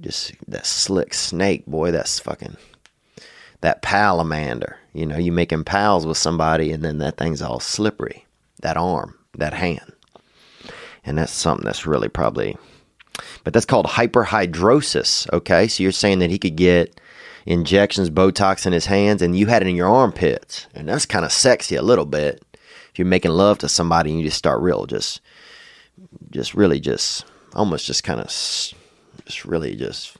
just 0.00 0.32
that 0.48 0.66
slick 0.66 1.14
snake, 1.14 1.64
boy. 1.64 1.92
That's 1.92 2.18
fucking, 2.20 2.58
that 3.62 3.80
palamander. 3.80 4.74
You 4.92 5.06
know, 5.06 5.16
you 5.16 5.32
making 5.32 5.64
pals 5.64 6.04
with 6.04 6.18
somebody 6.18 6.70
and 6.72 6.84
then 6.84 6.98
that 6.98 7.16
thing's 7.16 7.40
all 7.40 7.58
slippery. 7.58 8.26
That 8.60 8.76
arm, 8.76 9.18
that 9.38 9.54
hand. 9.54 9.92
And 11.06 11.16
that's 11.16 11.32
something 11.32 11.64
that's 11.64 11.86
really 11.86 12.08
probably, 12.08 12.58
but 13.44 13.52
that's 13.52 13.66
called 13.66 13.86
hyperhidrosis. 13.86 15.32
Okay. 15.32 15.68
So 15.68 15.82
you're 15.82 15.92
saying 15.92 16.18
that 16.20 16.30
he 16.30 16.38
could 16.38 16.56
get, 16.56 17.00
injections, 17.46 18.10
Botox 18.10 18.66
in 18.66 18.72
his 18.72 18.86
hands, 18.86 19.20
and 19.20 19.38
you 19.38 19.46
had 19.46 19.62
it 19.62 19.68
in 19.68 19.76
your 19.76 19.88
armpits. 19.88 20.66
And 20.74 20.88
that's 20.88 21.06
kind 21.06 21.24
of 21.24 21.32
sexy 21.32 21.76
a 21.76 21.82
little 21.82 22.06
bit. 22.06 22.42
If 22.90 22.98
you're 22.98 23.06
making 23.06 23.32
love 23.32 23.58
to 23.58 23.68
somebody 23.68 24.10
and 24.10 24.20
you 24.20 24.26
just 24.26 24.38
start 24.38 24.62
real, 24.62 24.86
just, 24.86 25.20
just 26.30 26.54
really 26.54 26.80
just, 26.80 27.24
almost 27.54 27.86
just 27.86 28.04
kind 28.04 28.20
of, 28.20 28.26
just 28.28 29.44
really 29.44 29.74
just 29.74 30.16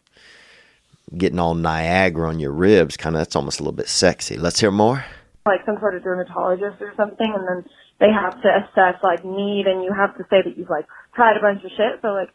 getting 1.17 1.39
all 1.39 1.55
Niagara 1.55 2.29
on 2.29 2.41
your 2.41 2.53
ribs, 2.53 2.97
kind 2.97 3.15
of, 3.15 3.21
that's 3.21 3.37
almost 3.37 3.61
a 3.61 3.63
little 3.63 3.77
bit 3.77 3.89
sexy. 3.89 4.37
Let's 4.37 4.61
hear 4.61 4.71
more. 4.71 5.05
Like 5.47 5.65
some 5.65 5.79
sort 5.79 5.95
of 5.95 6.03
dermatologist 6.03 6.81
or 6.81 6.93
something, 6.97 7.33
and 7.33 7.47
then 7.47 7.71
they 8.01 8.11
have 8.11 8.41
to 8.43 8.49
assess 8.49 9.01
like 9.03 9.25
need, 9.25 9.67
and 9.67 9.85
you 9.85 9.93
have 9.93 10.17
to 10.17 10.25
say 10.25 10.43
that 10.43 10.59
you've 10.59 10.71
like 10.71 10.87
tried 11.15 11.37
a 11.37 11.41
bunch 11.41 11.63
of 11.63 11.71
shit. 11.77 12.01
So 12.03 12.09
like 12.09 12.31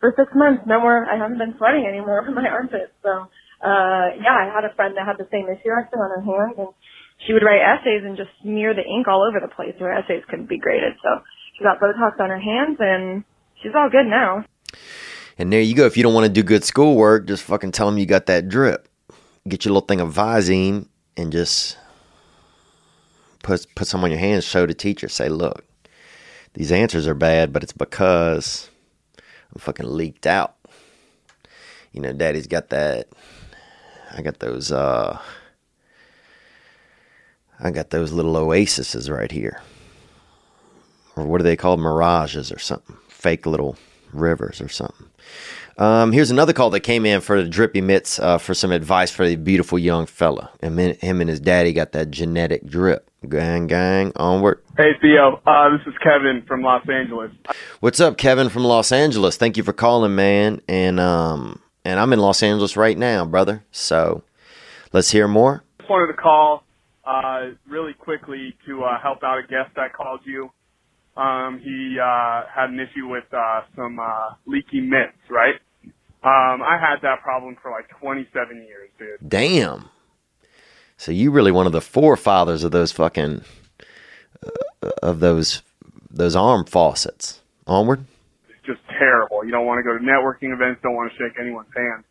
for 0.00 0.12
six 0.16 0.32
months, 0.34 0.62
no 0.66 0.80
more. 0.80 1.06
I 1.06 1.16
haven't 1.16 1.38
been 1.38 1.54
sweating 1.56 1.86
anymore 1.86 2.24
from 2.24 2.34
my 2.34 2.48
armpits. 2.48 2.92
So 3.02 3.28
uh, 3.62 4.12
yeah, 4.20 4.36
I 4.36 4.52
had 4.52 4.64
a 4.64 4.74
friend 4.74 4.96
that 4.96 5.06
had 5.06 5.16
the 5.16 5.28
same 5.32 5.48
issue 5.48 5.72
actually 5.72 6.00
on 6.04 6.10
her 6.12 6.24
hand, 6.24 6.58
and 6.58 6.68
she 7.26 7.32
would 7.32 7.42
write 7.42 7.64
essays 7.64 8.04
and 8.04 8.16
just 8.16 8.30
smear 8.42 8.74
the 8.74 8.84
ink 8.84 9.08
all 9.08 9.24
over 9.24 9.40
the 9.40 9.52
place. 9.52 9.74
Her 9.78 9.92
essays 9.92 10.24
couldn't 10.28 10.48
be 10.48 10.58
graded, 10.58 10.92
so 11.02 11.24
she 11.56 11.64
got 11.64 11.80
Botox 11.80 12.20
on 12.20 12.28
her 12.28 12.40
hands, 12.40 12.76
and 12.80 13.24
she's 13.62 13.72
all 13.74 13.88
good 13.88 14.06
now. 14.06 14.44
And 15.38 15.52
there 15.52 15.60
you 15.60 15.74
go. 15.74 15.86
If 15.86 15.96
you 15.96 16.02
don't 16.02 16.14
want 16.14 16.26
to 16.26 16.32
do 16.32 16.42
good 16.42 16.64
schoolwork, 16.64 17.26
just 17.26 17.42
fucking 17.44 17.72
tell 17.72 17.86
them 17.86 17.98
you 17.98 18.06
got 18.06 18.26
that 18.26 18.48
drip. 18.48 18.88
Get 19.48 19.64
your 19.64 19.72
little 19.72 19.86
thing 19.86 20.00
of 20.00 20.12
Visine 20.12 20.88
and 21.16 21.32
just 21.32 21.78
put 23.42 23.66
put 23.74 23.86
some 23.86 24.04
on 24.04 24.10
your 24.10 24.20
hands. 24.20 24.44
Show 24.44 24.66
the 24.66 24.74
teacher. 24.74 25.08
Say, 25.08 25.28
look, 25.28 25.64
these 26.54 26.72
answers 26.72 27.06
are 27.06 27.14
bad, 27.14 27.52
but 27.52 27.62
it's 27.62 27.72
because 27.72 28.70
fucking 29.58 29.88
leaked 29.88 30.26
out. 30.26 30.56
You 31.92 32.00
know, 32.00 32.12
Daddy's 32.12 32.46
got 32.46 32.68
that 32.70 33.08
I 34.12 34.22
got 34.22 34.38
those 34.38 34.72
uh 34.72 35.18
I 37.58 37.70
got 37.70 37.90
those 37.90 38.12
little 38.12 38.36
oases 38.36 39.08
right 39.08 39.32
here. 39.32 39.60
Or 41.16 41.24
what 41.24 41.40
are 41.40 41.44
they 41.44 41.56
called? 41.56 41.80
Mirages 41.80 42.52
or 42.52 42.58
something. 42.58 42.96
Fake 43.08 43.46
little 43.46 43.76
rivers 44.12 44.60
or 44.60 44.68
something. 44.68 45.05
Um, 45.78 46.12
here's 46.12 46.30
another 46.30 46.54
call 46.54 46.70
that 46.70 46.80
came 46.80 47.04
in 47.04 47.20
for 47.20 47.42
the 47.42 47.48
drippy 47.48 47.82
mitts 47.82 48.18
uh, 48.18 48.38
for 48.38 48.54
some 48.54 48.72
advice 48.72 49.10
for 49.10 49.26
the 49.26 49.36
beautiful 49.36 49.78
young 49.78 50.06
fella. 50.06 50.50
And 50.60 50.78
him 50.78 51.20
and 51.20 51.28
his 51.28 51.40
daddy 51.40 51.72
got 51.74 51.92
that 51.92 52.10
genetic 52.10 52.66
drip. 52.66 53.10
Gang, 53.28 53.66
gang, 53.66 54.12
onward. 54.16 54.62
Hey, 54.78 54.92
Theo. 55.00 55.40
Uh, 55.46 55.70
this 55.76 55.86
is 55.86 55.94
Kevin 56.02 56.44
from 56.46 56.62
Los 56.62 56.88
Angeles. 56.88 57.30
What's 57.80 58.00
up, 58.00 58.16
Kevin 58.16 58.48
from 58.48 58.64
Los 58.64 58.92
Angeles? 58.92 59.36
Thank 59.36 59.56
you 59.56 59.62
for 59.62 59.72
calling, 59.72 60.14
man. 60.14 60.62
And 60.68 61.00
um, 61.00 61.60
and 61.84 61.98
I'm 62.00 62.12
in 62.12 62.20
Los 62.20 62.42
Angeles 62.42 62.76
right 62.76 62.96
now, 62.96 63.24
brother. 63.24 63.64
So 63.72 64.22
let's 64.92 65.10
hear 65.10 65.28
more. 65.28 65.64
Just 65.78 65.90
wanted 65.90 66.12
to 66.12 66.18
call 66.18 66.62
uh, 67.04 67.50
really 67.68 67.94
quickly 67.94 68.56
to 68.66 68.84
uh, 68.84 69.00
help 69.02 69.22
out 69.22 69.38
a 69.38 69.42
guest 69.42 69.74
that 69.76 69.92
called 69.92 70.20
you. 70.24 70.50
Um, 71.16 71.60
he 71.62 71.96
uh, 72.00 72.42
had 72.54 72.70
an 72.70 72.78
issue 72.78 73.08
with 73.08 73.24
uh, 73.32 73.62
some 73.74 73.98
uh, 73.98 74.34
leaky 74.46 74.80
mitts, 74.80 75.16
right? 75.30 75.54
Um, 76.26 76.60
I 76.60 76.76
had 76.76 76.96
that 77.02 77.22
problem 77.22 77.56
for 77.62 77.70
like 77.70 77.88
27 78.00 78.56
years, 78.56 78.90
dude. 78.98 79.28
Damn. 79.28 79.90
So 80.96 81.12
you 81.12 81.30
really 81.30 81.52
one 81.52 81.66
of 81.66 81.72
the 81.72 81.80
forefathers 81.80 82.64
of 82.64 82.72
those 82.72 82.90
fucking 82.90 83.42
uh, 84.44 84.90
of 85.04 85.20
those 85.20 85.62
those 86.10 86.34
arm 86.34 86.64
faucets. 86.64 87.42
Onward 87.68 88.06
It's 88.48 88.66
just 88.66 88.80
terrible. 88.88 89.44
You 89.44 89.52
don't 89.52 89.66
want 89.66 89.78
to 89.78 89.82
go 89.84 89.96
to 89.96 90.02
networking 90.02 90.52
events, 90.52 90.80
don't 90.82 90.96
want 90.96 91.12
to 91.12 91.16
shake 91.16 91.38
anyone's 91.38 91.68
hand. 91.76 92.04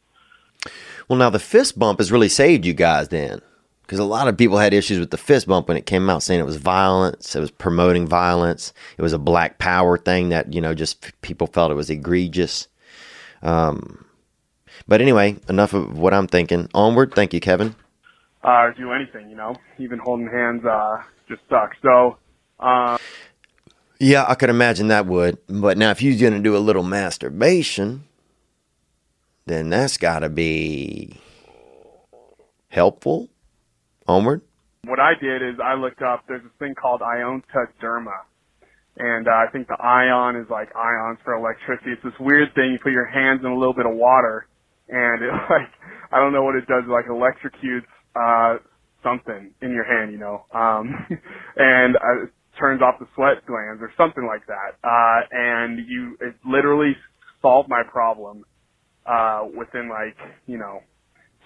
Well, 1.09 1.20
now 1.20 1.30
the 1.30 1.38
fist 1.38 1.78
bump 1.78 1.99
has 1.99 2.09
really 2.09 2.30
saved 2.30 2.66
you 2.66 2.74
guys 2.74 3.09
then. 3.09 3.41
Because 3.82 3.99
a 3.99 4.05
lot 4.05 4.28
of 4.28 4.38
people 4.38 4.57
had 4.57 4.74
issues 4.74 4.97
with 4.97 5.11
the 5.11 5.18
fist 5.18 5.45
bump 5.45 5.68
when 5.68 5.78
it 5.78 5.86
came 5.86 6.09
out, 6.09 6.24
saying 6.24 6.39
it 6.39 6.45
was 6.45 6.55
violence, 6.55 7.36
it 7.36 7.39
was 7.39 7.51
promoting 7.51 8.07
violence, 8.07 8.74
it 8.97 9.03
was 9.03 9.13
a 9.13 9.20
black 9.20 9.59
power 9.59 9.95
thing 9.95 10.30
that, 10.30 10.53
you 10.53 10.61
know, 10.61 10.74
just 10.74 11.11
people 11.22 11.45
felt 11.45 11.70
it 11.70 11.76
was 11.76 11.91
egregious. 11.91 12.68
Um, 13.43 14.04
but 14.88 15.01
anyway, 15.01 15.38
enough 15.49 15.73
of 15.73 15.97
what 15.97 16.13
I'm 16.13 16.28
thinking. 16.28 16.69
Onward. 16.73 17.13
Thank 17.13 17.34
you, 17.34 17.39
Kevin. 17.39 17.76
Uh, 18.43 18.71
do 18.78 18.91
anything, 18.91 19.30
you 19.30 19.36
know, 19.36 19.55
even 19.80 19.97
holding 19.97 20.28
hands 20.28 20.63
uh, 20.65 21.01
just 21.28 21.41
sucks. 21.49 21.78
So, 21.82 22.17
uh, 22.59 22.97
yeah, 23.99 24.26
I 24.28 24.36
could 24.36 24.49
imagine 24.49 24.89
that 24.89 25.07
would. 25.07 25.39
But 25.47 25.78
now, 25.78 25.89
if 25.89 26.01
you're 26.01 26.19
going 26.19 26.34
to 26.34 26.47
do 26.47 26.55
a 26.55 26.59
little 26.59 26.84
masturbation, 26.84 28.03
then 29.47 29.69
that's 29.69 29.97
got 29.97 30.19
to 30.19 30.30
be 30.30 31.19
helpful. 32.69 33.30
Onward. 34.07 34.41
What 34.84 34.99
I 34.99 35.13
did 35.19 35.41
is 35.41 35.55
I 35.63 35.73
looked 35.73 36.03
up. 36.03 36.26
There's 36.28 36.43
this 36.43 36.51
thing 36.59 36.76
called 36.76 37.01
Ionta 37.01 37.67
Derma, 37.82 38.21
and 38.97 39.28
uh, 39.28 39.32
I 39.32 39.47
think 39.51 39.67
the 39.67 39.82
ion 39.82 40.36
is 40.36 40.47
like 40.51 40.76
ions 40.76 41.17
for 41.23 41.34
electricity. 41.34 41.93
It's 41.93 42.03
this 42.03 42.13
weird 42.19 42.53
thing. 42.53 42.73
You 42.73 42.78
put 42.78 42.91
your 42.91 43.07
hands 43.07 43.41
in 43.43 43.49
a 43.49 43.57
little 43.57 43.73
bit 43.73 43.88
of 43.88 43.95
water, 43.95 44.45
and 44.89 45.23
it 45.23 45.31
like 45.49 45.69
I 46.11 46.19
don't 46.19 46.33
know 46.33 46.43
what 46.43 46.55
it 46.55 46.67
does. 46.67 46.83
Like 46.89 47.05
electrocutes 47.07 47.88
uh, 48.15 48.59
something 49.03 49.53
in 49.61 49.71
your 49.71 49.86
hand, 49.86 50.11
you 50.11 50.19
know. 50.19 50.45
Um, 50.53 51.07
and 51.57 51.95
uh, 51.97 52.27
turns 52.59 52.81
off 52.81 52.95
the 52.99 53.07
sweat 53.15 53.45
glands 53.47 53.81
or 53.81 53.91
something 53.97 54.25
like 54.27 54.45
that. 54.47 54.77
Uh, 54.83 55.21
and 55.31 55.79
you, 55.88 56.17
it 56.21 56.36
literally 56.45 56.95
solved 57.41 57.69
my 57.69 57.83
problem. 57.91 58.43
uh, 59.07 59.43
within 59.57 59.89
like 59.89 60.17
you 60.47 60.59
know 60.59 60.81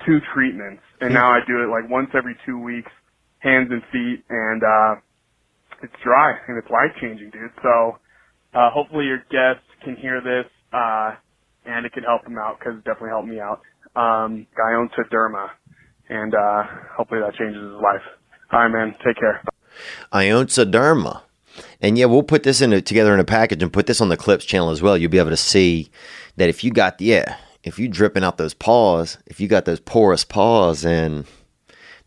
two 0.05 0.19
treatments, 0.33 0.83
and 1.01 1.13
now 1.13 1.31
I 1.31 1.39
do 1.47 1.63
it 1.63 1.69
like 1.69 1.89
once 1.89 2.09
every 2.17 2.35
two 2.45 2.59
weeks, 2.59 2.91
hands 3.39 3.69
and 3.71 3.81
feet, 3.91 4.23
and 4.29 4.63
uh, 4.63 4.95
it's 5.83 5.93
dry 6.03 6.33
and 6.47 6.57
it's 6.57 6.69
life 6.71 6.91
changing, 7.01 7.31
dude. 7.31 7.51
So 7.63 7.97
uh, 8.53 8.71
hopefully 8.71 9.05
your 9.05 9.19
guests 9.31 9.67
can 9.83 9.95
hear 9.97 10.21
this, 10.21 10.51
uh, 10.73 11.15
and 11.65 11.85
it 11.85 11.93
can 11.93 12.03
help 12.03 12.25
him 12.25 12.37
out 12.37 12.59
because 12.59 12.77
it 12.77 12.83
definitely 12.83 13.09
helped 13.09 13.27
me 13.27 13.39
out. 13.39 13.61
Um, 13.95 14.47
Guyonta 14.57 15.09
Derma, 15.11 15.49
and 16.09 16.33
uh, 16.33 16.63
hopefully 16.95 17.21
that 17.21 17.35
changes 17.35 17.61
his 17.61 17.81
life. 17.81 18.01
All 18.51 18.61
right, 18.61 18.67
man. 18.67 18.95
Take 19.05 19.17
care. 19.17 19.43
Ionsa 20.11 20.69
Derma. 20.69 21.21
And 21.81 21.97
yeah, 21.97 22.05
we'll 22.05 22.23
put 22.23 22.43
this 22.43 22.61
in 22.61 22.73
a, 22.73 22.81
together 22.81 23.13
in 23.13 23.19
a 23.19 23.25
package 23.25 23.61
and 23.61 23.71
put 23.71 23.85
this 23.85 24.01
on 24.01 24.09
the 24.09 24.17
Clips 24.17 24.45
channel 24.45 24.69
as 24.69 24.81
well. 24.81 24.97
You'll 24.97 25.11
be 25.11 25.19
able 25.19 25.29
to 25.29 25.37
see 25.37 25.89
that 26.37 26.49
if 26.49 26.63
you 26.63 26.71
got 26.71 26.99
yeah, 27.01 27.37
if 27.63 27.77
you 27.77 27.87
dripping 27.87 28.23
out 28.23 28.37
those 28.37 28.53
paws, 28.53 29.17
if 29.25 29.39
you 29.39 29.47
got 29.47 29.65
those 29.65 29.79
porous 29.79 30.23
paws, 30.23 30.85
and 30.85 31.25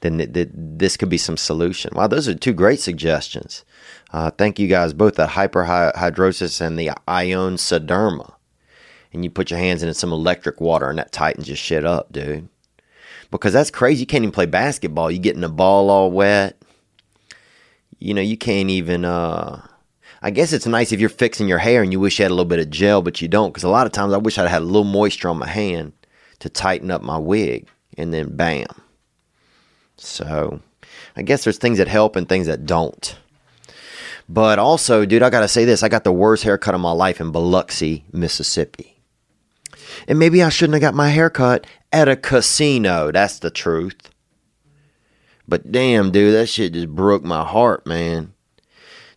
then 0.01 0.19
th- 0.19 0.33
th- 0.33 0.49
this 0.53 0.97
could 0.97 1.09
be 1.09 1.19
some 1.19 1.37
solution. 1.37 1.93
Wow, 1.95 2.07
those 2.07 2.29
are 2.29 2.35
two 2.35 2.53
great 2.53 2.81
suggestions. 2.81 3.65
Uh, 4.13 4.31
thank 4.31 4.59
you 4.59 4.69
guys 4.69 4.93
both 4.93 5.15
the 5.15 5.27
hyperhidrosis 5.29 6.61
and 6.61 6.79
the 6.79 6.91
Ionsa 7.07 7.87
Derma. 7.87 8.35
And 9.13 9.25
you 9.25 9.31
put 9.31 9.51
your 9.51 9.59
hands 9.59 9.83
into 9.83 9.95
some 9.95 10.13
electric 10.13 10.61
water 10.61 10.89
and 10.89 10.99
that 10.99 11.13
tightens 11.13 11.49
your 11.49 11.57
shit 11.57 11.85
up, 11.85 12.13
dude. 12.13 12.49
Because 13.31 13.53
that's 13.53 13.71
crazy. 13.71 14.01
You 14.01 14.07
can't 14.07 14.25
even 14.25 14.33
play 14.33 14.47
basketball. 14.47 15.11
You're 15.11 15.23
getting 15.23 15.41
the 15.43 15.49
ball 15.49 15.91
all 15.91 16.11
wet. 16.11 16.57
You 17.99 18.15
know, 18.15 18.23
you 18.23 18.37
can't 18.37 18.71
even 18.71 19.05
uh 19.05 19.67
I 20.25 20.31
guess 20.31 20.53
it's 20.53 20.67
nice 20.67 20.93
if 20.93 21.01
you're 21.01 21.09
fixing 21.09 21.49
your 21.49 21.59
hair 21.59 21.83
and 21.83 21.91
you 21.91 21.99
wish 21.99 22.19
you 22.19 22.23
had 22.23 22.31
a 22.31 22.35
little 22.35 22.45
bit 22.45 22.61
of 22.61 22.71
gel, 22.71 23.03
but 23.03 23.21
you 23.21 23.27
don't. 23.27 23.51
Because 23.51 23.65
a 23.65 23.69
lot 23.69 23.87
of 23.87 23.93
times 23.93 24.13
I 24.13 24.19
wish 24.19 24.39
I'd 24.39 24.49
had 24.49 24.63
a 24.63 24.65
little 24.65 24.85
moisture 24.85 25.29
on 25.29 25.39
my 25.39 25.49
hand 25.49 25.93
to 26.39 26.49
tighten 26.49 26.93
up 26.93 27.03
my 27.03 27.19
wig, 27.19 27.69
and 27.99 28.15
then 28.15 28.37
bam. 28.37 28.67
So 29.97 30.61
I 31.17 31.23
guess 31.23 31.43
there's 31.43 31.59
things 31.59 31.79
that 31.79 31.89
help 31.89 32.15
and 32.15 32.29
things 32.29 32.47
that 32.47 32.67
don't. 32.67 33.17
But 34.29 34.59
also, 34.59 35.05
dude, 35.05 35.23
I 35.23 35.31
gotta 35.31 35.49
say 35.49 35.65
this: 35.65 35.83
I 35.83 35.89
got 35.89 36.05
the 36.05 36.13
worst 36.13 36.45
haircut 36.45 36.75
of 36.75 36.81
my 36.81 36.93
life 36.93 37.21
in 37.21 37.33
Biloxi, 37.33 38.05
Mississippi. 38.13 38.92
And 40.09 40.19
maybe 40.19 40.43
I 40.43 40.49
shouldn't 40.49 40.75
have 40.75 40.83
got 40.83 40.95
my 40.95 41.09
hair 41.09 41.31
cut 41.31 41.67
at 41.93 42.09
a 42.09 42.17
casino. 42.17 43.11
That's 43.13 43.39
the 43.39 43.51
truth. 43.51 44.11
But 45.49 45.73
damn, 45.73 46.11
dude, 46.11 46.35
that 46.35 46.47
shit 46.47 46.73
just 46.73 46.89
broke 46.89 47.25
my 47.25 47.45
heart, 47.45 47.87
man 47.87 48.35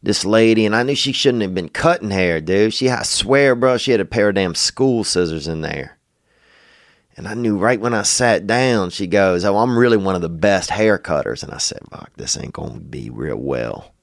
this 0.05 0.23
lady, 0.23 0.65
and 0.65 0.75
I 0.75 0.83
knew 0.83 0.95
she 0.95 1.11
shouldn't 1.11 1.41
have 1.41 1.55
been 1.55 1.67
cutting 1.67 2.11
hair, 2.11 2.39
dude. 2.39 2.73
She, 2.73 2.89
I 2.89 3.01
swear, 3.01 3.55
bro, 3.55 3.77
she 3.77 3.91
had 3.91 3.99
a 3.99 4.05
pair 4.05 4.29
of 4.29 4.35
damn 4.35 4.53
school 4.53 5.03
scissors 5.03 5.47
in 5.47 5.61
there. 5.61 5.97
And 7.17 7.27
I 7.27 7.33
knew 7.33 7.57
right 7.57 7.79
when 7.79 7.93
I 7.93 8.03
sat 8.03 8.45
down, 8.45 8.91
she 8.91 9.07
goes, 9.07 9.43
Oh, 9.43 9.57
I'm 9.57 9.77
really 9.77 9.97
one 9.97 10.15
of 10.15 10.21
the 10.21 10.29
best 10.29 10.69
hair 10.69 10.97
cutters. 10.97 11.43
And 11.43 11.51
I 11.51 11.57
said, 11.57 11.79
Fuck, 11.89 12.11
this 12.17 12.37
ain't 12.37 12.53
going 12.53 12.73
to 12.73 12.79
be 12.79 13.09
real 13.09 13.37
well. 13.37 13.93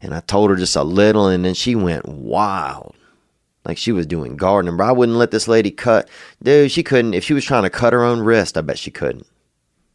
And 0.00 0.14
I 0.14 0.20
told 0.20 0.50
her 0.50 0.56
just 0.56 0.76
a 0.76 0.82
little, 0.82 1.26
and 1.26 1.44
then 1.44 1.54
she 1.54 1.74
went 1.74 2.06
wild. 2.06 2.94
Like 3.64 3.78
she 3.78 3.92
was 3.92 4.06
doing 4.06 4.36
gardening, 4.36 4.76
bro. 4.76 4.88
I 4.88 4.92
wouldn't 4.92 5.16
let 5.16 5.30
this 5.30 5.48
lady 5.48 5.70
cut. 5.70 6.08
Dude, 6.42 6.70
she 6.70 6.82
couldn't. 6.82 7.14
If 7.14 7.24
she 7.24 7.34
was 7.34 7.44
trying 7.44 7.62
to 7.62 7.70
cut 7.70 7.92
her 7.92 8.04
own 8.04 8.20
wrist, 8.20 8.58
I 8.58 8.60
bet 8.60 8.78
she 8.78 8.90
couldn't. 8.90 9.26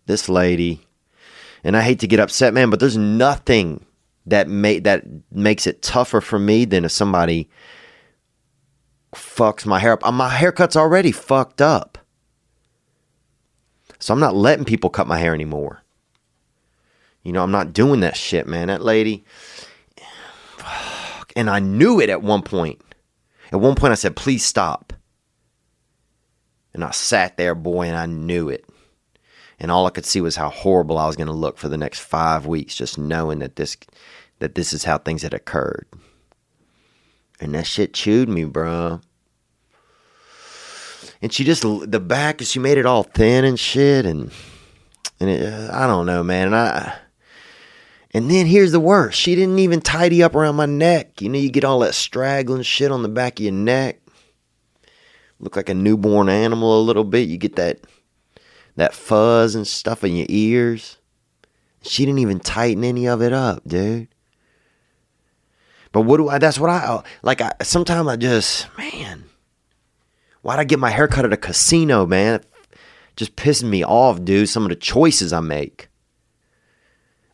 This 0.07 0.27
lady, 0.27 0.87
and 1.63 1.77
I 1.77 1.81
hate 1.81 1.99
to 1.99 2.07
get 2.07 2.19
upset, 2.19 2.53
man, 2.53 2.71
but 2.71 2.79
there's 2.79 2.97
nothing 2.97 3.85
that 4.25 4.47
make 4.47 4.83
that 4.85 5.03
makes 5.31 5.67
it 5.67 5.83
tougher 5.83 6.19
for 6.19 6.39
me 6.39 6.65
than 6.65 6.83
if 6.83 6.91
somebody 6.91 7.47
fucks 9.13 9.65
my 9.65 9.79
hair 9.79 9.93
up. 9.93 10.05
Uh, 10.05 10.11
my 10.11 10.29
haircut's 10.29 10.75
already 10.75 11.11
fucked 11.11 11.61
up. 11.61 11.97
So 13.99 14.13
I'm 14.13 14.19
not 14.19 14.35
letting 14.35 14.65
people 14.65 14.89
cut 14.89 15.07
my 15.07 15.19
hair 15.19 15.33
anymore. 15.33 15.83
You 17.23 17.33
know, 17.33 17.43
I'm 17.43 17.51
not 17.51 17.73
doing 17.73 17.99
that 17.99 18.15
shit, 18.15 18.47
man. 18.47 18.67
That 18.67 18.81
lady. 18.81 19.23
And 21.35 21.47
I 21.47 21.59
knew 21.59 22.01
it 22.01 22.09
at 22.09 22.23
one 22.23 22.41
point. 22.41 22.81
At 23.51 23.59
one 23.59 23.75
point, 23.75 23.91
I 23.91 23.95
said, 23.95 24.15
please 24.15 24.45
stop. 24.45 24.93
And 26.73 26.83
I 26.83 26.91
sat 26.91 27.37
there, 27.37 27.55
boy, 27.55 27.87
and 27.87 27.97
I 27.97 28.05
knew 28.05 28.49
it. 28.49 28.65
And 29.59 29.71
all 29.71 29.85
I 29.85 29.89
could 29.89 30.05
see 30.05 30.21
was 30.21 30.35
how 30.35 30.49
horrible 30.49 30.97
I 30.97 31.07
was 31.07 31.15
going 31.15 31.27
to 31.27 31.33
look 31.33 31.57
for 31.57 31.67
the 31.67 31.77
next 31.77 31.99
five 31.99 32.45
weeks, 32.45 32.75
just 32.75 32.97
knowing 32.97 33.39
that 33.39 33.55
this 33.55 33.75
that 34.39 34.55
this 34.55 34.71
is 34.71 34.85
how 34.85 34.97
things 34.97 35.21
had 35.21 35.33
occurred. 35.33 35.85
And 37.41 37.53
that 37.55 37.67
shit 37.67 37.93
chewed 37.93 38.29
me, 38.29 38.45
bro. 38.45 39.01
And 41.21 41.33
she 41.33 41.43
just 41.43 41.63
the 41.63 41.99
back, 41.99 42.41
she 42.41 42.59
made 42.59 42.77
it 42.77 42.85
all 42.85 43.03
thin 43.03 43.43
and 43.43 43.59
shit, 43.59 44.05
and 44.05 44.31
and 45.19 45.29
it, 45.29 45.69
I 45.71 45.87
don't 45.87 46.05
know, 46.05 46.23
man. 46.23 46.47
And 46.47 46.55
I 46.55 46.97
and 48.13 48.29
then 48.29 48.45
here's 48.47 48.71
the 48.71 48.79
worst: 48.79 49.19
she 49.19 49.35
didn't 49.35 49.59
even 49.59 49.81
tidy 49.81 50.23
up 50.23 50.35
around 50.35 50.55
my 50.55 50.65
neck. 50.65 51.21
You 51.21 51.29
know, 51.29 51.37
you 51.39 51.49
get 51.49 51.63
all 51.63 51.79
that 51.79 51.95
straggling 51.95 52.63
shit 52.63 52.91
on 52.91 53.03
the 53.03 53.09
back 53.09 53.39
of 53.39 53.43
your 53.43 53.53
neck. 53.53 53.99
Look 55.39 55.55
like 55.55 55.69
a 55.69 55.73
newborn 55.73 56.27
animal 56.27 56.79
a 56.79 56.83
little 56.83 57.03
bit. 57.03 57.29
You 57.29 57.37
get 57.37 57.55
that 57.55 57.79
that 58.75 58.93
fuzz 58.93 59.55
and 59.55 59.67
stuff 59.67 60.03
in 60.03 60.15
your 60.15 60.27
ears. 60.29 60.97
She 61.81 62.05
didn't 62.05 62.19
even 62.19 62.39
tighten 62.39 62.83
any 62.83 63.07
of 63.07 63.21
it 63.21 63.31
up, 63.31 63.61
dude. 63.67 64.07
But 65.91 66.01
what 66.01 66.17
do 66.17 66.29
I? 66.29 66.37
That's 66.37 66.59
what 66.59 66.69
I 66.69 66.85
uh, 66.85 67.03
like. 67.21 67.41
I 67.41 67.53
sometimes 67.61 68.07
I 68.07 68.15
just 68.15 68.67
man, 68.77 69.25
why'd 70.41 70.59
I 70.59 70.63
get 70.63 70.79
my 70.79 70.89
hair 70.89 71.07
cut 71.07 71.25
at 71.25 71.33
a 71.33 71.37
casino, 71.37 72.05
man? 72.05 72.35
It 72.35 72.45
just 73.15 73.35
pissing 73.35 73.69
me 73.69 73.83
off, 73.83 74.23
dude. 74.23 74.49
Some 74.49 74.63
of 74.63 74.69
the 74.69 74.75
choices 74.75 75.33
I 75.33 75.39
make. 75.39 75.89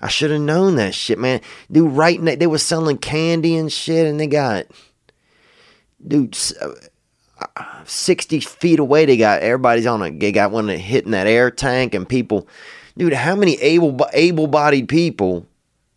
I 0.05 0.07
should 0.07 0.29
have 0.29 0.41
known 0.41 0.75
that 0.75 0.93
shit, 0.93 1.17
man. 1.17 1.41
Dude, 1.71 1.91
right 1.91 2.21
now 2.21 2.35
they 2.35 2.45
were 2.45 2.59
selling 2.59 2.99
candy 2.99 3.55
and 3.55 3.73
shit, 3.73 4.05
and 4.05 4.19
they 4.19 4.27
got, 4.27 4.67
dude, 6.07 6.37
uh, 6.61 7.83
sixty 7.85 8.39
feet 8.39 8.77
away. 8.77 9.07
They 9.07 9.17
got 9.17 9.41
everybody's 9.41 9.87
on 9.87 10.03
a. 10.03 10.11
They 10.11 10.31
got 10.31 10.51
one 10.51 10.67
hitting 10.67 11.09
that 11.13 11.25
air 11.25 11.49
tank, 11.49 11.95
and 11.95 12.07
people, 12.07 12.47
dude, 12.95 13.13
how 13.13 13.35
many 13.35 13.55
able 13.55 13.97
able-bodied 14.13 14.87
people 14.89 15.47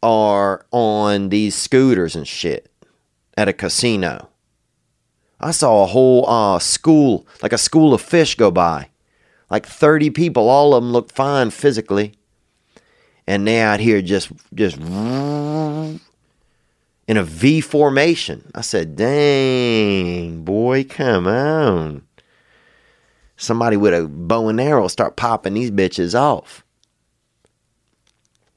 are 0.02 0.64
on 0.70 1.28
these 1.28 1.54
scooters 1.54 2.16
and 2.16 2.26
shit 2.26 2.72
at 3.36 3.48
a 3.48 3.52
casino. 3.52 4.30
I 5.38 5.50
saw 5.50 5.82
a 5.82 5.86
whole 5.86 6.26
uh, 6.26 6.60
school, 6.60 7.26
like 7.42 7.52
a 7.52 7.58
school 7.58 7.92
of 7.92 8.00
fish 8.00 8.36
go 8.36 8.50
by. 8.50 8.88
Like 9.50 9.66
30 9.66 10.08
people, 10.08 10.48
all 10.48 10.74
of 10.74 10.82
them 10.82 10.92
looked 10.92 11.12
fine 11.12 11.50
physically. 11.50 12.14
And 13.28 13.46
they 13.46 13.60
out 13.60 13.78
here 13.78 14.00
just 14.00 14.32
just 14.54 14.78
in 14.78 16.00
a 17.08 17.22
V 17.22 17.60
formation. 17.60 18.50
I 18.54 18.62
said, 18.62 18.96
dang, 18.96 20.44
boy, 20.44 20.84
come 20.84 21.26
on. 21.26 22.04
Somebody 23.36 23.76
with 23.76 23.92
a 23.92 24.08
bow 24.08 24.48
and 24.48 24.58
arrow 24.58 24.88
start 24.88 25.16
popping 25.16 25.52
these 25.52 25.70
bitches 25.70 26.18
off. 26.18 26.64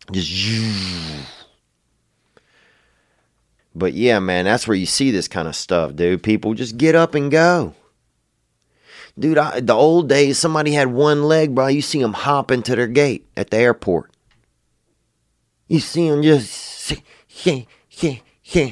Just. 0.10 0.32
But 3.76 3.92
yeah, 3.92 4.20
man, 4.20 4.46
that's 4.46 4.70
where 4.70 4.78
you 4.78 4.86
see 4.86 5.12
this 5.12 5.28
kind 5.28 5.50
of 5.50 5.56
stuff, 5.58 5.98
dude. 5.98 6.24
People 6.24 6.54
just 6.54 6.78
get 6.78 6.96
up 6.96 7.14
and 7.14 7.30
go. 7.30 7.76
Dude, 9.20 9.38
I, 9.38 9.60
the 9.60 9.74
old 9.74 10.08
days, 10.08 10.38
somebody 10.38 10.72
had 10.72 10.88
one 10.88 11.24
leg, 11.24 11.54
bro. 11.54 11.68
You 11.68 11.82
see 11.82 12.02
them 12.02 12.14
hopping 12.14 12.64
to 12.64 12.78
their 12.78 12.88
gate 12.88 13.28
at 13.36 13.50
the 13.50 13.58
airport. 13.58 14.11
You 15.72 15.80
see 15.80 16.10
them 16.10 16.22
just, 16.22 16.92
yeah, 17.46 17.62
yeah, 17.92 18.16
yeah. 18.44 18.72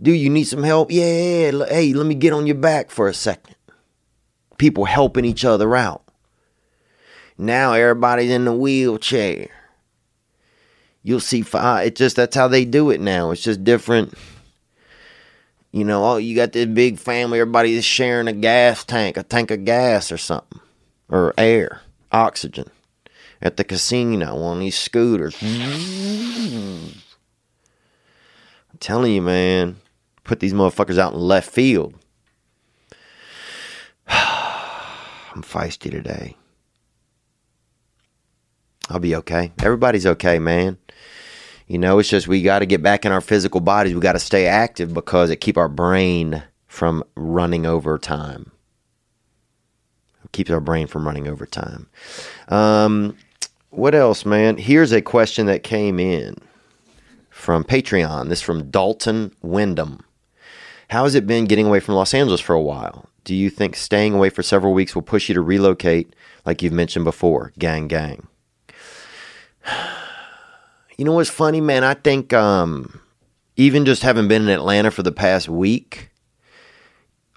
Do 0.00 0.10
you 0.10 0.30
need 0.30 0.44
some 0.44 0.62
help? 0.62 0.90
Yeah, 0.90 1.50
hey, 1.68 1.92
let 1.92 2.06
me 2.06 2.14
get 2.14 2.32
on 2.32 2.46
your 2.46 2.56
back 2.56 2.90
for 2.90 3.08
a 3.08 3.12
second. 3.12 3.56
People 4.56 4.86
helping 4.86 5.26
each 5.26 5.44
other 5.44 5.76
out. 5.76 6.02
Now 7.36 7.74
everybody's 7.74 8.30
in 8.30 8.46
the 8.46 8.54
wheelchair 8.54 9.48
you'll 11.02 11.20
see 11.20 11.42
five. 11.42 11.64
Uh, 11.64 11.84
it's 11.84 11.98
just 11.98 12.16
that's 12.16 12.36
how 12.36 12.48
they 12.48 12.64
do 12.64 12.90
it 12.90 13.00
now. 13.00 13.30
It's 13.30 13.42
just 13.42 13.62
different. 13.62 14.14
You 15.72 15.84
know, 15.84 16.04
oh, 16.04 16.16
you 16.16 16.34
got 16.34 16.52
this 16.52 16.66
big 16.66 16.98
family, 16.98 17.38
everybody's 17.38 17.84
sharing 17.84 18.28
a 18.28 18.32
gas 18.32 18.84
tank, 18.84 19.16
a 19.16 19.22
tank 19.22 19.50
of 19.50 19.64
gas 19.64 20.10
or 20.10 20.18
something, 20.18 20.60
or 21.08 21.32
air, 21.38 21.82
oxygen 22.10 22.70
at 23.42 23.56
the 23.56 23.64
casino 23.64 24.36
on 24.42 24.60
these 24.60 24.78
scooters. 24.78 25.36
I'm 25.42 26.92
telling 28.78 29.12
you, 29.12 29.22
man, 29.22 29.76
put 30.24 30.40
these 30.40 30.52
motherfuckers 30.52 30.98
out 30.98 31.12
in 31.14 31.20
left 31.20 31.50
field. 31.50 31.94
I'm 34.08 35.42
feisty 35.42 35.90
today. 35.90 36.36
I'll 38.88 38.98
be 38.98 39.14
okay. 39.16 39.52
Everybody's 39.62 40.06
okay, 40.06 40.38
man. 40.38 40.76
You 41.68 41.78
know, 41.78 42.00
it's 42.00 42.08
just 42.08 42.26
we 42.26 42.42
got 42.42 42.58
to 42.58 42.66
get 42.66 42.82
back 42.82 43.04
in 43.04 43.12
our 43.12 43.20
physical 43.20 43.60
bodies. 43.60 43.94
We 43.94 44.00
got 44.00 44.14
to 44.14 44.18
stay 44.18 44.46
active 44.46 44.92
because 44.92 45.30
it 45.30 45.36
keep 45.36 45.56
our 45.56 45.68
brain 45.68 46.42
from 46.66 47.04
running 47.14 47.64
over 47.64 47.96
time. 47.96 48.50
It 50.24 50.32
keeps 50.32 50.50
our 50.50 50.60
brain 50.60 50.88
from 50.88 51.06
running 51.06 51.28
over 51.28 51.46
time. 51.46 51.88
Um, 52.48 53.16
what 53.70 53.94
else, 53.94 54.24
man? 54.24 54.56
Here's 54.56 54.92
a 54.92 55.00
question 55.00 55.46
that 55.46 55.62
came 55.62 55.98
in 55.98 56.36
from 57.30 57.64
Patreon. 57.64 58.28
This 58.28 58.42
from 58.42 58.70
Dalton 58.70 59.34
Wyndham. 59.42 60.04
How 60.90 61.04
has 61.04 61.14
it 61.14 61.26
been 61.26 61.44
getting 61.44 61.66
away 61.66 61.80
from 61.80 61.94
Los 61.94 62.12
Angeles 62.12 62.40
for 62.40 62.54
a 62.54 62.60
while? 62.60 63.08
Do 63.24 63.34
you 63.34 63.48
think 63.48 63.76
staying 63.76 64.14
away 64.14 64.30
for 64.30 64.42
several 64.42 64.72
weeks 64.72 64.94
will 64.94 65.02
push 65.02 65.28
you 65.28 65.34
to 65.34 65.40
relocate, 65.40 66.14
like 66.44 66.62
you've 66.62 66.72
mentioned 66.72 67.04
before? 67.04 67.52
Gang, 67.58 67.88
gang. 67.88 68.26
You 70.96 71.06
know 71.06 71.12
what's 71.12 71.30
funny, 71.30 71.62
man? 71.62 71.82
I 71.82 71.94
think 71.94 72.34
um, 72.34 73.00
even 73.56 73.86
just 73.86 74.02
having 74.02 74.28
been 74.28 74.42
in 74.42 74.48
Atlanta 74.50 74.90
for 74.90 75.02
the 75.02 75.10
past 75.10 75.48
week, 75.48 76.10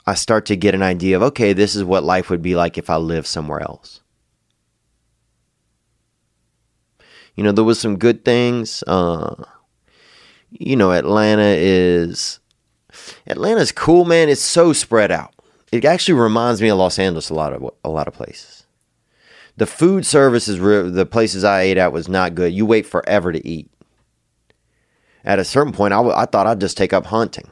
I 0.05 0.15
start 0.15 0.45
to 0.47 0.57
get 0.57 0.75
an 0.75 0.81
idea 0.81 1.15
of 1.15 1.23
okay, 1.23 1.53
this 1.53 1.73
is 1.73 1.85
what 1.85 2.03
life 2.03 2.29
would 2.29 2.41
be 2.41 2.57
like 2.57 2.77
if 2.77 2.89
I 2.89 2.97
lived 2.97 3.25
somewhere 3.25 3.61
else. 3.61 4.01
You 7.35 7.43
know, 7.43 7.51
there 7.51 7.63
was 7.63 7.79
some 7.79 7.97
good 7.97 8.23
things. 8.23 8.83
Uh, 8.85 9.43
you 10.51 10.75
know, 10.75 10.91
Atlanta 10.91 11.55
is 11.57 12.39
Atlanta's 13.27 13.71
cool, 13.71 14.05
man. 14.05 14.29
It's 14.29 14.41
so 14.41 14.73
spread 14.73 15.11
out. 15.11 15.33
It 15.71 15.85
actually 15.85 16.19
reminds 16.19 16.61
me 16.61 16.69
of 16.69 16.77
Los 16.77 16.99
Angeles 16.99 17.29
a 17.29 17.33
lot 17.33 17.53
of 17.53 17.67
a 17.83 17.89
lot 17.89 18.07
of 18.07 18.13
places. 18.13 18.65
The 19.57 19.65
food 19.65 20.05
service 20.05 20.47
is 20.47 20.59
the 20.59 21.05
places 21.05 21.43
I 21.43 21.61
ate 21.61 21.77
at 21.77 21.93
was 21.93 22.07
not 22.07 22.35
good. 22.35 22.53
You 22.53 22.65
wait 22.65 22.85
forever 22.85 23.31
to 23.31 23.47
eat. 23.47 23.69
At 25.23 25.39
a 25.39 25.45
certain 25.45 25.73
point, 25.73 25.93
I, 25.93 25.97
w- 25.97 26.15
I 26.15 26.25
thought 26.25 26.47
I'd 26.47 26.59
just 26.59 26.75
take 26.75 26.91
up 26.91 27.05
hunting. 27.05 27.49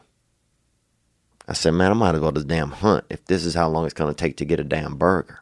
I 1.47 1.53
said, 1.53 1.71
man, 1.71 1.91
I 1.91 1.93
might 1.93 2.15
as 2.15 2.21
well 2.21 2.31
just 2.31 2.47
damn 2.47 2.71
hunt 2.71 3.05
if 3.09 3.25
this 3.25 3.45
is 3.45 3.53
how 3.53 3.69
long 3.69 3.85
it's 3.85 3.93
going 3.93 4.13
to 4.13 4.17
take 4.17 4.37
to 4.37 4.45
get 4.45 4.59
a 4.59 4.63
damn 4.63 4.95
burger. 4.95 5.39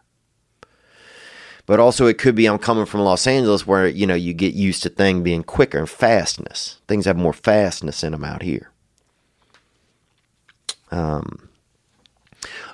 But 1.70 1.80
also, 1.80 2.08
it 2.08 2.18
could 2.18 2.34
be 2.34 2.48
I'm 2.48 2.58
coming 2.58 2.88
from 2.88 3.02
Los 3.02 3.28
Angeles 3.28 3.68
where, 3.68 3.88
you 3.88 4.08
know, 4.08 4.16
you 4.16 4.34
get 4.34 4.56
used 4.56 4.82
to 4.82 4.90
things 4.90 5.22
being 5.22 5.44
quicker 5.44 5.78
and 5.78 5.88
fastness. 5.88 6.82
Things 6.88 7.06
have 7.06 7.16
more 7.16 7.32
fastness 7.32 8.04
in 8.04 8.12
them 8.12 8.24
out 8.24 8.42
here. 8.42 8.72
Um, 10.90 11.48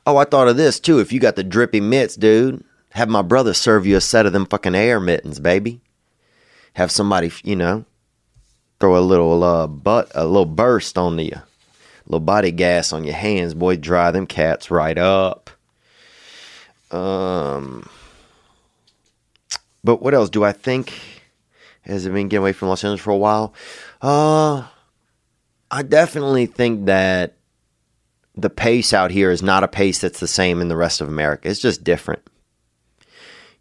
oh, 0.06 0.16
I 0.16 0.24
thought 0.24 0.48
of 0.48 0.56
this 0.56 0.80
too. 0.80 1.00
If 1.00 1.12
you 1.12 1.20
got 1.20 1.36
the 1.36 1.44
drippy 1.44 1.82
mitts, 1.82 2.16
dude, 2.16 2.64
have 2.92 3.10
my 3.10 3.22
brother 3.22 3.54
serve 3.54 3.86
you 3.86 3.98
a 3.98 4.02
set 4.02 4.26
of 4.26 4.32
them 4.32 4.46
fucking 4.46 4.76
air 4.76 5.02
mittens, 5.02 5.42
baby. 5.42 5.82
Have 6.76 6.90
somebody, 6.90 7.34
you 7.44 7.58
know, 7.58 7.84
throw 8.80 8.98
a 8.98 9.04
little 9.04 9.44
uh, 9.44 9.68
butt, 9.68 10.10
a 10.16 10.26
little 10.26 10.46
burst 10.46 10.98
on 10.98 11.18
the, 11.18 11.34
uh, 11.34 11.40
little 12.06 12.22
body 12.22 12.52
gas 12.52 12.94
on 12.94 13.04
your 13.04 13.16
hands, 13.16 13.56
boy. 13.56 13.76
Dry 13.76 14.12
them 14.12 14.26
cats 14.26 14.72
right 14.72 14.98
up. 14.98 15.50
Um, 16.92 17.90
but 19.86 20.02
what 20.02 20.16
else 20.16 20.30
do 20.30 20.44
I 20.44 20.52
think? 20.52 21.00
Has 21.84 22.08
it 22.08 22.14
been 22.14 22.28
getting 22.28 22.42
away 22.42 22.54
from 22.54 22.70
Los 22.70 22.84
Angeles 22.84 23.02
for 23.02 23.12
a 23.12 23.18
while? 23.18 23.54
Uh, 24.02 24.64
I 25.70 25.84
definitely 25.84 26.48
think 26.48 26.88
that 26.88 27.36
the 28.36 28.50
pace 28.50 28.94
out 28.94 29.12
here 29.12 29.30
is 29.30 29.44
not 29.44 29.64
a 29.64 29.68
pace 29.68 30.00
that's 30.00 30.20
the 30.20 30.28
same 30.28 30.60
in 30.60 30.68
the 30.68 30.76
rest 30.76 31.02
of 31.02 31.08
America. 31.08 31.48
It's 31.48 31.60
just 31.60 31.84
different. 31.84 32.24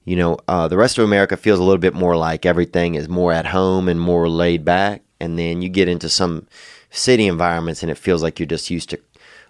You 0.04 0.16
know, 0.16 0.38
uh, 0.48 0.66
the 0.68 0.78
rest 0.78 0.96
of 0.96 1.04
America 1.04 1.36
feels 1.36 1.58
a 1.58 1.62
little 1.62 1.78
bit 1.78 1.94
more 1.94 2.16
like 2.16 2.46
everything 2.46 2.94
is 2.94 3.08
more 3.08 3.32
at 3.32 3.46
home 3.46 3.88
and 3.88 4.00
more 4.00 4.28
laid 4.28 4.64
back. 4.64 5.02
And 5.20 5.38
then 5.38 5.60
you 5.60 5.68
get 5.68 5.88
into 5.88 6.08
some 6.08 6.46
city 6.90 7.26
environments 7.26 7.82
and 7.82 7.90
it 7.90 7.98
feels 7.98 8.22
like 8.22 8.38
you're 8.38 8.46
just 8.46 8.70
used 8.70 8.90
to 8.90 9.00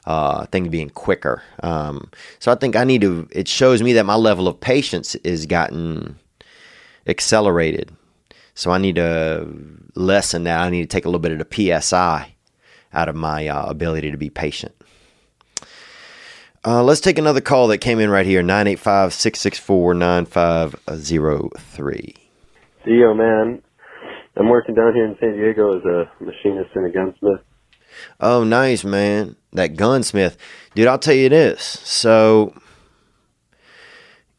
uh, 0.06 0.46
things 0.46 0.68
being 0.68 0.90
quicker. 0.90 1.42
Um, 1.62 2.10
so 2.40 2.50
I 2.52 2.56
think 2.56 2.76
I 2.76 2.84
need 2.84 3.00
to, 3.02 3.28
it 3.30 3.48
shows 3.48 3.82
me 3.82 3.92
that 3.94 4.04
my 4.04 4.16
level 4.16 4.48
of 4.48 4.60
patience 4.60 5.14
is 5.16 5.46
gotten 5.46 6.18
accelerated. 7.06 7.92
So 8.54 8.70
I 8.70 8.78
need 8.78 8.96
to 8.96 9.48
lessen 9.94 10.44
that. 10.44 10.60
I 10.60 10.70
need 10.70 10.82
to 10.82 10.86
take 10.86 11.04
a 11.04 11.08
little 11.08 11.20
bit 11.20 11.32
of 11.32 11.38
the 11.38 11.80
PSI 11.80 12.34
out 12.92 13.08
of 13.08 13.16
my 13.16 13.48
uh, 13.48 13.66
ability 13.66 14.10
to 14.10 14.16
be 14.16 14.30
patient. 14.30 14.74
Uh, 16.66 16.82
let's 16.82 17.00
take 17.00 17.18
another 17.18 17.42
call 17.42 17.68
that 17.68 17.78
came 17.78 18.00
in 18.00 18.08
right 18.08 18.24
here 18.24 18.42
985 18.42 19.12
664 19.12 19.94
9503. 19.94 22.14
Dio, 22.86 23.14
man. 23.14 23.62
I'm 24.36 24.48
working 24.48 24.74
down 24.74 24.94
here 24.94 25.04
in 25.04 25.16
San 25.20 25.36
Diego 25.36 25.76
as 25.76 25.84
a 25.84 26.10
machinist 26.24 26.70
and 26.74 26.86
a 26.86 26.90
gunsmith. 26.90 27.40
Oh, 28.18 28.44
nice, 28.44 28.82
man. 28.82 29.36
That 29.52 29.76
gunsmith. 29.76 30.38
Dude, 30.74 30.88
I'll 30.88 30.98
tell 30.98 31.14
you 31.14 31.28
this. 31.28 31.62
So, 31.62 32.54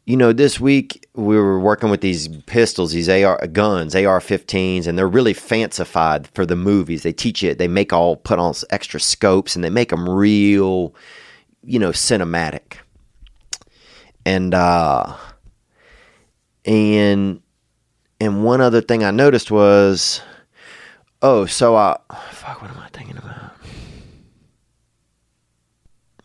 you 0.05 0.15
know, 0.15 0.33
this 0.33 0.59
week 0.59 1.07
we 1.15 1.35
were 1.35 1.59
working 1.59 1.89
with 1.89 2.01
these 2.01 2.27
pistols, 2.45 2.91
these 2.91 3.09
AR 3.09 3.47
guns, 3.47 3.95
AR-15s, 3.95 4.85
and 4.85 4.97
they're 4.97 5.07
really 5.07 5.33
fancified 5.33 6.27
for 6.27 6.45
the 6.45 6.55
movies. 6.55 7.03
They 7.03 7.13
teach 7.13 7.43
it, 7.43 7.57
they 7.57 7.67
make 7.67 7.91
all 7.91 8.15
put 8.15 8.37
on 8.37 8.53
extra 8.69 8.99
scopes, 8.99 9.55
and 9.55 9.63
they 9.63 9.69
make 9.69 9.89
them 9.89 10.07
real 10.07 10.93
you 11.65 11.79
know, 11.79 11.89
cinematic. 11.89 12.77
And 14.25 14.53
uh 14.53 15.15
and 16.63 17.41
and 18.19 18.43
one 18.43 18.61
other 18.61 18.81
thing 18.81 19.03
I 19.03 19.11
noticed 19.11 19.51
was 19.51 20.21
oh, 21.21 21.45
so 21.45 21.75
I 21.75 21.97
fuck 22.31 22.61
what 22.61 22.71
am 22.71 22.79
I 22.79 22.89
thinking 22.89 23.17
about? 23.17 23.51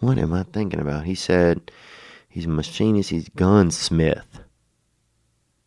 What 0.01 0.19
am 0.19 0.33
I 0.33 0.45
thinking 0.45 0.81
about? 0.81 1.05
He 1.05 1.15
said 1.15 1.71
he's 2.41 2.47
a 2.47 2.49
machinist, 2.49 3.11
he's 3.11 3.29
gunsmith. 3.29 4.41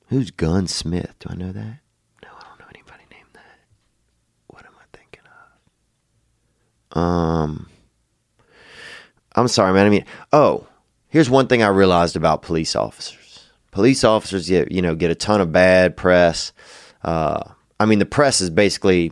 Who's 0.08 0.32
gunsmith? 0.32 1.16
Do 1.20 1.28
I 1.30 1.36
know 1.36 1.52
that? 1.52 1.80
No, 2.24 2.30
I 2.30 2.44
don't 2.48 2.60
know 2.60 2.66
anybody 2.74 3.04
named 3.12 3.30
that. 3.34 3.60
What 4.48 4.66
am 4.66 4.74
I 4.80 4.98
thinking 4.98 5.22
of? 6.92 6.98
Um 6.98 7.70
I'm 9.36 9.48
sorry, 9.48 9.74
man. 9.74 9.86
I 9.86 9.90
mean, 9.90 10.06
oh, 10.32 10.68
here's 11.10 11.30
one 11.30 11.48
thing 11.48 11.64
I 11.64 11.68
realized 11.68 12.16
about 12.16 12.44
police 12.44 12.76
officers. 12.76 13.48
Police 13.72 14.04
officers, 14.04 14.48
get, 14.48 14.72
you 14.72 14.82
know, 14.82 14.94
get 14.94 15.10
a 15.10 15.16
ton 15.16 15.42
of 15.42 15.52
bad 15.52 15.98
press. 15.98 16.54
Uh, 17.04 17.44
I 17.80 17.86
mean, 17.86 17.98
the 17.98 18.06
press 18.06 18.42
is 18.42 18.52
basically 18.52 19.12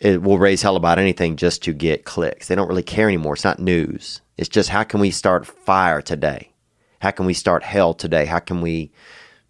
it 0.00 0.22
will 0.22 0.38
raise 0.38 0.62
hell 0.62 0.76
about 0.76 0.98
anything 0.98 1.36
just 1.36 1.62
to 1.64 1.72
get 1.72 2.04
clicks. 2.04 2.48
They 2.48 2.54
don't 2.54 2.68
really 2.68 2.82
care 2.82 3.08
anymore. 3.08 3.34
It's 3.34 3.44
not 3.44 3.58
news. 3.58 4.20
It's 4.36 4.48
just 4.48 4.68
how 4.68 4.84
can 4.84 5.00
we 5.00 5.10
start 5.10 5.46
fire 5.46 6.00
today? 6.00 6.52
How 7.00 7.10
can 7.10 7.26
we 7.26 7.34
start 7.34 7.62
hell 7.62 7.94
today? 7.94 8.24
How 8.26 8.38
can 8.38 8.60
we 8.60 8.92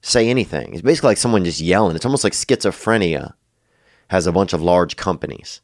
say 0.01 0.28
anything? 0.28 0.72
It's 0.72 0.82
basically 0.82 1.09
like 1.09 1.18
someone 1.18 1.44
just 1.44 1.61
yelling. 1.61 1.96
It's 1.96 2.05
almost 2.05 2.24
like 2.24 2.32
schizophrenia 2.32 3.34
has 4.09 4.26
a 4.26 4.32
bunch 4.32 4.53
of 4.53 4.62
large 4.62 4.96
companies. 4.96 5.61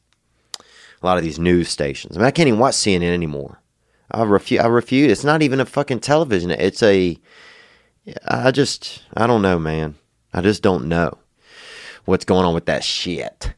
A 0.59 1.05
lot 1.05 1.17
of 1.17 1.23
these 1.23 1.39
news 1.39 1.69
stations. 1.69 2.15
I 2.15 2.19
mean, 2.19 2.27
I 2.27 2.31
can't 2.31 2.47
even 2.47 2.59
watch 2.59 2.75
CNN 2.75 3.13
anymore. 3.13 3.59
I 4.11 4.23
refuse. 4.23 4.61
I 4.61 4.67
refuse. 4.67 5.11
It's 5.11 5.23
not 5.23 5.41
even 5.41 5.59
a 5.59 5.65
fucking 5.65 5.99
television. 5.99 6.51
It's 6.51 6.83
a. 6.83 7.17
I 8.27 8.51
just. 8.51 9.03
I 9.15 9.27
don't 9.27 9.41
know, 9.41 9.59
man. 9.59 9.95
I 10.33 10.41
just 10.41 10.61
don't 10.61 10.87
know 10.87 11.17
what's 12.05 12.25
going 12.25 12.45
on 12.45 12.53
with 12.53 12.65
that 12.67 12.83
shit. 12.83 13.53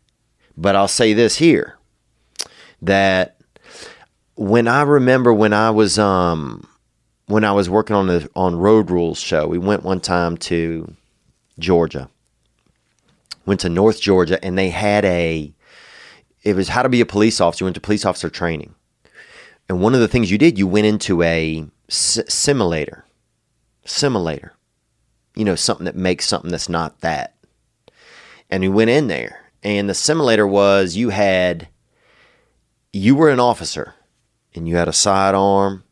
But 0.58 0.76
I'll 0.76 0.88
say 0.88 1.14
this 1.14 1.38
here, 1.38 1.78
that 2.82 3.38
when 4.36 4.68
I 4.68 4.82
remember 4.82 5.34
when 5.34 5.54
I 5.54 5.70
was 5.70 6.00
um 6.00 6.68
when 7.28 7.44
I 7.44 7.52
was 7.52 7.70
working 7.70 7.96
on 7.96 8.08
the 8.08 8.30
on 8.36 8.56
Road 8.56 8.90
Rules 8.90 9.20
show, 9.20 9.48
we 9.48 9.58
went 9.58 9.84
one 9.84 10.00
time 10.00 10.38
to 10.38 10.94
Georgia. 11.60 12.10
Went 13.46 13.62
to 13.62 13.70
North 13.70 14.02
Georgia, 14.02 14.44
and 14.44 14.58
they 14.58 14.70
had 14.70 15.06
a. 15.06 15.54
It 16.44 16.56
was 16.56 16.70
how 16.70 16.82
to 16.82 16.90
be 16.90 17.02
a 17.02 17.06
police 17.06 17.40
officer. 17.40 17.64
You 17.64 17.68
went 17.68 17.76
to 17.76 17.82
police 17.82 18.06
officer 18.06 18.30
training 18.30 18.76
and 19.70 19.82
one 19.82 19.94
of 19.94 20.00
the 20.00 20.08
things 20.08 20.32
you 20.32 20.38
did, 20.38 20.58
you 20.58 20.68
went 20.68 20.86
into 20.86 21.22
a 21.24 21.66
simulator. 21.90 23.06
Simulator. 23.86 24.54
You 25.36 25.46
know, 25.46 25.56
something 25.56 25.86
that 25.86 25.96
makes 25.96 26.28
something 26.28 26.52
that's 26.52 26.70
not 26.70 27.02
that. 27.02 27.36
And 28.50 28.62
we 28.62 28.70
went 28.70 28.90
in 28.90 29.08
there. 29.08 29.47
And 29.64 29.90
the 29.90 29.94
simulator 29.94 30.48
was 30.48 30.96
you 30.96 31.10
had, 31.10 31.68
you 32.94 33.16
were 33.16 33.30
an 33.30 33.40
officer 33.40 33.96
and 34.54 34.68
you 34.68 34.76
had 34.76 34.88
a 34.88 34.94
sidearm 34.94 35.84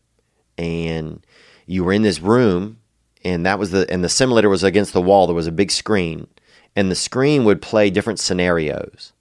and 0.57 1.25
you 1.65 1.83
were 1.83 1.93
in 1.93 2.03
this 2.03 2.19
room 2.19 2.79
and 3.23 3.45
that 3.45 3.57
was 3.57 3.71
the, 3.71 3.91
and 3.91 4.03
the 4.03 4.09
simulator 4.09 4.49
was 4.49 4.63
against 4.63 4.93
the 4.93 5.01
wall. 5.01 5.27
There 5.27 5.35
was 5.35 5.47
a 5.47 5.51
big 5.51 5.71
screen 5.71 6.27
and 6.75 6.91
the 6.91 6.95
screen 6.95 7.43
would 7.43 7.61
play 7.61 7.89
different 7.89 8.19
scenarios 8.19 9.13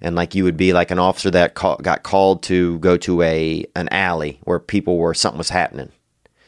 and 0.00 0.16
like 0.16 0.34
you 0.34 0.44
would 0.44 0.56
be 0.56 0.72
like 0.72 0.90
an 0.90 0.98
officer 0.98 1.30
that 1.30 1.54
got 1.54 2.02
called 2.02 2.42
to 2.44 2.78
go 2.78 2.96
to 2.96 3.22
a 3.22 3.64
an 3.76 3.88
alley 3.90 4.40
where 4.44 4.58
people 4.58 4.96
were 4.96 5.14
something 5.14 5.38
was 5.38 5.50
happening. 5.50 5.92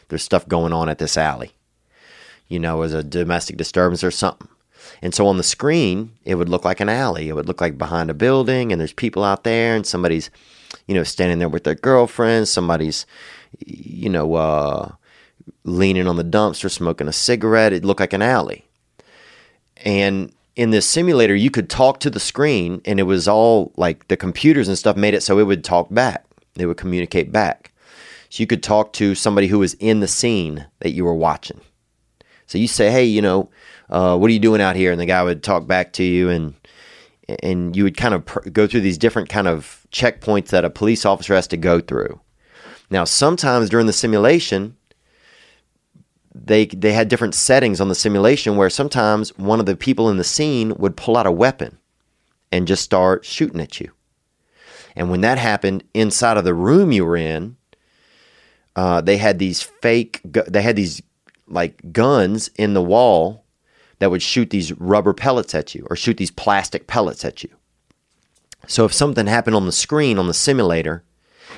There's 0.09 0.23
stuff 0.23 0.49
going 0.49 0.73
on 0.73 0.89
at 0.89 0.99
this 0.99 1.17
alley. 1.17 1.53
You 2.49 2.59
know, 2.59 2.83
as 2.83 2.93
a 2.93 3.03
domestic 3.03 3.57
disturbance 3.57 4.05
or 4.05 4.11
something. 4.11 4.49
And 5.03 5.13
so 5.13 5.27
on 5.27 5.37
the 5.37 5.43
screen, 5.43 6.13
it 6.25 6.37
would 6.37 6.49
look 6.49 6.65
like 6.65 6.79
an 6.79 6.89
alley. 6.89 7.29
It 7.29 7.35
would 7.35 7.49
look 7.49 7.61
like 7.61 7.77
behind 7.77 8.09
a 8.09 8.15
building, 8.15 8.71
and 8.71 8.81
there's 8.81 8.93
people 8.93 9.25
out 9.25 9.43
there, 9.43 9.75
and 9.75 9.85
somebody's, 9.85 10.31
you 10.87 10.95
know, 10.95 11.03
standing 11.03 11.41
there 11.41 11.49
with 11.49 11.65
their 11.65 11.75
girlfriend. 11.75 12.47
Somebody's, 12.47 13.05
you 13.67 14.09
know, 14.09 14.35
uh, 14.35 14.93
leaning 15.65 16.07
on 16.07 16.17
the 16.17 16.25
dumpster, 16.25 16.71
smoking 16.71 17.09
a 17.09 17.13
cigarette. 17.13 17.73
It 17.73 17.85
looked 17.85 18.01
like 18.01 18.13
an 18.13 18.23
alley. 18.23 18.65
And 19.85 20.33
in 20.55 20.71
this 20.71 20.89
simulator, 20.89 21.35
you 21.35 21.51
could 21.51 21.69
talk 21.69 21.99
to 22.01 22.11
the 22.11 22.21
screen, 22.21 22.81
and 22.85 23.01
it 23.01 23.05
was 23.05 23.27
all 23.27 23.73
like 23.77 24.07
the 24.07 24.17
computers 24.17 24.69
and 24.69 24.79
stuff 24.79 24.97
made 24.97 25.15
it 25.15 25.23
so 25.23 25.39
it 25.41 25.45
would 25.45 25.65
talk 25.65 25.93
back, 25.93 26.25
it 26.57 26.67
would 26.67 26.77
communicate 26.77 27.33
back. 27.33 27.73
So 28.29 28.41
you 28.41 28.47
could 28.47 28.63
talk 28.63 28.93
to 28.95 29.15
somebody 29.15 29.49
who 29.49 29.59
was 29.59 29.75
in 29.75 30.01
the 30.01 30.09
scene 30.09 30.67
that 30.79 30.93
you 30.93 31.05
were 31.05 31.15
watching. 31.15 31.61
So 32.47 32.59
you 32.59 32.69
say, 32.69 32.91
"Hey, 32.91 33.05
you 33.05 33.21
know, 33.21 33.51
uh, 33.93 34.17
what 34.17 34.29
are 34.29 34.33
you 34.33 34.41
doing 34.41 34.61
out 34.61 34.75
here?" 34.75 34.91
And 34.91 35.01
the 35.01 35.07
guy 35.07 35.23
would 35.23 35.43
talk 35.45 35.67
back 35.69 35.93
to 35.95 36.03
you, 36.03 36.29
and 36.29 36.55
and 37.43 37.77
you 37.77 37.85
would 37.85 37.97
kind 37.97 38.15
of 38.15 38.25
pr- 38.25 38.51
go 38.51 38.67
through 38.67 38.81
these 38.81 38.99
different 38.99 39.29
kind 39.29 39.47
of 39.47 39.87
checkpoints 39.93 40.49
that 40.49 40.65
a 40.65 40.71
police 40.71 41.07
officer 41.07 41.35
has 41.35 41.47
to 41.49 41.57
go 41.57 41.79
through. 41.81 42.21
Now, 42.91 43.05
sometimes 43.05 43.71
during 43.71 43.87
the 43.87 43.93
simulation, 43.93 44.77
they 46.35 46.67
they 46.67 46.93
had 46.93 47.09
different 47.09 47.35
settings 47.35 47.81
on 47.81 47.89
the 47.89 47.95
simulation 47.95 48.57
where 48.57 48.71
sometimes 48.71 49.37
one 49.39 49.61
of 49.61 49.67
the 49.67 49.77
people 49.77 50.09
in 50.11 50.17
the 50.17 50.25
scene 50.25 50.75
would 50.77 50.97
pull 50.97 51.17
out 51.17 51.27
a 51.27 51.33
weapon 51.33 51.79
and 52.51 52.67
just 52.67 52.83
start 52.83 53.25
shooting 53.25 53.61
at 53.61 53.81
you. 53.81 53.93
And 54.95 55.11
when 55.11 55.23
that 55.23 55.39
happened 55.39 55.85
inside 55.95 56.37
of 56.37 56.45
the 56.45 56.55
room 56.55 56.93
you 56.93 57.05
were 57.05 57.17
in, 57.17 57.57
uh, 58.77 59.01
they 59.01 59.17
had 59.17 59.39
these 59.39 59.63
fake 59.63 60.21
they 60.25 60.63
had 60.63 60.77
these 60.77 61.03
like 61.47 61.93
guns 61.93 62.51
in 62.57 62.75
the 62.75 62.83
wall 62.83 63.42
that 64.03 64.11
would 64.11 64.21
shoot 64.21 64.51
these 64.51 64.73
rubber 64.81 65.15
pellets 65.15 65.55
at 65.55 65.77
you 65.77 65.87
or 65.89 65.95
shoot 65.95 66.17
these 66.17 66.33
plastic 66.33 66.89
pellets 66.89 67.25
at 67.25 67.45
you. 67.45 67.51
So 68.67 68.85
if 68.85 68.93
something 68.93 69.29
happened 69.29 69.55
on 69.55 69.67
the 69.67 69.71
screen 69.71 70.19
on 70.19 70.27
the 70.27 70.35
simulator, 70.35 71.05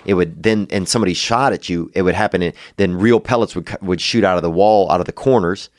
it 0.04 0.12
would 0.12 0.42
then 0.42 0.66
and 0.68 0.86
somebody 0.86 1.14
shot 1.14 1.54
at 1.54 1.70
you, 1.70 1.90
it 1.94 2.02
would 2.02 2.14
happen. 2.14 2.42
And 2.42 2.52
then 2.76 2.98
real 2.98 3.18
pellets 3.18 3.56
would 3.56 3.74
would 3.80 3.98
shoot 3.98 4.24
out 4.24 4.36
of 4.36 4.42
the 4.42 4.50
wall, 4.50 4.92
out 4.92 5.00
of 5.00 5.06
the 5.06 5.12
corners, 5.12 5.70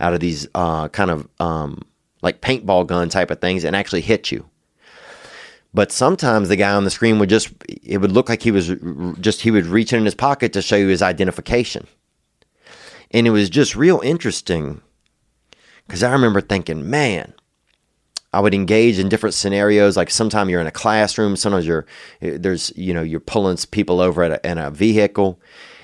out 0.00 0.12
of 0.12 0.18
these 0.18 0.48
uh, 0.52 0.88
kind 0.88 1.12
of 1.12 1.28
um, 1.38 1.82
like 2.22 2.40
paintball 2.40 2.88
gun 2.88 3.08
type 3.08 3.30
of 3.30 3.40
things, 3.40 3.62
and 3.62 3.76
actually 3.76 4.00
hit 4.00 4.32
you. 4.32 4.44
But 5.72 5.92
sometimes 5.92 6.48
the 6.48 6.56
guy 6.56 6.72
on 6.72 6.82
the 6.82 6.90
screen 6.90 7.20
would 7.20 7.28
just 7.28 7.52
it 7.68 7.98
would 7.98 8.10
look 8.10 8.28
like 8.28 8.42
he 8.42 8.50
was 8.50 8.72
just 9.20 9.42
he 9.42 9.52
would 9.52 9.66
reach 9.66 9.92
in 9.92 10.04
his 10.04 10.16
pocket 10.16 10.52
to 10.54 10.60
show 10.60 10.74
you 10.74 10.88
his 10.88 11.02
identification, 11.02 11.86
and 13.12 13.28
it 13.28 13.30
was 13.30 13.48
just 13.48 13.76
real 13.76 14.00
interesting 14.00 14.80
because 15.90 16.04
I 16.04 16.12
remember 16.12 16.40
thinking, 16.40 16.88
man, 16.88 17.34
I 18.32 18.38
would 18.38 18.54
engage 18.54 19.00
in 19.00 19.08
different 19.08 19.34
scenarios. 19.34 19.96
Like 19.96 20.08
sometimes 20.08 20.48
you're 20.48 20.60
in 20.60 20.68
a 20.68 20.70
classroom, 20.70 21.34
sometimes 21.34 21.66
you're 21.66 21.84
eh, 22.22 22.38
there's 22.38 22.72
you 22.76 22.94
know 22.94 23.02
you're 23.02 23.18
pulling 23.18 23.56
people 23.72 24.00
over 24.00 24.22
at 24.22 24.30
a, 24.30 24.48
in 24.48 24.56
a 24.56 24.70
vehicle, 24.70 25.40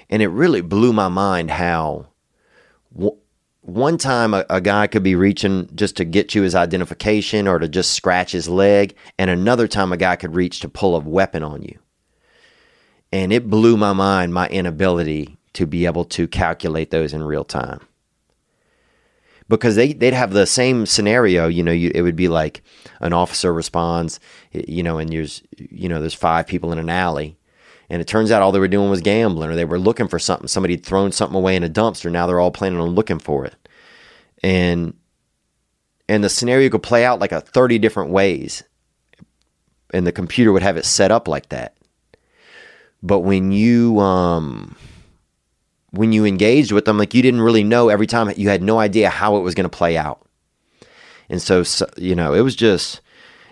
and 0.09 0.23
it 0.23 0.29
really 0.29 0.61
blew 0.61 0.93
my 0.93 1.09
mind 1.09 1.51
how 1.51 2.07
w- 2.95 3.17
one 3.63 3.99
time 3.99 4.33
a, 4.33 4.47
a, 4.49 4.61
guy 4.61 4.87
could 4.87 5.03
be 5.03 5.17
reaching 5.17 5.69
just 5.75 5.97
to 5.97 6.05
get 6.05 6.37
you 6.37 6.43
his 6.43 6.55
identification 6.55 7.49
or 7.49 7.59
to 7.59 7.67
just 7.67 7.91
scratch 7.91 8.31
his 8.31 8.49
leg, 8.49 8.95
and 9.19 9.29
another 9.29 9.67
time 9.67 9.93
a 9.93 9.97
guy 9.97 10.15
could 10.15 10.37
reach 10.37 10.61
to 10.61 10.69
pull 10.69 10.95
a 10.95 11.01
weapon 11.01 11.43
on 11.43 11.63
you, 11.63 11.81
and 13.11 13.33
it 13.33 13.51
blew 13.51 13.77
my 13.77 13.93
mind 13.93 14.33
my 14.33 14.47
inability 14.51 15.37
to 15.55 15.67
be 15.67 15.85
able 15.85 16.05
to 16.05 16.29
calculate 16.29 16.93
those 16.93 17.13
in 17.13 17.25
real 17.25 17.45
time 17.45 17.81
because 19.49 19.77
they 19.77 19.93
they'd 19.93 20.15
have 20.15 20.33
the 20.33 20.47
same 20.47 20.87
scenario. 20.87 21.49
You 21.49 21.63
know, 21.63 21.73
you, 21.73 21.91
it 21.95 22.03
would 22.03 22.17
be 22.17 22.29
like 22.29 22.63
an 23.01 23.13
officer 23.13 23.53
responds, 23.53 24.19
you 24.53 24.83
know, 24.83 24.99
and 24.99 25.11
there's 25.11 25.43
you 25.59 25.89
know 25.89 26.01
there's 26.01 26.15
five 26.15 26.47
people 26.47 26.73
in 26.73 26.79
an 26.79 26.91
alley, 26.91 27.39
and 27.89 28.01
it 28.01 28.09
turns 28.09 28.31
out 28.31 28.43
all 28.43 28.53
they 28.53 28.59
were 28.59 28.69
doing 28.69 28.91
was 28.91 29.01
gambling 29.01 29.51
or 29.51 29.55
they 29.55 29.65
were 29.65 29.79
looking 29.79 30.09
for 30.09 30.19
something. 30.19 30.49
Somebody 30.49 30.75
had 30.75 30.85
thrown 30.85 31.13
something 31.13 31.37
away 31.37 31.57
in 31.57 31.65
a 31.65 31.69
dumpster. 31.69 32.11
Now 32.11 32.27
they're 32.27 32.41
all 32.41 32.51
planning 32.51 32.81
on 32.81 32.91
looking 32.91 33.19
for 33.19 33.45
it, 33.45 33.55
and 34.43 34.95
and 36.09 36.23
the 36.23 36.29
scenario 36.29 36.69
could 36.71 36.83
play 36.83 37.05
out 37.05 37.21
like 37.21 37.33
a 37.33 37.41
thirty 37.41 37.79
different 37.79 38.11
ways, 38.11 38.63
and 39.93 40.07
the 40.07 40.13
computer 40.13 40.53
would 40.53 40.63
have 40.63 40.77
it 40.77 40.85
set 40.85 41.11
up 41.11 41.29
like 41.29 41.51
that. 41.51 41.77
But 43.03 43.21
when 43.21 43.53
you 43.53 44.01
um 44.01 44.75
when 45.91 46.13
you 46.13 46.25
engaged 46.25 46.73
with 46.73 46.85
them, 46.85 46.99
like 46.99 47.15
you 47.15 47.23
didn't 47.23 47.41
really 47.41 47.65
know 47.65 47.89
every 47.89 48.07
time, 48.07 48.33
you 48.37 48.49
had 48.49 48.63
no 48.63 48.79
idea 48.79 49.09
how 49.11 49.37
it 49.37 49.41
was 49.41 49.55
going 49.55 49.69
to 49.69 49.77
play 49.77 49.97
out. 49.97 50.27
And 51.29 51.41
so, 51.43 51.63
so, 51.63 51.87
you 51.97 52.15
know, 52.15 52.35
it 52.35 52.41
was 52.41 52.55
just, 52.55 53.01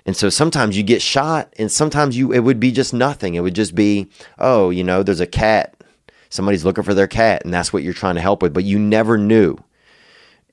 and 0.07 0.17
so 0.17 0.29
sometimes 0.29 0.77
you 0.77 0.83
get 0.83 1.03
shot, 1.03 1.53
and 1.59 1.71
sometimes 1.73 2.17
you, 2.17 2.33
it 2.33 2.41
would 2.41 2.61
be 2.61 2.73
just 2.73 2.93
nothing. 2.93 3.35
It 3.35 3.41
would 3.41 3.55
just 3.55 3.75
be, 3.75 4.09
oh, 4.39 4.71
you 4.71 4.85
know, 4.85 5.03
there's 5.03 5.21
a 5.21 5.27
cat. 5.27 5.83
Somebody's 6.29 6.65
looking 6.65 6.85
for 6.85 6.95
their 6.95 7.07
cat, 7.07 7.45
and 7.45 7.55
that's 7.55 7.73
what 7.73 7.83
you're 7.83 7.95
trying 7.95 8.17
to 8.17 8.21
help 8.21 8.43
with, 8.43 8.53
but 8.53 8.65
you 8.65 8.79
never 8.79 9.17
knew. 9.17 9.57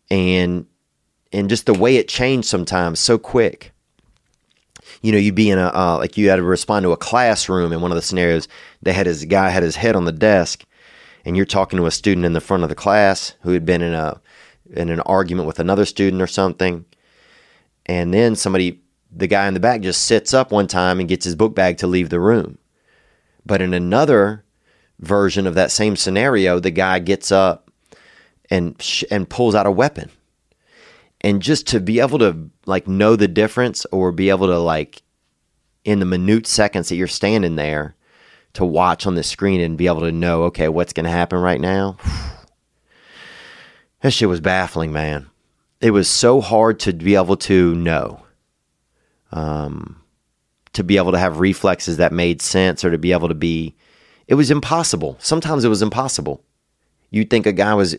And, 0.10 0.68
and 1.34 1.50
just 1.50 1.66
the 1.66 1.74
way 1.74 1.98
it 1.98 2.08
changed 2.08 2.48
sometimes 2.48 3.00
so 3.00 3.18
quick. 3.18 3.72
You 5.02 5.12
know, 5.12 5.18
you'd 5.18 5.36
be 5.36 5.50
in 5.50 5.58
a, 5.58 5.68
uh, 5.74 5.98
like 5.98 6.18
you 6.18 6.30
had 6.30 6.36
to 6.36 6.44
respond 6.44 6.84
to 6.84 6.92
a 6.92 6.98
classroom 6.98 7.74
in 7.74 7.82
one 7.82 7.92
of 7.92 7.96
the 7.96 8.02
scenarios. 8.02 8.48
They 8.82 8.94
had 8.94 9.08
his 9.08 9.26
guy 9.26 9.50
had 9.50 9.64
his 9.64 9.76
head 9.76 9.96
on 9.96 10.06
the 10.06 10.12
desk 10.12 10.66
and 11.26 11.36
you're 11.36 11.46
talking 11.46 11.78
to 11.78 11.86
a 11.86 11.92
student 11.92 12.26
in 12.26 12.34
the 12.34 12.42
front 12.42 12.64
of 12.64 12.70
the 12.70 12.76
class 12.76 13.36
who 13.42 13.52
had 13.52 13.66
been 13.66 13.82
in 13.82 13.94
a 13.94 14.20
in 14.74 14.90
an 14.90 15.02
argument 15.02 15.48
with 15.48 15.60
another 15.60 15.86
student 15.86 16.22
or 16.22 16.28
something. 16.28 16.86
And 17.86 18.14
then 18.14 18.36
somebody 18.36 18.82
the 19.12 19.28
guy 19.28 19.48
in 19.48 19.54
the 19.54 19.60
back 19.60 19.82
just 19.82 20.04
sits 20.04 20.34
up 20.34 20.52
one 20.52 20.68
time 20.68 21.00
and 21.00 21.10
gets 21.10 21.26
his 21.26 21.36
book 21.36 21.54
bag 21.54 21.78
to 21.78 21.88
leave 21.88 22.10
the 22.10 22.20
room. 22.20 22.58
But 23.46 23.62
in 23.62 23.74
another 23.74 24.46
version 25.00 25.48
of 25.48 25.56
that 25.56 25.72
same 25.72 25.96
scenario 25.96 26.60
the 26.60 26.72
guy 26.72 27.00
gets 27.00 27.32
up 27.32 27.70
and 28.50 28.82
sh- 28.82 29.04
and 29.12 29.30
pulls 29.30 29.56
out 29.56 29.66
a 29.66 29.72
weapon. 29.72 30.10
And 31.22 31.42
just 31.42 31.68
to 31.68 31.80
be 31.80 32.00
able 32.00 32.20
to 32.20 32.50
like 32.66 32.88
know 32.88 33.16
the 33.16 33.28
difference 33.28 33.86
or 33.92 34.12
be 34.12 34.30
able 34.30 34.48
to 34.48 34.58
like 34.58 35.04
in 35.84 36.00
the 36.00 36.06
minute 36.06 36.48
seconds 36.48 36.90
that 36.90 36.96
you're 36.96 37.08
standing 37.08 37.56
there 37.56 37.96
to 38.54 38.66
watch 38.66 39.08
on 39.08 39.16
the 39.16 39.24
screen 39.24 39.62
and 39.62 39.78
be 39.78 39.88
able 39.88 40.02
to 40.02 40.12
know, 40.12 40.44
okay, 40.44 40.68
what's 40.68 40.94
going 40.94 41.06
to 41.06 41.10
happen 41.10 41.40
right 41.40 41.62
now. 41.62 41.98
that 44.02 44.12
shit 44.12 44.30
was 44.30 44.42
baffling, 44.42 44.92
man. 44.92 45.30
It 45.80 45.92
was 45.92 46.08
so 46.08 46.42
hard 46.42 46.80
to 46.82 46.94
be 46.94 47.16
able 47.16 47.38
to 47.38 47.74
know, 47.76 48.24
um, 49.32 50.02
to 50.74 50.84
be 50.84 50.98
able 50.98 51.12
to 51.12 51.20
have 51.20 51.40
reflexes 51.40 51.98
that 51.98 52.14
made 52.14 52.42
sense, 52.42 52.86
or 52.86 52.92
to 52.92 52.98
be 52.98 53.12
able 53.12 53.30
to 53.30 53.36
be. 53.36 53.76
It 54.28 54.36
was 54.36 54.52
impossible. 54.52 55.18
Sometimes 55.20 55.66
it 55.66 55.70
was 55.70 55.82
impossible. 55.82 56.44
You'd 57.10 57.30
think 57.30 57.46
a 57.46 57.52
guy 57.52 57.74
was, 57.74 57.98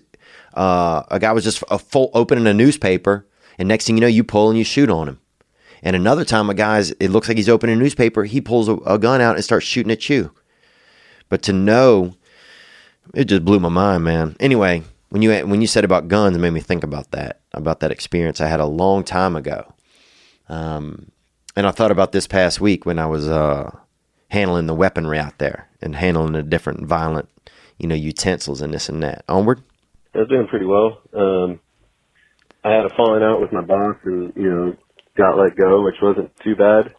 uh, 0.54 1.02
a 1.10 1.18
guy 1.18 1.32
was 1.32 1.44
just 1.44 1.62
a 1.70 1.78
full 1.78 2.10
opening 2.14 2.46
a 2.46 2.54
newspaper, 2.54 3.26
and 3.58 3.68
next 3.68 3.86
thing 3.86 3.96
you 3.96 4.00
know, 4.00 4.06
you 4.06 4.24
pull 4.24 4.48
and 4.48 4.56
you 4.56 4.64
shoot 4.64 4.88
on 4.88 5.08
him. 5.08 5.18
And 5.82 5.96
another 5.96 6.24
time, 6.24 6.48
a 6.48 6.54
guy's, 6.54 6.92
it 6.92 7.08
looks 7.08 7.26
like 7.26 7.36
he's 7.36 7.48
opening 7.48 7.76
a 7.76 7.78
newspaper, 7.80 8.24
he 8.24 8.40
pulls 8.40 8.68
a, 8.68 8.74
a 8.86 8.98
gun 8.98 9.20
out 9.20 9.34
and 9.34 9.44
starts 9.44 9.66
shooting 9.66 9.90
at 9.90 10.08
you. 10.08 10.32
But 11.32 11.40
to 11.44 11.54
know, 11.54 12.14
it 13.14 13.24
just 13.24 13.42
blew 13.42 13.58
my 13.58 13.70
mind, 13.70 14.04
man. 14.04 14.36
Anyway, 14.38 14.82
when 15.08 15.22
you 15.22 15.32
when 15.46 15.62
you 15.62 15.66
said 15.66 15.82
about 15.82 16.08
guns, 16.08 16.36
it 16.36 16.40
made 16.40 16.52
me 16.52 16.60
think 16.60 16.84
about 16.84 17.12
that, 17.12 17.40
about 17.54 17.80
that 17.80 17.90
experience 17.90 18.38
I 18.42 18.48
had 18.48 18.60
a 18.60 18.66
long 18.66 19.02
time 19.02 19.34
ago. 19.34 19.72
Um, 20.50 21.10
and 21.56 21.66
I 21.66 21.70
thought 21.70 21.90
about 21.90 22.12
this 22.12 22.26
past 22.26 22.60
week 22.60 22.84
when 22.84 22.98
I 22.98 23.06
was 23.06 23.28
uh, 23.28 23.74
handling 24.28 24.66
the 24.66 24.74
weaponry 24.74 25.18
out 25.18 25.38
there 25.38 25.70
and 25.80 25.96
handling 25.96 26.34
the 26.34 26.42
different 26.42 26.84
violent, 26.84 27.30
you 27.78 27.88
know, 27.88 27.94
utensils 27.94 28.60
and 28.60 28.74
this 28.74 28.90
and 28.90 29.02
that. 29.02 29.24
Onward. 29.26 29.62
I 30.14 30.18
was 30.18 30.28
doing 30.28 30.48
pretty 30.48 30.66
well. 30.66 31.00
Um, 31.14 31.60
I 32.62 32.72
had 32.72 32.84
a 32.84 32.94
falling 32.94 33.22
out 33.22 33.40
with 33.40 33.52
my 33.52 33.62
boss, 33.62 33.96
and 34.04 34.34
you 34.36 34.50
know, 34.50 34.76
got 35.16 35.38
let 35.38 35.56
go, 35.56 35.82
which 35.82 35.96
wasn't 36.02 36.30
too 36.44 36.56
bad. 36.56 36.94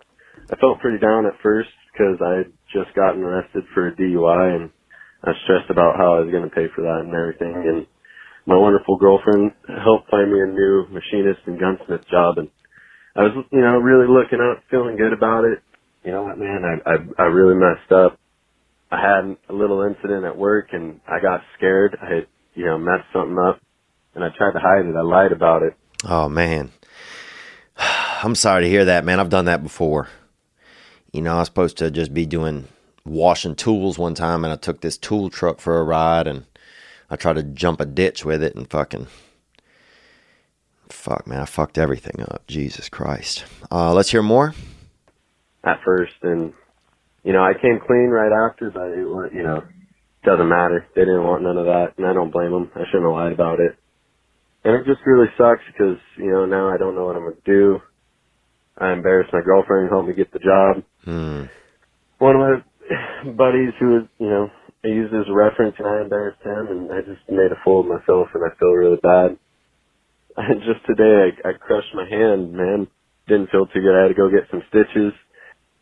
I 0.49 0.55
felt 0.55 0.79
pretty 0.79 0.97
down 0.97 1.27
at 1.27 1.39
first 1.43 1.69
because 1.91 2.17
I 2.19 2.45
just 2.74 2.93
gotten 2.95 3.24
arrested 3.24 3.63
for 3.74 3.88
a 3.88 3.95
DUI 3.95 4.55
and 4.55 4.69
I 5.24 5.32
stressed 5.45 5.69
about 5.69 5.95
how 5.95 6.17
I 6.17 6.19
was 6.19 6.32
going 6.32 6.43
to 6.43 6.53
pay 6.53 6.67
for 6.76 6.82
that 6.84 7.05
and 7.05 7.15
everything. 7.15 7.55
And 7.55 7.88
my 8.45 8.57
wonderful 8.57 8.97
girlfriend 8.97 9.53
helped 9.67 10.09
find 10.11 10.32
me 10.32 10.41
a 10.41 10.51
new 10.51 10.88
machinist 10.91 11.47
and 11.47 11.59
gunsmith 11.59 12.03
job. 12.11 12.38
And 12.38 12.49
I 13.15 13.21
was, 13.24 13.45
you 13.51 13.61
know, 13.61 13.80
really 13.80 14.11
looking 14.11 14.41
up, 14.41 14.63
feeling 14.69 14.97
good 14.97 15.13
about 15.13 15.45
it. 15.45 15.63
You 16.03 16.11
know 16.11 16.24
what, 16.24 16.38
man, 16.38 16.63
I, 16.65 16.89
I, 16.89 17.24
I 17.24 17.26
really 17.28 17.55
messed 17.55 17.91
up. 17.91 18.19
I 18.91 18.99
had 18.99 19.38
a 19.47 19.53
little 19.53 19.82
incident 19.84 20.26
at 20.26 20.38
work 20.38 20.69
and 20.74 20.99
I 21.07 21.21
got 21.21 21.41
scared. 21.57 21.97
I 22.01 22.05
had, 22.15 22.28
you 22.53 22.65
know, 22.65 22.78
messed 22.78 23.07
something 23.13 23.38
up 23.39 23.61
and 24.13 24.24
I 24.24 24.28
tried 24.38 24.53
to 24.53 24.59
hide 24.59 24.86
it. 24.86 24.95
I 24.95 25.01
lied 25.01 25.32
about 25.32 25.63
it. 25.63 25.74
Oh 26.03 26.28
man. 26.28 26.71
I'm 27.78 28.36
sorry 28.36 28.63
to 28.63 28.69
hear 28.69 28.86
that, 28.86 29.05
man. 29.05 29.21
I've 29.21 29.30
done 29.30 29.45
that 29.45 29.63
before. 29.63 30.09
You 31.14 31.22
know, 31.22 31.36
I 31.36 31.39
was 31.39 31.47
supposed 31.47 31.78
to 31.78 31.91
just 31.91 32.14
be 32.14 32.26
doing 32.26 32.68
washing 33.05 33.55
tools 33.55 33.99
one 33.99 34.16
time, 34.16 34.43
and 34.43 34.51
I 34.51 34.55
took 34.55 34.82
this 34.82 34.97
tool 34.97 35.30
truck 35.30 35.59
for 35.59 35.80
a 35.80 35.84
ride, 35.84 36.28
and 36.28 36.45
I 37.09 37.16
tried 37.16 37.36
to 37.36 37.43
jump 37.43 37.80
a 37.80 37.86
ditch 37.86 38.26
with 38.26 38.43
it, 38.43 38.55
and 38.55 38.70
fucking 38.70 39.07
fuck, 40.89 41.28
man, 41.28 41.41
I 41.41 41.45
fucked 41.45 41.78
everything 41.78 42.22
up. 42.22 42.43
Jesus 42.47 42.89
Christ. 42.89 43.45
Uh, 43.72 43.93
let's 43.93 44.09
hear 44.09 44.24
more. 44.24 44.55
At 45.64 45.82
first, 45.86 46.14
and 46.24 46.53
you 47.24 47.32
know, 47.32 47.43
I 47.43 47.53
came 47.53 47.80
clean 47.86 48.09
right 48.09 48.32
after, 48.49 48.70
but 48.72 48.89
it 48.89 49.05
was, 49.05 49.32
you 49.34 49.43
know, 49.43 49.64
doesn't 50.24 50.49
matter. 50.49 50.86
They 50.95 51.01
didn't 51.01 51.24
want 51.24 51.43
none 51.43 51.57
of 51.57 51.66
that, 51.66 51.93
and 51.97 52.05
I 52.07 52.14
don't 52.14 52.32
blame 52.32 52.51
them. 52.51 52.72
I 52.76 52.86
shouldn't 52.89 53.03
have 53.05 53.14
lied 53.14 53.32
about 53.34 53.59
it. 53.59 53.76
And 54.64 54.76
it 54.76 54.86
just 54.86 55.05
really 55.05 55.28
sucks 55.38 55.61
because, 55.68 55.97
you 56.18 56.32
know, 56.32 56.45
now 56.45 56.70
I 56.70 56.78
don't 56.78 56.95
know 56.95 57.05
what 57.05 57.16
I'm 57.16 57.24
going 57.24 57.36
to 57.36 57.41
do. 57.51 57.82
I 58.78 58.91
embarrassed 58.93 59.34
my 59.34 59.41
girlfriend 59.41 59.89
who 59.89 59.95
helped 59.95 60.09
me 60.09 60.15
get 60.15 60.32
the 60.34 60.39
job. 60.39 60.84
Hmm. 61.05 61.43
One 62.17 62.36
of 62.36 62.41
my 62.41 63.32
buddies 63.32 63.74
who 63.80 63.88
was, 64.01 64.05
you 64.19 64.30
know, 64.30 64.49
I 64.84 64.88
used 64.88 65.13
as 65.13 65.30
a 65.30 65.34
reference 65.34 65.76
and 65.78 65.88
I 65.88 66.01
embarrassed 66.01 66.41
him 66.43 66.67
and 66.67 66.91
I 66.91 67.01
just 67.01 67.24
made 67.30 67.51
a 67.51 67.61
fool 67.63 67.82
of 67.82 67.88
myself 67.88 68.28
and 68.34 68.43
I 68.43 68.55
feel 68.57 68.71
really 68.71 68.99
bad. 69.01 69.38
And 70.36 70.61
just 70.65 70.84
today 70.88 71.30
I, 71.45 71.49
I 71.49 71.53
crushed 71.53 71.93
my 71.93 72.09
hand, 72.09 72.53
man. 72.53 72.88
Didn't 73.28 73.51
feel 73.51 73.67
too 73.67 73.82
good. 73.82 73.93
I 73.93 74.01
had 74.01 74.07
to 74.07 74.15
go 74.15 74.32
get 74.34 74.49
some 74.49 74.63
stitches. 74.69 75.13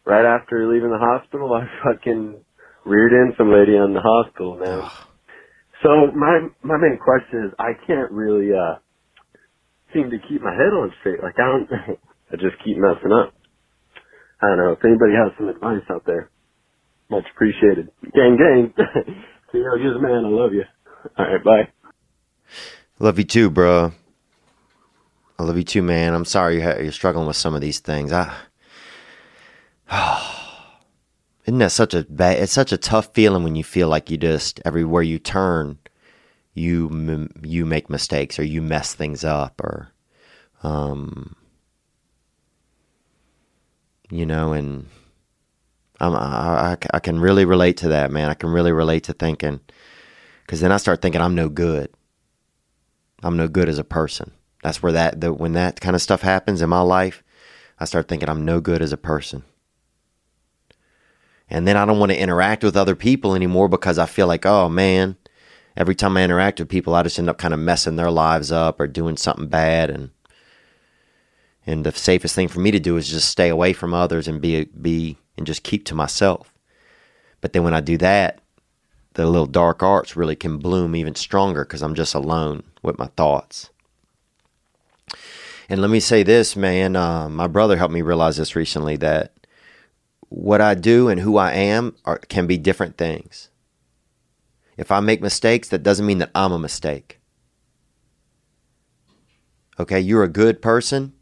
Right 0.03 0.25
after 0.25 0.67
leaving 0.67 0.91
the 0.91 0.99
hospital, 0.99 1.53
I 1.55 1.63
fucking 1.81 2.35
reared 2.83 3.13
in 3.13 3.33
some 3.37 3.49
lady 3.49 3.77
in 3.77 3.93
the 3.93 4.01
hospital, 4.03 4.57
man. 4.59 4.91
So 5.83 6.11
my 6.13 6.49
my 6.63 6.75
main 6.77 6.99
question 6.99 7.45
is 7.47 7.53
I 7.57 7.73
can't 7.87 8.11
really 8.11 8.51
uh 8.51 8.75
seem 9.93 10.09
to 10.11 10.17
keep 10.27 10.41
my 10.41 10.51
head 10.51 10.75
on 10.75 10.91
straight. 10.99 11.23
Like 11.23 11.39
I 11.39 11.47
don't 11.47 11.69
I 12.31 12.35
just 12.37 12.63
keep 12.63 12.77
messing 12.77 13.11
up. 13.11 13.33
I 14.41 14.47
don't 14.47 14.57
know. 14.57 14.71
If 14.71 14.83
anybody 14.83 15.13
has 15.13 15.31
some 15.37 15.49
advice 15.49 15.83
out 15.89 16.05
there, 16.05 16.29
much 17.09 17.25
appreciated. 17.33 17.89
Gang 18.13 18.37
gang. 18.37 18.73
you 19.53 19.59
you're 19.79 19.93
the 19.93 19.99
man, 19.99 20.25
I 20.25 20.29
love 20.29 20.53
you. 20.53 20.63
All 21.17 21.25
right, 21.25 21.43
bye. 21.43 21.67
Love 22.99 23.17
you 23.17 23.25
too, 23.25 23.49
bro. 23.49 23.91
I 25.37 25.43
love 25.43 25.57
you 25.57 25.63
too, 25.63 25.81
man. 25.81 26.13
I'm 26.13 26.25
sorry 26.25 26.61
you're 26.61 26.91
struggling 26.91 27.27
with 27.27 27.35
some 27.35 27.55
of 27.55 27.61
these 27.61 27.79
things. 27.79 28.11
I, 28.11 28.33
isn't 31.45 31.59
that 31.59 31.71
such 31.71 31.93
a 31.93 32.03
bad? 32.03 32.39
It's 32.39 32.51
such 32.51 32.71
a 32.71 32.77
tough 32.77 33.13
feeling 33.13 33.43
when 33.43 33.55
you 33.55 33.63
feel 33.63 33.87
like 33.87 34.09
you 34.09 34.17
just 34.17 34.61
everywhere 34.63 35.01
you 35.01 35.19
turn, 35.19 35.79
you 36.53 37.29
you 37.41 37.65
make 37.65 37.89
mistakes 37.89 38.37
or 38.39 38.43
you 38.43 38.61
mess 38.61 38.93
things 38.93 39.23
up 39.23 39.59
or, 39.61 39.89
um, 40.63 41.35
you 44.11 44.25
know, 44.25 44.53
and 44.53 44.87
I'm, 45.99 46.15
I, 46.15 46.77
I 46.93 46.99
can 46.99 47.19
really 47.19 47.45
relate 47.45 47.77
to 47.77 47.87
that, 47.89 48.11
man. 48.11 48.29
I 48.29 48.33
can 48.33 48.49
really 48.49 48.71
relate 48.71 49.05
to 49.05 49.13
thinking, 49.13 49.61
because 50.45 50.59
then 50.59 50.71
I 50.71 50.77
start 50.77 51.01
thinking 51.01 51.21
I'm 51.21 51.35
no 51.35 51.49
good. 51.49 51.89
I'm 53.23 53.37
no 53.37 53.47
good 53.47 53.69
as 53.69 53.79
a 53.79 53.83
person. 53.83 54.31
That's 54.63 54.83
where 54.83 54.91
that 54.91 55.21
the, 55.21 55.33
when 55.33 55.53
that 55.53 55.79
kind 55.79 55.95
of 55.95 56.01
stuff 56.01 56.21
happens 56.21 56.61
in 56.61 56.69
my 56.69 56.81
life, 56.81 57.23
I 57.79 57.85
start 57.85 58.07
thinking 58.07 58.29
I'm 58.29 58.45
no 58.45 58.59
good 58.61 58.81
as 58.81 58.91
a 58.91 58.97
person. 58.97 59.43
And 61.49 61.67
then 61.67 61.77
I 61.77 61.85
don't 61.85 61.99
want 61.99 62.11
to 62.11 62.19
interact 62.19 62.63
with 62.63 62.77
other 62.77 62.95
people 62.95 63.35
anymore 63.35 63.67
because 63.67 63.97
I 63.97 64.05
feel 64.05 64.27
like, 64.27 64.45
oh 64.45 64.69
man, 64.69 65.17
every 65.75 65.95
time 65.95 66.15
I 66.15 66.23
interact 66.23 66.59
with 66.59 66.69
people, 66.69 66.95
I 66.95 67.03
just 67.03 67.19
end 67.19 67.29
up 67.29 67.37
kind 67.37 67.53
of 67.53 67.59
messing 67.59 67.95
their 67.95 68.11
lives 68.11 68.51
up 68.51 68.79
or 68.79 68.87
doing 68.87 69.17
something 69.17 69.47
bad. 69.47 69.89
And 69.89 70.11
and 71.71 71.85
the 71.85 71.91
safest 71.91 72.35
thing 72.35 72.49
for 72.49 72.59
me 72.59 72.69
to 72.71 72.79
do 72.79 72.97
is 72.97 73.09
just 73.09 73.29
stay 73.29 73.49
away 73.49 73.71
from 73.73 73.93
others 73.93 74.27
and 74.27 74.41
be 74.41 74.65
be 74.65 75.17
and 75.37 75.47
just 75.47 75.63
keep 75.63 75.85
to 75.85 75.95
myself. 75.95 76.53
But 77.39 77.53
then 77.53 77.63
when 77.63 77.73
I 77.73 77.81
do 77.81 77.97
that, 77.97 78.39
the 79.13 79.25
little 79.25 79.47
dark 79.47 79.81
arts 79.81 80.15
really 80.15 80.35
can 80.35 80.57
bloom 80.57 80.95
even 80.95 81.15
stronger 81.15 81.63
because 81.63 81.81
I'm 81.81 81.95
just 81.95 82.13
alone 82.13 82.63
with 82.83 82.99
my 82.99 83.07
thoughts. 83.17 83.69
And 85.69 85.81
let 85.81 85.89
me 85.89 86.01
say 86.01 86.23
this, 86.23 86.55
man. 86.55 86.95
Uh, 86.95 87.29
my 87.29 87.47
brother 87.47 87.77
helped 87.77 87.93
me 87.93 88.01
realize 88.01 88.37
this 88.37 88.55
recently 88.55 88.97
that 88.97 89.33
what 90.27 90.61
I 90.61 90.75
do 90.75 91.07
and 91.07 91.21
who 91.21 91.37
I 91.37 91.53
am 91.53 91.95
are, 92.03 92.17
can 92.17 92.47
be 92.47 92.57
different 92.57 92.97
things. 92.97 93.49
If 94.77 94.91
I 94.91 94.99
make 94.99 95.21
mistakes, 95.21 95.69
that 95.69 95.83
doesn't 95.83 96.05
mean 96.05 96.17
that 96.19 96.31
I'm 96.35 96.51
a 96.51 96.59
mistake. 96.59 97.19
Okay, 99.79 99.99
you're 99.99 100.23
a 100.23 100.29
good 100.29 100.61
person. 100.61 101.13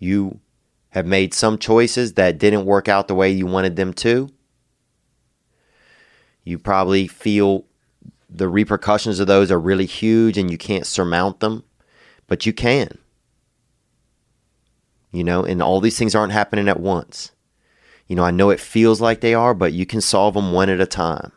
You 0.00 0.40
have 0.88 1.06
made 1.06 1.32
some 1.32 1.56
choices 1.56 2.14
that 2.14 2.38
didn't 2.38 2.64
work 2.64 2.88
out 2.88 3.06
the 3.06 3.14
way 3.14 3.30
you 3.30 3.46
wanted 3.46 3.76
them 3.76 3.92
to. 3.94 4.28
You 6.42 6.58
probably 6.58 7.06
feel 7.06 7.66
the 8.28 8.48
repercussions 8.48 9.20
of 9.20 9.28
those 9.28 9.52
are 9.52 9.60
really 9.60 9.86
huge 9.86 10.36
and 10.36 10.50
you 10.50 10.58
can't 10.58 10.86
surmount 10.86 11.38
them 11.38 11.62
but 12.30 12.46
you 12.46 12.52
can. 12.54 12.96
You 15.10 15.24
know, 15.24 15.44
and 15.44 15.60
all 15.60 15.80
these 15.80 15.98
things 15.98 16.14
aren't 16.14 16.32
happening 16.32 16.68
at 16.68 16.78
once. 16.78 17.32
You 18.06 18.14
know, 18.14 18.22
I 18.22 18.30
know 18.30 18.50
it 18.50 18.60
feels 18.60 19.00
like 19.00 19.20
they 19.20 19.34
are, 19.34 19.52
but 19.52 19.72
you 19.72 19.84
can 19.84 20.00
solve 20.00 20.34
them 20.34 20.52
one 20.52 20.70
at 20.70 20.80
a 20.80 20.86
time. 20.86 21.32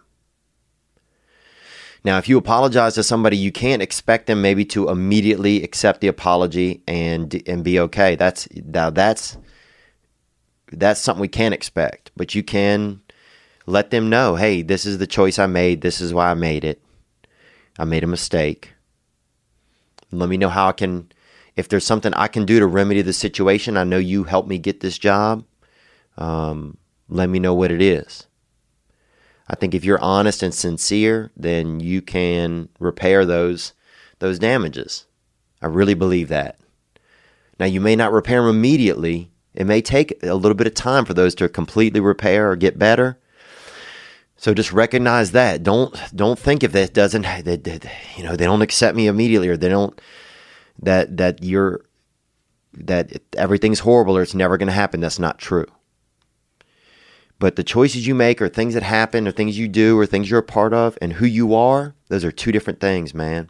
Now, 2.05 2.17
if 2.17 2.27
you 2.27 2.37
apologize 2.37 2.95
to 2.95 3.03
somebody, 3.03 3.37
you 3.37 3.51
can't 3.51 3.81
expect 3.81 4.27
them 4.27 4.41
maybe 4.41 4.65
to 4.65 4.89
immediately 4.89 5.63
accept 5.63 6.01
the 6.01 6.07
apology 6.07 6.83
and 6.87 7.41
and 7.47 7.63
be 7.63 7.79
okay. 7.79 8.15
That's 8.15 8.47
now 8.53 8.89
that's 8.89 9.37
that's 10.71 10.99
something 10.99 11.21
we 11.21 11.27
can't 11.27 11.53
expect. 11.53 12.11
But 12.17 12.35
you 12.35 12.43
can 12.43 13.01
let 13.65 13.91
them 13.91 14.09
know, 14.09 14.35
hey, 14.35 14.61
this 14.61 14.85
is 14.85 14.97
the 14.97 15.07
choice 15.07 15.39
I 15.39 15.45
made. 15.45 15.81
This 15.81 16.01
is 16.01 16.13
why 16.13 16.29
I 16.29 16.33
made 16.33 16.65
it. 16.65 16.81
I 17.79 17.85
made 17.85 18.03
a 18.03 18.07
mistake. 18.07 18.73
Let 20.11 20.29
me 20.29 20.37
know 20.37 20.49
how 20.49 20.67
I 20.67 20.73
can, 20.73 21.11
if 21.55 21.69
there's 21.69 21.85
something 21.85 22.13
I 22.13 22.27
can 22.27 22.45
do 22.45 22.59
to 22.59 22.67
remedy 22.67 23.01
the 23.01 23.13
situation. 23.13 23.77
I 23.77 23.83
know 23.83 23.97
you 23.97 24.25
helped 24.25 24.49
me 24.49 24.57
get 24.57 24.81
this 24.81 24.97
job. 24.97 25.45
Um, 26.17 26.77
let 27.09 27.29
me 27.29 27.39
know 27.39 27.53
what 27.53 27.71
it 27.71 27.81
is. 27.81 28.27
I 29.53 29.55
think 29.55 29.75
if 29.75 29.85
you're 29.85 30.01
honest 30.01 30.41
and 30.41 30.51
sincere, 30.51 31.31
then 31.37 31.79
you 31.79 32.01
can 32.01 32.69
repair 32.79 33.23
those 33.23 33.73
those 34.17 34.39
damages. 34.39 35.05
I 35.61 35.67
really 35.67 35.93
believe 35.93 36.29
that. 36.29 36.57
Now 37.59 37.67
you 37.67 37.79
may 37.79 37.95
not 37.95 38.11
repair 38.11 38.41
them 38.41 38.49
immediately. 38.49 39.29
It 39.53 39.67
may 39.67 39.79
take 39.79 40.17
a 40.23 40.33
little 40.33 40.55
bit 40.55 40.65
of 40.65 40.73
time 40.73 41.05
for 41.05 41.13
those 41.13 41.35
to 41.35 41.47
completely 41.49 41.99
repair 41.99 42.49
or 42.49 42.55
get 42.55 42.79
better. 42.79 43.19
So 44.37 44.55
just 44.55 44.73
recognize 44.73 45.33
that. 45.33 45.61
Don't 45.61 45.95
don't 46.15 46.39
think 46.39 46.63
if 46.63 46.71
that 46.71 46.95
doesn't 46.95 47.21
that, 47.21 47.63
that 47.63 47.85
you 48.17 48.23
know 48.23 48.35
they 48.35 48.45
don't 48.45 48.63
accept 48.63 48.97
me 48.97 49.05
immediately 49.05 49.49
or 49.49 49.55
they 49.55 49.69
don't 49.69 50.01
that 50.81 51.17
that 51.17 51.43
you're 51.43 51.85
that 52.73 53.21
everything's 53.37 53.81
horrible 53.81 54.17
or 54.17 54.23
it's 54.23 54.33
never 54.33 54.57
going 54.57 54.65
to 54.65 54.73
happen. 54.73 54.99
That's 54.99 55.19
not 55.19 55.37
true. 55.37 55.67
But 57.43 57.57
the 57.57 57.63
choices 57.65 58.07
you 58.07 58.15
make 58.15 58.41
or 58.41 58.47
things 58.47 58.73
that 58.73 58.83
happen 58.83 59.27
or 59.27 59.31
things 59.33 59.59
you 59.59 59.67
do 59.67 59.99
or 59.99 60.05
things 60.05 60.29
you're 60.29 60.39
a 60.39 60.43
part 60.43 60.73
of 60.73 60.97
and 61.01 61.11
who 61.11 61.25
you 61.25 61.53
are, 61.53 61.93
those 62.07 62.23
are 62.23 62.31
two 62.31 62.53
different 62.53 62.79
things, 62.79 63.13
man. 63.13 63.49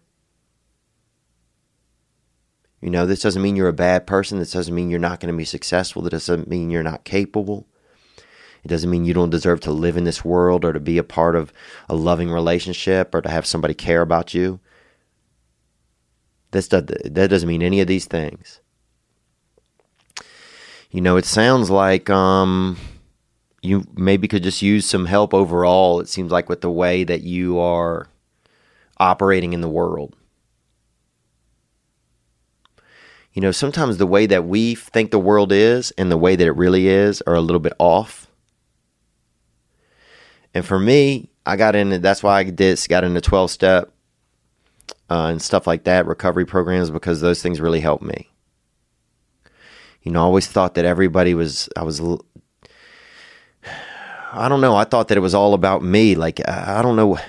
You 2.82 2.89
know, 2.89 3.06
this 3.06 3.22
doesn't 3.22 3.44
mean 3.44 3.56
you're 3.56 3.68
a 3.68 3.72
bad 3.72 4.08
person. 4.08 4.39
This 4.39 4.54
doesn't 4.54 4.74
mean 4.74 4.89
you're 4.89 4.98
not 4.98 5.20
going 5.20 5.32
to 5.32 5.38
be 5.38 5.46
successful. 5.46 6.02
This 6.02 6.26
doesn't 6.26 6.48
mean 6.48 6.72
you're 6.72 6.82
not 6.82 7.04
capable. 7.04 7.68
It 8.64 8.70
doesn't 8.70 8.89
mean 8.89 9.06
you 9.06 9.14
don't 9.14 9.30
deserve 9.30 9.60
to 9.60 9.72
live 9.72 9.96
in 9.96 10.06
this 10.06 10.26
world 10.26 10.66
or 10.66 10.74
to 10.74 10.80
be 10.80 10.98
a 10.98 11.04
part 11.04 11.36
of 11.36 11.54
a 11.88 11.94
loving 11.94 12.32
relationship 12.32 13.14
or 13.14 13.22
to 13.22 13.30
have 13.30 13.46
somebody 13.46 13.76
care 13.76 14.02
about 14.02 14.34
you. 14.34 14.60
This 16.50 16.68
does, 16.68 16.86
that 16.86 17.28
doesn't 17.30 17.48
mean 17.48 17.62
any 17.62 17.80
of 17.80 17.86
these 17.86 18.06
things. 18.06 18.60
You 20.89 21.02
know, 21.02 21.16
it 21.16 21.26
sounds 21.26 21.70
like 21.70 22.10
um, 22.10 22.76
you 23.64 23.86
maybe 23.95 24.28
could 24.28 24.43
just 24.43 24.61
use 24.61 24.86
some 24.86 25.05
help 25.05 25.34
overall. 25.34 26.01
It 26.01 26.09
seems 26.09 26.32
like 26.32 26.49
with 26.49 26.61
the 26.61 26.70
way 26.70 27.03
that 27.05 27.22
you 27.22 27.59
are 27.59 28.07
operating 28.97 29.53
in 29.53 29.61
the 29.61 29.70
world. 29.70 30.16
You 33.32 33.41
know, 33.41 33.51
sometimes 33.51 33.97
the 33.97 34.05
way 34.05 34.26
that 34.28 34.45
we 34.45 34.76
think 34.76 35.09
the 35.09 35.18
world 35.18 35.51
is 35.51 35.91
and 35.91 36.11
the 36.11 36.18
way 36.18 36.36
that 36.36 36.45
it 36.45 36.51
really 36.51 36.88
is 36.88 37.22
are 37.24 37.34
a 37.34 37.41
little 37.41 37.61
bit 37.61 37.74
off. 37.80 38.28
And 40.53 40.64
for 40.66 40.78
me, 40.78 41.30
I 41.45 41.55
got 41.55 41.76
into 41.76 41.97
that's 41.99 42.22
why 42.22 42.39
I 42.39 42.43
did 42.43 42.80
got 42.89 43.03
into 43.03 43.22
12 43.22 43.49
step 43.49 43.91
uh, 45.09 45.28
and 45.28 45.41
stuff 45.41 45.66
like 45.66 45.86
that, 45.86 46.05
recovery 46.05 46.45
programs, 46.45 46.91
because 46.91 47.22
those 47.22 47.41
things 47.41 47.59
really 47.59 47.80
helped 47.80 48.03
me. 48.03 48.30
You 50.03 50.11
know, 50.11 50.20
I 50.20 50.24
always 50.24 50.47
thought 50.47 50.76
that 50.76 50.86
everybody 50.86 51.34
was, 51.34 51.70
I 51.78 51.84
was, 51.84 52.01
I 54.36 54.50
don't 54.50 54.62
know, 54.62 54.76
I 54.76 54.84
thought 54.84 55.10
that 55.10 55.18
it 55.18 55.22
was 55.22 55.36
all 55.36 55.54
about 55.54 55.84
me. 55.84 56.16
Like, 56.16 56.42
I 56.48 56.82
don't 56.82 56.96
know, 56.96 57.20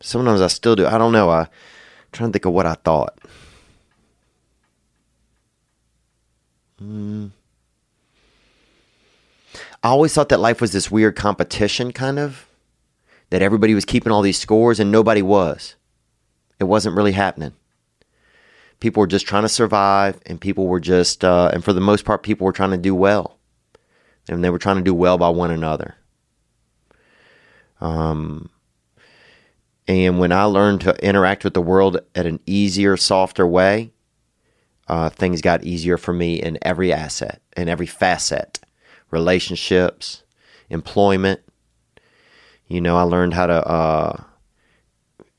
sometimes 0.00 0.42
I 0.42 0.48
still 0.48 0.76
do. 0.76 0.86
I 0.86 0.98
don't 0.98 1.12
know. 1.12 1.30
I, 1.30 1.40
I'm 1.40 1.48
trying 2.12 2.28
to 2.28 2.32
think 2.34 2.44
of 2.44 2.52
what 2.52 2.66
I 2.66 2.74
thought. 2.74 3.18
Hmm. 6.78 7.28
I 9.82 9.88
always 9.88 10.12
thought 10.12 10.28
that 10.28 10.40
life 10.40 10.60
was 10.60 10.72
this 10.72 10.90
weird 10.90 11.16
competition, 11.16 11.92
kind 11.92 12.18
of 12.18 12.46
that 13.30 13.42
everybody 13.42 13.74
was 13.74 13.86
keeping 13.86 14.12
all 14.12 14.22
these 14.22 14.38
scores 14.38 14.78
and 14.78 14.92
nobody 14.92 15.22
was. 15.22 15.76
It 16.60 16.64
wasn't 16.64 16.96
really 16.96 17.12
happening. 17.12 17.52
People 18.80 19.00
were 19.00 19.06
just 19.06 19.26
trying 19.26 19.44
to 19.44 19.48
survive, 19.48 20.20
and 20.26 20.40
people 20.40 20.66
were 20.66 20.80
just, 20.80 21.24
uh, 21.24 21.50
and 21.54 21.64
for 21.64 21.72
the 21.72 21.80
most 21.80 22.04
part, 22.04 22.22
people 22.22 22.44
were 22.44 22.52
trying 22.52 22.72
to 22.72 22.76
do 22.76 22.94
well. 22.94 23.38
And 24.28 24.44
they 24.44 24.50
were 24.50 24.58
trying 24.58 24.76
to 24.76 24.82
do 24.82 24.94
well 24.94 25.16
by 25.16 25.30
one 25.30 25.50
another. 25.50 25.96
Um, 27.80 28.50
and 29.86 30.18
when 30.18 30.32
I 30.32 30.44
learned 30.44 30.80
to 30.82 31.06
interact 31.06 31.44
with 31.44 31.54
the 31.54 31.62
world 31.62 32.00
at 32.14 32.26
an 32.26 32.40
easier, 32.46 32.96
softer 32.96 33.46
way, 33.46 33.92
uh, 34.88 35.10
things 35.10 35.40
got 35.40 35.64
easier 35.64 35.96
for 35.96 36.12
me 36.12 36.40
in 36.40 36.58
every 36.62 36.92
asset, 36.92 37.40
in 37.56 37.68
every 37.68 37.86
facet, 37.86 38.60
relationships, 39.10 40.22
employment. 40.70 41.40
You 42.66 42.80
know, 42.80 42.96
I 42.96 43.02
learned 43.02 43.34
how 43.34 43.46
to, 43.46 43.66
uh, 43.66 44.22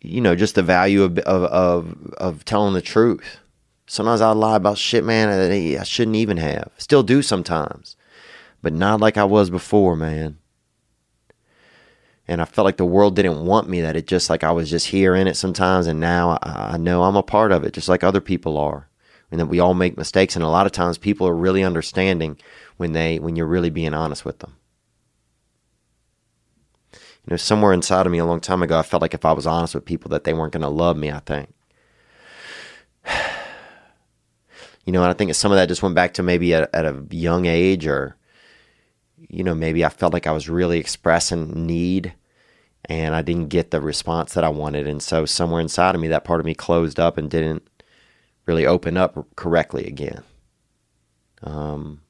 you 0.01 0.21
know, 0.21 0.36
just 0.36 0.55
the 0.55 0.63
value 0.63 1.03
of, 1.03 1.17
of, 1.19 1.43
of, 1.43 2.13
of 2.17 2.45
telling 2.45 2.75
the 2.75 2.81
truth. 2.81 3.39
Sometimes 3.88 4.21
I 4.21 4.31
lie 4.31 4.55
about 4.55 4.77
shit, 4.77 5.03
man, 5.03 5.29
that 5.29 5.79
I 5.79 5.83
shouldn't 5.83 6.17
even 6.17 6.38
have. 6.38 6.71
Still 6.77 7.03
do 7.03 7.21
sometimes, 7.21 7.95
but 8.61 8.73
not 8.73 8.99
like 8.99 9.17
I 9.17 9.25
was 9.25 9.49
before, 9.49 9.95
man 9.95 10.38
and 12.28 12.41
I 12.41 12.45
felt 12.45 12.65
like 12.65 12.78
the 12.78 12.86
world 12.86 13.15
didn't 13.15 13.45
want 13.45 13.69
me. 13.69 13.82
That 13.82 13.95
it 13.95 14.07
just 14.07 14.30
like 14.30 14.43
I 14.43 14.51
was 14.51 14.69
just 14.69 14.88
here 14.88 15.15
in 15.15 15.28
it 15.28 15.36
sometimes, 15.36 15.88
and 15.88 15.99
now 15.99 16.39
I, 16.41 16.73
I 16.73 16.78
know 16.78 17.03
I'm 17.03 17.15
a 17.15 17.23
part 17.23 17.51
of 17.51 17.63
it, 17.63 17.73
just 17.73 17.89
like 17.89 18.03
other 18.03 18.21
people 18.21 18.57
are, 18.57 18.89
and 19.32 19.39
that 19.39 19.45
we 19.45 19.59
all 19.59 19.73
make 19.73 19.97
mistakes. 19.97 20.36
And 20.36 20.43
a 20.43 20.49
lot 20.49 20.65
of 20.65 20.71
times, 20.71 20.97
people 20.97 21.28
are 21.28 21.36
really 21.36 21.63
understanding 21.63 22.38
when 22.78 22.93
they 22.93 23.19
when 23.19 23.36
you're 23.36 23.45
really 23.45 23.69
being 23.69 23.93
honest 23.93 24.26
with 24.26 24.39
them. 24.39 24.55
You 26.93 27.32
know, 27.32 27.38
somewhere 27.38 27.73
inside 27.73 28.05
of 28.05 28.11
me 28.11 28.19
a 28.19 28.26
long 28.26 28.39
time 28.39 28.63
ago, 28.63 28.78
I 28.78 28.84
felt 28.84 29.01
like 29.01 29.13
if 29.13 29.26
I 29.26 29.32
was 29.32 29.47
honest 29.47 29.76
with 29.76 29.86
people, 29.86 30.09
that 30.09 30.23
they 30.23 30.34
weren't 30.34 30.53
going 30.53 30.61
to 30.61 30.69
love 30.69 30.97
me. 30.97 31.11
I 31.11 31.19
think. 31.19 31.53
You 34.88 34.91
know, 34.91 35.01
and 35.01 35.09
I 35.09 35.13
think 35.13 35.34
some 35.34 35.51
of 35.51 35.55
that 35.55 35.67
just 35.67 35.82
went 35.82 35.95
back 35.95 36.13
to 36.13 36.21
maybe 36.21 36.53
at, 36.53 36.69
at 36.71 36.86
a 36.86 37.03
young 37.09 37.47
age 37.47 37.88
or 37.88 38.15
you 39.30 39.43
know, 39.43 39.55
maybe 39.55 39.84
I 39.86 39.89
felt 39.89 40.13
like 40.13 40.28
I 40.28 40.32
was 40.32 40.49
really 40.49 40.80
expressing 40.80 41.65
need 41.65 42.13
and 42.86 43.15
I 43.15 43.21
didn't 43.21 43.49
get 43.49 43.71
the 43.71 43.82
response 43.82 44.34
that 44.34 44.43
I 44.43 44.49
wanted. 44.49 44.88
And 44.88 45.01
so 45.01 45.26
somewhere 45.26 45.61
inside 45.61 45.95
of 45.95 46.01
me, 46.01 46.07
that 46.09 46.23
part 46.23 46.39
of 46.39 46.45
me 46.45 46.53
closed 46.53 46.99
up 46.99 47.17
and 47.17 47.30
didn't 47.30 47.67
really 48.45 48.65
open 48.65 48.97
up 48.97 49.28
correctly 49.36 49.86
again. 49.86 50.23
Um, 51.43 52.01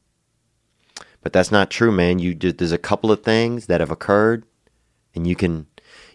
but 1.21 1.33
that's 1.33 1.51
not 1.51 1.71
true, 1.71 1.91
man. 1.91 2.19
You 2.19 2.35
there's 2.35 2.71
a 2.71 2.77
couple 2.77 3.11
of 3.11 3.23
things 3.23 3.65
that 3.65 3.79
have 3.79 3.91
occurred, 3.91 4.45
and 5.15 5.25
you 5.25 5.35
can 5.35 5.67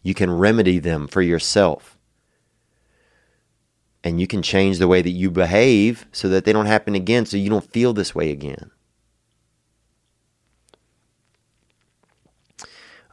you 0.02 0.14
can 0.14 0.30
remedy 0.30 0.78
them 0.78 1.08
for 1.08 1.20
yourself, 1.20 1.98
and 4.04 4.20
you 4.20 4.26
can 4.26 4.42
change 4.42 4.78
the 4.78 4.88
way 4.88 5.02
that 5.02 5.10
you 5.10 5.30
behave 5.30 6.06
so 6.12 6.28
that 6.28 6.44
they 6.44 6.52
don't 6.52 6.66
happen 6.66 6.94
again, 6.94 7.26
so 7.26 7.36
you 7.36 7.50
don't 7.50 7.72
feel 7.72 7.92
this 7.92 8.14
way 8.14 8.30
again. 8.30 8.70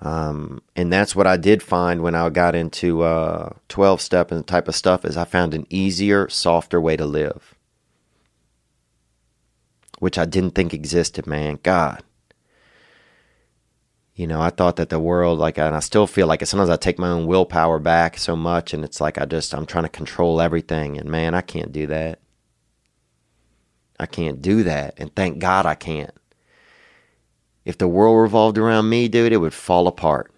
Um, 0.01 0.61
and 0.75 0.93
that's 0.93 1.15
what 1.15 1.25
I 1.25 1.37
did 1.37 1.63
find 1.63 2.01
when 2.01 2.13
I 2.13 2.29
got 2.29 2.55
into 2.55 3.01
uh, 3.01 3.49
12 3.69 3.99
step 3.99 4.31
and 4.31 4.45
type 4.45 4.67
of 4.67 4.75
stuff 4.75 5.03
is 5.03 5.17
I 5.17 5.25
found 5.25 5.53
an 5.53 5.65
easier, 5.69 6.29
softer 6.29 6.79
way 6.79 6.95
to 6.97 7.05
live, 7.05 7.55
which 9.99 10.17
I 10.17 10.25
didn't 10.25 10.51
think 10.51 10.73
existed, 10.73 11.25
man. 11.25 11.59
God. 11.63 12.03
You 14.13 14.25
know, 14.25 14.41
I 14.41 14.49
thought 14.49 14.77
that 14.77 14.89
the 14.89 14.99
world, 14.99 15.37
like, 15.37 15.59
and 15.59 15.75
I 15.75 15.79
still 15.79 16.07
feel 16.07 16.25
like 16.25 16.41
it. 16.41 16.47
Sometimes 16.47 16.71
I 16.71 16.75
take 16.75 16.97
my 16.97 17.09
own 17.09 17.27
willpower 17.27 17.77
back 17.77 18.17
so 18.17 18.35
much, 18.35 18.73
and 18.73 18.83
it's 18.83 18.99
like 18.99 19.19
I 19.19 19.25
just, 19.25 19.53
I'm 19.53 19.67
trying 19.67 19.83
to 19.83 19.89
control 19.89 20.41
everything. 20.41 20.97
And 20.97 21.09
man, 21.09 21.35
I 21.35 21.41
can't 21.41 21.71
do 21.71 21.85
that. 21.87 22.19
I 23.99 24.07
can't 24.07 24.41
do 24.41 24.63
that. 24.63 24.95
And 24.97 25.15
thank 25.15 25.37
God 25.37 25.67
I 25.67 25.75
can't. 25.75 26.11
If 27.67 27.77
the 27.77 27.87
world 27.89 28.17
revolved 28.17 28.57
around 28.57 28.87
me, 28.87 29.09
dude, 29.09 29.33
it 29.33 29.41
would 29.41 29.53
fall 29.53 29.89
apart. 29.89 30.31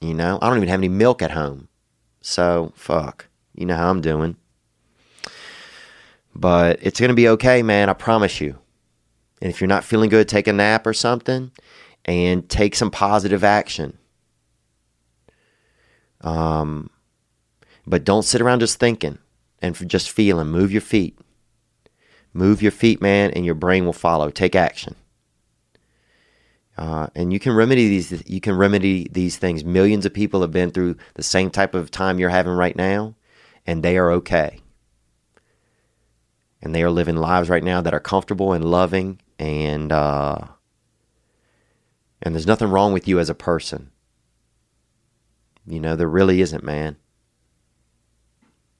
You 0.00 0.14
know, 0.14 0.38
I 0.40 0.46
don't 0.46 0.58
even 0.58 0.68
have 0.68 0.78
any 0.78 0.88
milk 0.88 1.22
at 1.22 1.32
home. 1.32 1.66
So, 2.20 2.72
fuck. 2.76 3.26
You 3.52 3.66
know 3.66 3.74
how 3.74 3.90
I'm 3.90 4.00
doing. 4.00 4.36
But 6.36 6.78
it's 6.82 7.00
going 7.00 7.08
to 7.08 7.16
be 7.16 7.28
okay, 7.30 7.64
man. 7.64 7.88
I 7.88 7.94
promise 7.94 8.40
you. 8.40 8.60
And 9.42 9.50
if 9.50 9.60
you're 9.60 9.66
not 9.66 9.82
feeling 9.82 10.08
good, 10.08 10.28
take 10.28 10.46
a 10.46 10.52
nap 10.52 10.86
or 10.86 10.92
something 10.92 11.50
and 12.04 12.48
take 12.48 12.76
some 12.76 12.92
positive 12.92 13.42
action. 13.42 13.98
Um, 16.20 16.90
but 17.84 18.04
don't 18.04 18.22
sit 18.22 18.40
around 18.40 18.60
just 18.60 18.78
thinking 18.78 19.18
and 19.60 19.74
just 19.90 20.12
feeling. 20.12 20.46
Move 20.46 20.70
your 20.70 20.80
feet. 20.80 21.18
Move 22.32 22.62
your 22.62 22.70
feet, 22.70 23.02
man, 23.02 23.32
and 23.32 23.44
your 23.44 23.56
brain 23.56 23.84
will 23.84 23.92
follow. 23.92 24.30
Take 24.30 24.54
action. 24.54 24.94
Uh, 26.78 27.08
and 27.16 27.32
you 27.32 27.40
can 27.40 27.52
remedy 27.54 27.88
these. 27.88 28.22
You 28.26 28.40
can 28.40 28.56
remedy 28.56 29.08
these 29.10 29.36
things. 29.36 29.64
Millions 29.64 30.06
of 30.06 30.14
people 30.14 30.42
have 30.42 30.52
been 30.52 30.70
through 30.70 30.96
the 31.14 31.24
same 31.24 31.50
type 31.50 31.74
of 31.74 31.90
time 31.90 32.20
you're 32.20 32.28
having 32.30 32.52
right 32.52 32.76
now, 32.76 33.16
and 33.66 33.82
they 33.82 33.98
are 33.98 34.12
okay. 34.12 34.60
And 36.62 36.72
they 36.72 36.84
are 36.84 36.90
living 36.90 37.16
lives 37.16 37.48
right 37.48 37.64
now 37.64 37.80
that 37.80 37.94
are 37.94 38.00
comfortable 38.00 38.52
and 38.52 38.64
loving, 38.64 39.20
and 39.40 39.90
uh, 39.90 40.38
and 42.22 42.32
there's 42.32 42.46
nothing 42.46 42.70
wrong 42.70 42.92
with 42.92 43.08
you 43.08 43.18
as 43.18 43.28
a 43.28 43.34
person. 43.34 43.90
You 45.66 45.80
know, 45.80 45.96
there 45.96 46.08
really 46.08 46.40
isn't, 46.40 46.62
man. 46.62 46.96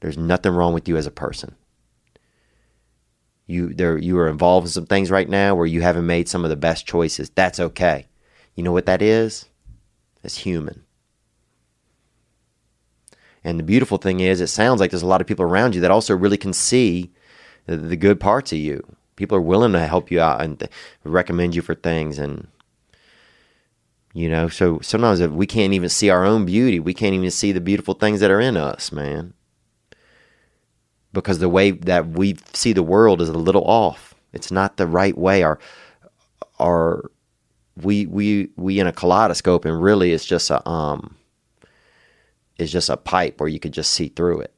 There's 0.01 0.17
nothing 0.17 0.53
wrong 0.53 0.73
with 0.73 0.87
you 0.87 0.97
as 0.97 1.07
a 1.07 1.11
person 1.11 1.57
you 3.49 3.73
there 3.73 3.97
you 3.99 4.17
are 4.19 4.29
involved 4.29 4.67
in 4.67 4.71
some 4.71 4.87
things 4.87 5.11
right 5.11 5.29
now 5.29 5.55
where 5.55 5.67
you 5.67 5.81
haven't 5.81 6.07
made 6.07 6.29
some 6.29 6.45
of 6.45 6.51
the 6.51 6.57
best 6.57 6.87
choices. 6.87 7.31
That's 7.31 7.59
okay. 7.59 8.07
You 8.55 8.63
know 8.63 8.73
what 8.73 8.87
that 8.87 9.03
is? 9.03 9.47
It's 10.23 10.39
human. 10.39 10.85
And 13.43 13.59
the 13.59 13.65
beautiful 13.65 13.99
thing 13.99 14.21
is, 14.21 14.41
it 14.41 14.49
sounds 14.49 14.81
like 14.81 14.91
there's 14.91 15.03
a 15.03 15.07
lot 15.07 15.21
of 15.21 15.27
people 15.27 15.45
around 15.45 15.75
you 15.75 15.81
that 15.81 15.91
also 15.91 16.15
really 16.15 16.37
can 16.37 16.53
see 16.53 17.11
the, 17.67 17.77
the 17.77 17.97
good 17.97 18.21
parts 18.21 18.53
of 18.53 18.59
you. 18.59 18.85
People 19.17 19.39
are 19.39 19.43
willing 19.43 19.73
to 19.73 19.87
help 19.87 20.11
you 20.11 20.21
out 20.21 20.43
and 20.43 20.59
th- 20.59 20.71
recommend 21.05 21.55
you 21.55 21.63
for 21.63 21.75
things. 21.75 22.19
And, 22.19 22.49
you 24.13 24.29
know, 24.29 24.49
so 24.49 24.81
sometimes 24.81 25.21
if 25.21 25.31
we 25.31 25.47
can't 25.47 25.73
even 25.73 25.89
see 25.89 26.11
our 26.11 26.25
own 26.27 26.45
beauty, 26.45 26.79
we 26.81 26.93
can't 26.93 27.15
even 27.15 27.31
see 27.31 27.53
the 27.53 27.61
beautiful 27.61 27.95
things 27.95 28.21
that 28.21 28.31
are 28.31 28.41
in 28.41 28.57
us, 28.57 28.93
man 28.93 29.33
because 31.13 31.39
the 31.39 31.49
way 31.49 31.71
that 31.71 32.09
we 32.09 32.37
see 32.53 32.73
the 32.73 32.83
world 32.83 33.21
is 33.21 33.29
a 33.29 33.33
little 33.33 33.65
off. 33.65 34.15
It's 34.33 34.51
not 34.51 34.77
the 34.77 34.87
right 34.87 35.17
way. 35.17 35.43
Our 35.43 35.59
our 36.59 37.11
we 37.77 38.07
we 38.07 38.51
we 38.57 38.79
in 38.81 38.87
a 38.87 38.93
kaleidoscope, 38.93 39.65
and 39.65 39.83
really 39.83 40.13
it's 40.13 40.25
just 40.25 40.51
a 40.51 40.67
um 40.69 41.17
it's 42.57 42.73
just 42.73 42.89
a 42.89 42.97
pipe 42.97 43.41
where 43.41 43.49
you 43.49 43.61
could 43.61 43.73
just 43.73 43.93
see 43.93 44.09
through 44.09 44.41
it. 44.41 44.53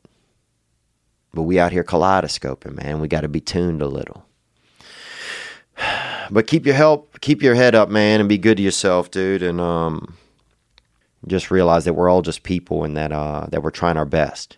But 1.32 1.42
we 1.42 1.60
out 1.60 1.72
here 1.72 1.84
kaleidoscoping, 1.84 2.74
man. 2.74 3.00
We 3.00 3.06
got 3.06 3.20
to 3.20 3.28
be 3.28 3.40
tuned 3.40 3.82
a 3.82 3.88
little. 3.88 4.26
But 6.32 6.46
keep 6.46 6.64
your 6.64 6.76
help, 6.76 7.20
keep 7.20 7.42
your 7.42 7.56
head 7.56 7.74
up, 7.74 7.88
man, 7.88 8.20
and 8.20 8.28
be 8.28 8.38
good 8.38 8.58
to 8.58 8.62
yourself, 8.62 9.10
dude. 9.10 9.42
And 9.42 9.60
um, 9.60 10.16
just 11.26 11.50
realize 11.50 11.86
that 11.86 11.94
we're 11.94 12.08
all 12.08 12.22
just 12.22 12.44
people, 12.44 12.84
and 12.84 12.96
that 12.96 13.10
uh, 13.10 13.46
that 13.50 13.64
we're 13.64 13.72
trying 13.72 13.96
our 13.96 14.04
best 14.04 14.56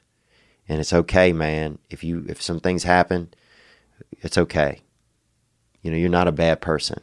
and 0.68 0.80
it's 0.80 0.92
okay, 0.92 1.32
man. 1.32 1.78
If 1.90 2.04
you 2.04 2.24
if 2.28 2.40
some 2.40 2.60
things 2.60 2.84
happen, 2.84 3.32
it's 4.20 4.38
okay. 4.38 4.80
You 5.82 5.90
know, 5.90 5.96
you're 5.96 6.08
not 6.08 6.28
a 6.28 6.32
bad 6.32 6.60
person. 6.60 7.00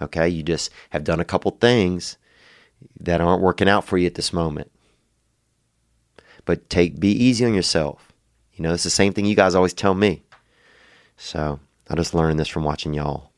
Okay, 0.00 0.28
you 0.28 0.42
just 0.42 0.70
have 0.90 1.04
done 1.04 1.20
a 1.20 1.24
couple 1.24 1.50
things 1.52 2.16
that 2.98 3.20
aren't 3.20 3.42
working 3.42 3.68
out 3.68 3.84
for 3.84 3.98
you 3.98 4.06
at 4.06 4.14
this 4.14 4.32
moment. 4.32 4.70
But 6.44 6.68
take 6.68 6.98
be 6.98 7.12
easy 7.12 7.44
on 7.44 7.54
yourself. 7.54 8.12
You 8.54 8.62
know, 8.62 8.74
it's 8.74 8.84
the 8.84 8.90
same 8.90 9.12
thing 9.12 9.26
you 9.26 9.36
guys 9.36 9.54
always 9.54 9.74
tell 9.74 9.94
me. 9.94 10.22
So 11.16 11.60
I 11.88 11.94
just 11.94 12.14
learned 12.14 12.40
this 12.40 12.48
from 12.48 12.64
watching 12.64 12.94
y'all. 12.94 13.30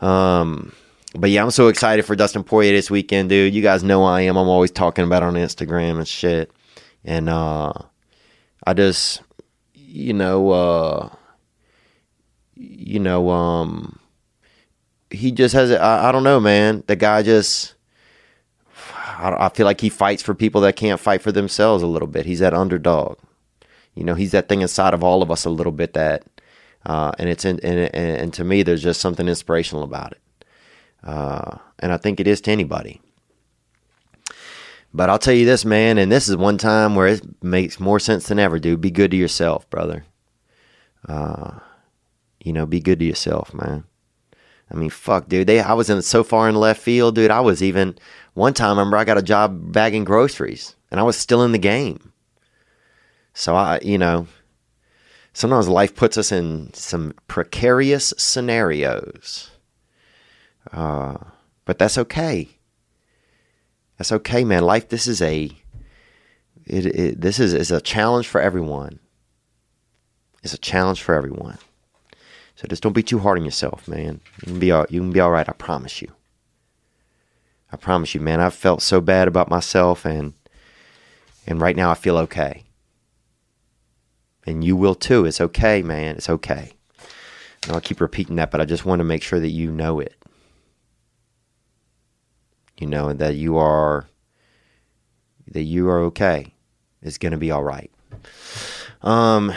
Um, 0.00 0.72
but 1.16 1.30
yeah, 1.30 1.42
I'm 1.42 1.50
so 1.50 1.68
excited 1.68 2.04
for 2.04 2.14
Dustin 2.14 2.44
Poirier 2.44 2.72
this 2.72 2.90
weekend, 2.90 3.30
dude. 3.30 3.54
You 3.54 3.62
guys 3.62 3.82
know 3.82 4.04
I 4.04 4.20
am. 4.22 4.36
I'm 4.36 4.48
always 4.48 4.70
talking 4.70 5.04
about 5.04 5.24
on 5.24 5.34
Instagram 5.34 5.96
and 5.96 6.06
shit 6.06 6.52
and 7.04 7.28
uh, 7.28 7.72
I 8.66 8.74
just 8.74 9.22
you 9.74 10.12
know 10.12 10.50
uh, 10.50 11.10
you 12.54 12.98
know 12.98 13.30
um, 13.30 13.98
he 15.10 15.32
just 15.32 15.54
has 15.54 15.70
I, 15.70 16.08
I 16.08 16.12
don't 16.12 16.24
know 16.24 16.40
man. 16.40 16.84
The 16.86 16.96
guy 16.96 17.22
just 17.22 17.74
I, 18.96 19.46
I 19.46 19.48
feel 19.50 19.66
like 19.66 19.80
he 19.80 19.88
fights 19.88 20.22
for 20.22 20.34
people 20.34 20.60
that 20.62 20.76
can't 20.76 21.00
fight 21.00 21.22
for 21.22 21.32
themselves 21.32 21.82
a 21.82 21.86
little 21.86 22.08
bit. 22.08 22.26
He's 22.26 22.40
that 22.40 22.54
underdog. 22.54 23.18
You 23.94 24.04
know 24.04 24.14
he's 24.14 24.32
that 24.32 24.48
thing 24.48 24.62
inside 24.62 24.94
of 24.94 25.02
all 25.02 25.22
of 25.22 25.30
us 25.30 25.44
a 25.44 25.50
little 25.50 25.72
bit 25.72 25.94
that 25.94 26.24
uh, 26.86 27.12
and 27.18 27.28
it's 27.28 27.44
in, 27.44 27.58
and, 27.60 27.94
and 27.94 28.32
to 28.34 28.44
me 28.44 28.62
there's 28.62 28.82
just 28.82 29.00
something 29.00 29.28
inspirational 29.28 29.82
about 29.82 30.12
it. 30.12 30.20
Uh, 31.02 31.58
and 31.78 31.92
I 31.92 31.96
think 31.96 32.18
it 32.18 32.26
is 32.26 32.40
to 32.42 32.50
anybody 32.50 33.00
but 34.92 35.10
I'll 35.10 35.18
tell 35.18 35.34
you 35.34 35.44
this, 35.44 35.64
man, 35.64 35.98
and 35.98 36.10
this 36.10 36.28
is 36.28 36.36
one 36.36 36.58
time 36.58 36.94
where 36.94 37.08
it 37.08 37.42
makes 37.42 37.78
more 37.78 38.00
sense 38.00 38.28
than 38.28 38.38
ever, 38.38 38.58
dude. 38.58 38.80
Be 38.80 38.90
good 38.90 39.10
to 39.10 39.16
yourself, 39.16 39.68
brother. 39.70 40.04
Uh, 41.06 41.58
you 42.42 42.52
know, 42.52 42.66
be 42.66 42.80
good 42.80 42.98
to 43.00 43.04
yourself, 43.04 43.52
man. 43.52 43.84
I 44.70 44.74
mean, 44.74 44.90
fuck, 44.90 45.28
dude. 45.28 45.46
They 45.46 45.60
I 45.60 45.72
was 45.72 45.90
in 45.90 46.02
so 46.02 46.22
far 46.22 46.48
in 46.48 46.54
left 46.54 46.80
field, 46.80 47.14
dude. 47.14 47.30
I 47.30 47.40
was 47.40 47.62
even 47.62 47.98
one 48.34 48.54
time. 48.54 48.78
I 48.78 48.80
remember 48.80 48.96
I 48.96 49.04
got 49.04 49.18
a 49.18 49.22
job 49.22 49.72
bagging 49.72 50.04
groceries, 50.04 50.76
and 50.90 51.00
I 51.00 51.02
was 51.02 51.16
still 51.16 51.42
in 51.42 51.52
the 51.52 51.58
game. 51.58 52.12
So 53.32 53.54
I, 53.54 53.78
you 53.82 53.98
know, 53.98 54.26
sometimes 55.32 55.68
life 55.68 55.94
puts 55.94 56.18
us 56.18 56.32
in 56.32 56.72
some 56.74 57.14
precarious 57.28 58.12
scenarios. 58.18 59.50
Uh, 60.72 61.16
but 61.64 61.78
that's 61.78 61.96
okay. 61.98 62.57
That's 63.98 64.12
okay, 64.12 64.44
man. 64.44 64.62
Life. 64.62 64.88
This 64.88 65.06
is 65.06 65.20
a. 65.20 65.50
It, 66.66 66.86
it 66.86 67.20
this 67.20 67.38
is 67.38 67.52
is 67.52 67.70
a 67.70 67.80
challenge 67.80 68.28
for 68.28 68.40
everyone. 68.40 69.00
It's 70.42 70.54
a 70.54 70.58
challenge 70.58 71.02
for 71.02 71.14
everyone. 71.14 71.58
So 72.54 72.66
just 72.66 72.82
don't 72.82 72.92
be 72.92 73.02
too 73.02 73.18
hard 73.18 73.38
on 73.38 73.44
yourself, 73.44 73.86
man. 73.86 74.20
You 74.40 74.46
can 74.46 74.58
be 74.58 74.72
all, 74.72 74.86
you 74.88 75.00
can 75.00 75.12
be 75.12 75.20
all 75.20 75.30
right. 75.30 75.48
I 75.48 75.52
promise 75.52 76.00
you. 76.00 76.12
I 77.72 77.76
promise 77.76 78.14
you, 78.14 78.20
man. 78.20 78.40
I've 78.40 78.54
felt 78.54 78.82
so 78.82 79.00
bad 79.00 79.28
about 79.28 79.50
myself, 79.50 80.04
and 80.04 80.34
and 81.46 81.60
right 81.60 81.76
now 81.76 81.90
I 81.90 81.94
feel 81.94 82.16
okay. 82.18 82.64
And 84.46 84.64
you 84.64 84.76
will 84.76 84.94
too. 84.94 85.26
It's 85.26 85.40
okay, 85.40 85.82
man. 85.82 86.16
It's 86.16 86.30
okay. 86.30 86.72
And 87.64 87.72
I'll 87.72 87.80
keep 87.80 88.00
repeating 88.00 88.36
that, 88.36 88.50
but 88.50 88.60
I 88.60 88.64
just 88.64 88.84
want 88.84 89.00
to 89.00 89.04
make 89.04 89.22
sure 89.22 89.40
that 89.40 89.48
you 89.48 89.70
know 89.70 90.00
it. 90.00 90.14
You 92.78 92.86
know 92.86 93.12
that 93.12 93.34
you 93.36 93.58
are 93.58 94.06
that 95.48 95.62
you 95.62 95.88
are 95.88 96.00
okay. 96.00 96.54
It's 97.02 97.18
gonna 97.18 97.38
be 97.38 97.50
all 97.50 97.64
right. 97.64 97.90
Um 99.02 99.52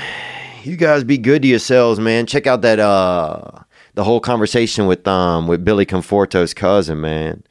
you 0.64 0.76
guys 0.76 1.04
be 1.04 1.18
good 1.18 1.42
to 1.42 1.48
yourselves, 1.48 2.00
man. 2.00 2.26
Check 2.26 2.48
out 2.48 2.62
that 2.62 2.80
uh 2.80 3.64
the 3.94 4.04
whole 4.04 4.20
conversation 4.20 4.88
with 4.88 5.08
um 5.08 5.48
with 5.48 5.64
Billy 5.64 5.86
Conforto's 5.86 6.54
cousin, 6.54 7.02
man. 7.02 7.44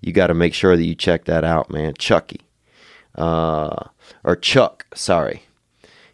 You 0.00 0.12
got 0.12 0.28
to 0.28 0.34
make 0.34 0.54
sure 0.54 0.76
that 0.76 0.84
you 0.84 0.94
check 0.94 1.24
that 1.24 1.42
out, 1.44 1.70
man. 1.70 1.94
Chucky, 1.98 2.40
uh, 3.16 3.88
or 4.22 4.36
Chuck, 4.36 4.86
sorry. 4.94 5.42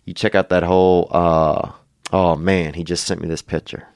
You 0.04 0.14
check 0.14 0.34
out 0.34 0.48
that 0.48 0.62
whole. 0.62 1.08
Uh, 1.10 1.72
oh 2.12 2.36
man, 2.36 2.74
he 2.74 2.84
just 2.84 3.06
sent 3.06 3.20
me 3.20 3.28
this 3.28 3.42
picture. 3.42 3.88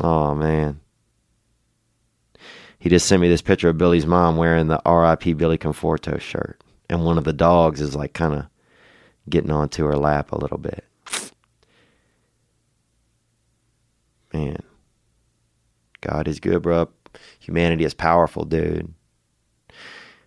Oh 0.00 0.34
man. 0.34 0.80
He 2.78 2.88
just 2.88 3.06
sent 3.06 3.20
me 3.20 3.28
this 3.28 3.42
picture 3.42 3.68
of 3.68 3.78
Billy's 3.78 4.06
mom 4.06 4.36
wearing 4.36 4.68
the 4.68 4.80
RIP 4.86 5.36
Billy 5.36 5.58
Conforto 5.58 6.20
shirt. 6.20 6.62
And 6.88 7.04
one 7.04 7.18
of 7.18 7.24
the 7.24 7.32
dogs 7.32 7.80
is 7.80 7.94
like 7.94 8.12
kind 8.12 8.34
of 8.34 8.46
getting 9.28 9.50
onto 9.50 9.84
her 9.84 9.96
lap 9.96 10.32
a 10.32 10.38
little 10.38 10.58
bit. 10.58 10.84
Man, 14.32 14.62
God 16.00 16.28
is 16.28 16.38
good, 16.40 16.62
bro. 16.62 16.88
Humanity 17.40 17.84
is 17.84 17.94
powerful, 17.94 18.44
dude. 18.44 18.94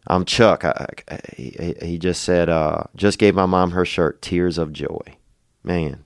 I'm 0.08 0.26
Chuck. 0.26 0.66
I, 0.66 0.88
I, 1.10 1.20
he, 1.36 1.76
he 1.82 1.98
just 1.98 2.24
said, 2.24 2.50
uh, 2.50 2.84
just 2.96 3.20
gave 3.20 3.36
my 3.36 3.46
mom 3.46 3.72
her 3.72 3.86
shirt, 3.86 4.22
Tears 4.22 4.58
of 4.58 4.74
Joy. 4.74 5.02
Man. 5.64 6.04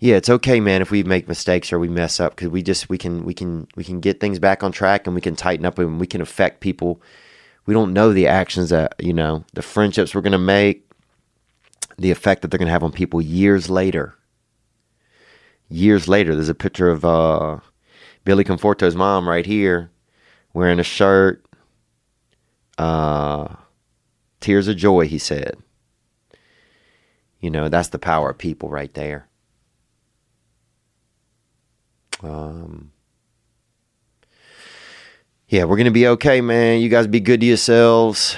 Yeah, 0.00 0.14
it's 0.14 0.30
okay, 0.30 0.60
man, 0.60 0.80
if 0.80 0.92
we 0.92 1.02
make 1.02 1.26
mistakes 1.26 1.72
or 1.72 1.78
we 1.80 1.88
mess 1.88 2.20
up 2.20 2.36
because 2.36 2.48
we 2.50 2.62
just 2.62 2.88
we 2.88 2.98
can 2.98 3.24
we 3.24 3.34
can 3.34 3.66
we 3.74 3.82
can 3.82 3.98
get 3.98 4.20
things 4.20 4.38
back 4.38 4.62
on 4.62 4.70
track 4.70 5.06
and 5.06 5.14
we 5.14 5.20
can 5.20 5.34
tighten 5.34 5.66
up 5.66 5.78
and 5.78 5.98
we 5.98 6.06
can 6.06 6.20
affect 6.20 6.60
people. 6.60 7.02
We 7.66 7.74
don't 7.74 7.92
know 7.92 8.12
the 8.12 8.28
actions 8.28 8.70
that 8.70 8.94
you 9.00 9.12
know 9.12 9.44
the 9.54 9.62
friendships 9.62 10.14
we're 10.14 10.20
going 10.20 10.32
to 10.32 10.38
make 10.38 10.88
the 11.98 12.12
effect 12.12 12.42
that 12.42 12.48
they're 12.50 12.58
going 12.58 12.68
to 12.68 12.72
have 12.72 12.84
on 12.84 12.92
people 12.92 13.20
years 13.20 13.68
later. 13.68 14.14
Years 15.68 16.06
later 16.06 16.34
there's 16.34 16.48
a 16.48 16.54
picture 16.54 16.88
of 16.90 17.04
uh, 17.04 17.58
billy 18.24 18.44
conforto's 18.44 18.94
mom 18.94 19.28
right 19.28 19.46
here 19.46 19.90
wearing 20.54 20.78
a 20.78 20.84
shirt 20.84 21.44
uh, 22.78 23.48
tears 24.40 24.68
of 24.68 24.76
joy 24.76 25.08
he 25.08 25.18
said. 25.18 25.56
You 27.40 27.50
know 27.50 27.68
that's 27.68 27.88
the 27.88 27.98
power 27.98 28.30
of 28.30 28.38
people 28.38 28.68
right 28.68 28.94
there 28.94 29.27
um, 32.22 32.92
yeah, 35.48 35.64
we're 35.64 35.76
gonna 35.76 35.90
be 35.90 36.06
okay, 36.08 36.40
man. 36.40 36.80
You 36.80 36.88
guys 36.88 37.06
be 37.06 37.20
good 37.20 37.40
to 37.40 37.46
yourselves. 37.46 38.36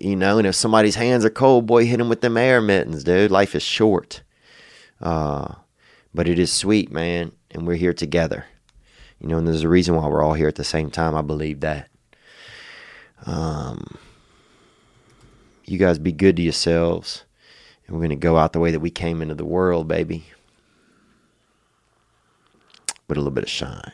You 0.00 0.16
know, 0.16 0.38
and 0.38 0.46
if 0.46 0.56
somebody's 0.56 0.96
hands 0.96 1.24
are 1.24 1.30
cold, 1.30 1.66
boy, 1.66 1.86
hit 1.86 1.98
them 1.98 2.08
with 2.08 2.20
them 2.20 2.36
air 2.36 2.60
mittens, 2.60 3.04
dude. 3.04 3.30
Life 3.30 3.54
is 3.54 3.62
short. 3.62 4.22
Uh, 5.00 5.54
but 6.12 6.26
it 6.26 6.38
is 6.38 6.52
sweet, 6.52 6.90
man, 6.90 7.32
and 7.50 7.66
we're 7.66 7.76
here 7.76 7.92
together. 7.92 8.46
You 9.20 9.28
know, 9.28 9.38
and 9.38 9.46
there's 9.46 9.62
a 9.62 9.68
reason 9.68 9.94
why 9.94 10.08
we're 10.08 10.22
all 10.22 10.34
here 10.34 10.48
at 10.48 10.56
the 10.56 10.64
same 10.64 10.90
time. 10.90 11.14
I 11.14 11.22
believe 11.22 11.60
that. 11.60 11.88
Um, 13.26 13.96
you 15.64 15.78
guys 15.78 15.98
be 15.98 16.12
good 16.12 16.36
to 16.36 16.42
yourselves, 16.42 17.24
and 17.86 17.96
we're 17.96 18.02
gonna 18.02 18.16
go 18.16 18.36
out 18.36 18.52
the 18.52 18.60
way 18.60 18.72
that 18.72 18.80
we 18.80 18.90
came 18.90 19.22
into 19.22 19.34
the 19.34 19.44
world, 19.44 19.86
baby, 19.86 20.26
with 23.08 23.18
a 23.18 23.20
little 23.20 23.30
bit 23.30 23.44
of 23.44 23.50
shine. 23.50 23.92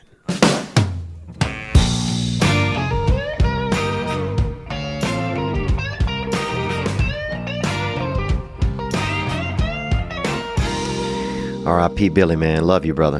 R.I.P. 11.65 12.09
Billy, 12.09 12.35
man. 12.35 12.65
Love 12.65 12.85
you, 12.85 12.93
brother. 12.93 13.19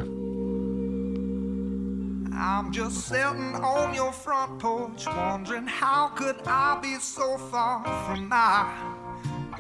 I'm 2.34 2.72
just 2.72 3.08
sitting 3.08 3.56
on 3.56 3.94
your 3.94 4.12
front 4.12 4.60
porch, 4.60 5.06
wondering 5.06 5.68
how 5.68 6.08
could 6.10 6.38
I 6.46 6.80
be 6.82 6.96
so 6.96 7.38
far 7.38 7.84
from 8.06 8.28
my 8.30 8.64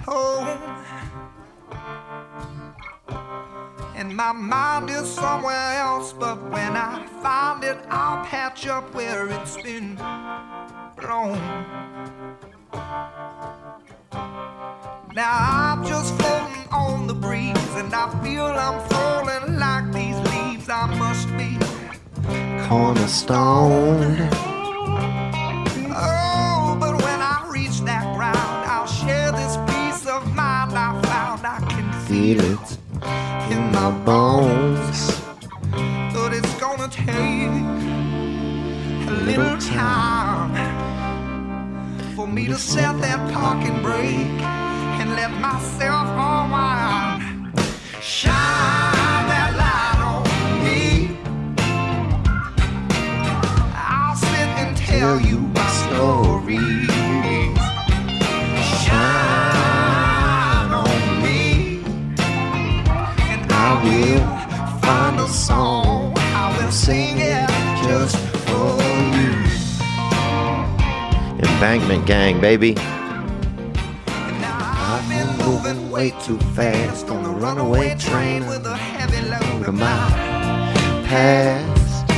home? 0.05 1.20
And 4.01 4.15
my 4.15 4.31
mind 4.31 4.89
is 4.89 5.07
somewhere 5.07 5.77
else, 5.77 6.11
but 6.11 6.41
when 6.49 6.75
I 6.75 7.05
find 7.21 7.63
it, 7.63 7.77
I'll 7.87 8.25
patch 8.25 8.65
up 8.65 8.95
where 8.95 9.27
it's 9.27 9.61
been 9.61 9.93
blown. 10.99 11.37
Now 15.13 15.37
I'm 15.39 15.85
just 15.85 16.15
floating 16.15 16.67
on 16.71 17.05
the 17.05 17.13
breeze, 17.13 17.75
and 17.75 17.93
I 17.93 18.09
feel 18.23 18.45
I'm 18.45 18.79
falling 18.89 19.59
like 19.59 19.93
these 19.93 20.17
leaves. 20.33 20.67
I 20.67 20.87
must 20.95 21.27
be 21.37 21.59
cornerstone. 22.67 24.17
Oh, 25.93 26.75
but 26.79 26.95
when 27.03 27.21
I 27.21 27.47
reach 27.53 27.81
that 27.81 28.15
ground, 28.15 28.65
I'll 28.67 28.87
share 28.87 29.31
this 29.31 29.57
peace 29.69 30.07
of 30.07 30.25
mind 30.35 30.73
I 30.73 30.99
found. 31.03 31.45
I 31.45 31.59
can 31.69 31.93
feel 32.07 32.41
it 32.41 32.80
my 33.71 33.89
bones, 34.05 35.21
but 36.13 36.33
it's 36.33 36.53
gonna 36.59 36.89
take 36.89 37.65
a 39.07 39.13
little 39.23 39.57
time 39.57 40.51
for 42.15 42.27
me 42.27 42.47
to 42.47 42.55
set 42.55 42.99
that 43.01 43.19
parking 43.33 43.81
brake 43.81 44.41
and 44.99 45.11
let 45.11 45.31
myself 45.39 46.07
unwind. 46.09 47.21
Shine 48.01 49.25
that 49.31 49.51
light 49.63 50.01
on 50.11 50.23
me. 50.65 51.17
I'll 53.73 54.15
sit 54.15 54.49
and 54.61 54.75
tell 54.75 55.19
you 55.21 55.39
my 55.39 55.67
stories. 55.67 56.30
Song. 65.31 66.13
I 66.17 66.57
will 66.57 66.71
sing 66.71 67.17
it 67.17 67.49
just 67.83 68.17
for 68.47 68.77
you. 69.17 69.31
Embankment 71.43 72.05
Gang, 72.05 72.39
baby 72.39 72.75
moving 75.45 75.91
way 75.91 76.11
too 76.23 76.37
fast 76.55 77.09
on 77.09 77.23
the 77.23 77.29
runaway 77.29 77.95
train 77.95 78.45
with 78.47 78.65
a 78.65 78.75
heavy 78.75 79.21
load 79.29 79.67
of 79.67 79.73
my 79.73 80.09
past. 81.05 82.09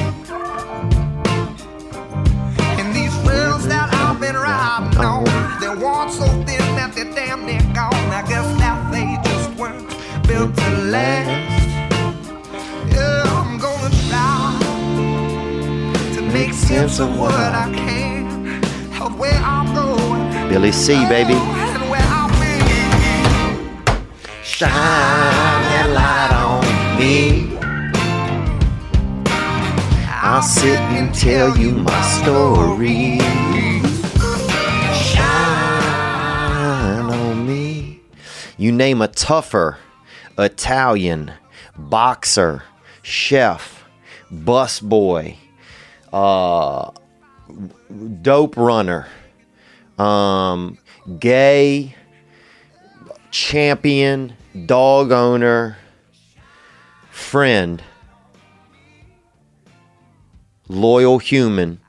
And 2.80 2.96
these 2.96 3.16
rails 3.28 3.68
that 3.68 3.94
I've 3.94 4.20
been 4.20 4.36
riding 4.36 4.98
on, 5.00 5.60
they're 5.60 5.76
worn 5.76 6.10
so 6.10 6.26
thin 6.46 6.66
that 6.78 6.94
they're 6.96 7.14
damn 7.14 7.46
near 7.46 7.62
gone. 7.74 7.94
I 7.94 8.24
guess 8.28 8.48
that 8.60 8.92
they 8.92 9.18
just 9.30 9.50
weren't 9.60 9.88
built 10.28 10.56
to 10.56 10.70
last. 10.90 11.53
sense 16.68 17.00
of 17.00 17.20
what 17.20 17.34
I 17.34 17.72
can, 17.74 18.64
of 19.02 19.20
where 19.20 19.34
I'm 19.34 19.74
going. 19.76 20.50
Billy 20.50 20.72
C, 20.72 20.94
oh, 20.96 21.10
baby. 21.10 21.34
Shine 24.44 24.72
that 24.72 25.90
light 26.00 26.32
on 26.48 26.64
me. 27.00 27.58
I'll 30.08 30.42
sit 30.42 30.80
and 30.80 31.14
tell 31.14 31.58
you 31.58 31.72
my 31.72 32.02
story. 32.22 33.20
Shine 35.12 36.00
on 37.12 37.46
me. 37.46 38.00
You 38.58 38.72
name 38.72 39.02
a 39.02 39.10
tougher 39.10 39.80
Italian 40.38 41.34
boxer, 41.78 42.64
chef, 43.02 43.84
busboy 44.32 45.36
uh, 46.14 46.92
dope 48.22 48.56
runner, 48.56 49.08
um, 49.98 50.78
gay, 51.20 51.96
champion, 53.32 54.34
dog 54.68 55.12
owner, 55.12 55.78
friend, 57.10 57.82
loyal 60.70 61.18
human, 61.18 61.80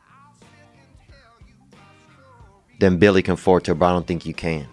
then 2.81 2.99
Billy 2.99 3.23
Conforto, 3.23 3.79
but 3.79 3.87
I 3.87 3.93
don't 3.93 4.07
think 4.07 4.27
you 4.27 4.35
can. 4.35 4.67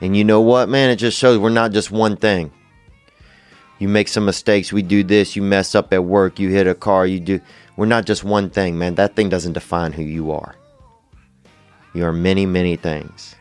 And 0.00 0.16
you 0.16 0.24
know 0.24 0.40
what, 0.40 0.68
man? 0.68 0.90
It 0.90 0.96
just 0.96 1.18
shows 1.18 1.38
we're 1.38 1.50
not 1.50 1.72
just 1.72 1.90
one 1.90 2.16
thing. 2.16 2.50
You 3.78 3.88
make 3.88 4.08
some 4.08 4.24
mistakes, 4.24 4.72
we 4.72 4.82
do 4.82 5.02
this, 5.04 5.36
you 5.36 5.42
mess 5.42 5.74
up 5.74 5.92
at 5.92 6.02
work, 6.02 6.38
you 6.38 6.48
hit 6.48 6.66
a 6.66 6.74
car, 6.74 7.06
you 7.06 7.20
do. 7.20 7.40
We're 7.76 7.86
not 7.86 8.06
just 8.06 8.24
one 8.24 8.50
thing, 8.50 8.78
man. 8.78 8.94
That 8.94 9.16
thing 9.16 9.28
doesn't 9.28 9.52
define 9.52 9.92
who 9.92 10.02
you 10.02 10.32
are. 10.32 10.54
You 11.94 12.04
are 12.04 12.12
many, 12.12 12.46
many 12.46 12.76
things. 12.76 13.34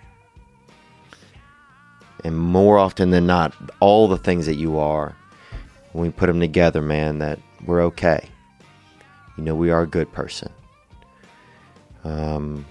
And 2.24 2.38
more 2.38 2.78
often 2.78 3.12
than 3.12 3.28
not, 3.28 3.54
all 3.80 4.08
the 4.08 4.18
things 4.18 4.46
that 4.46 4.56
you 4.56 4.78
are, 4.78 5.16
when 5.94 6.04
we 6.04 6.12
put 6.12 6.28
them 6.28 6.40
together, 6.40 6.82
man, 6.82 7.20
that 7.20 7.40
we're 7.66 7.82
okay. 7.84 8.28
You 9.38 9.44
know, 9.44 9.56
we 9.56 9.72
are 9.72 9.84
a 9.84 9.88
good 9.88 10.12
person. 10.12 10.52
Um, 12.04 12.66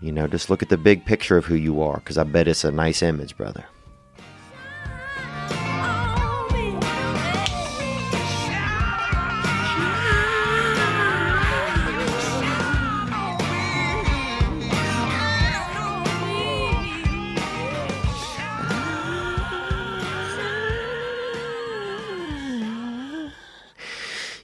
you 0.00 0.12
know, 0.12 0.26
just 0.26 0.50
look 0.50 0.62
at 0.62 0.68
the 0.68 0.76
big 0.76 1.04
picture 1.04 1.36
of 1.36 1.44
who 1.44 1.54
you 1.54 1.82
are, 1.82 1.96
because 1.96 2.18
I 2.18 2.24
bet 2.24 2.48
it's 2.48 2.64
a 2.64 2.70
nice 2.70 3.02
image, 3.02 3.36
brother. 3.36 3.64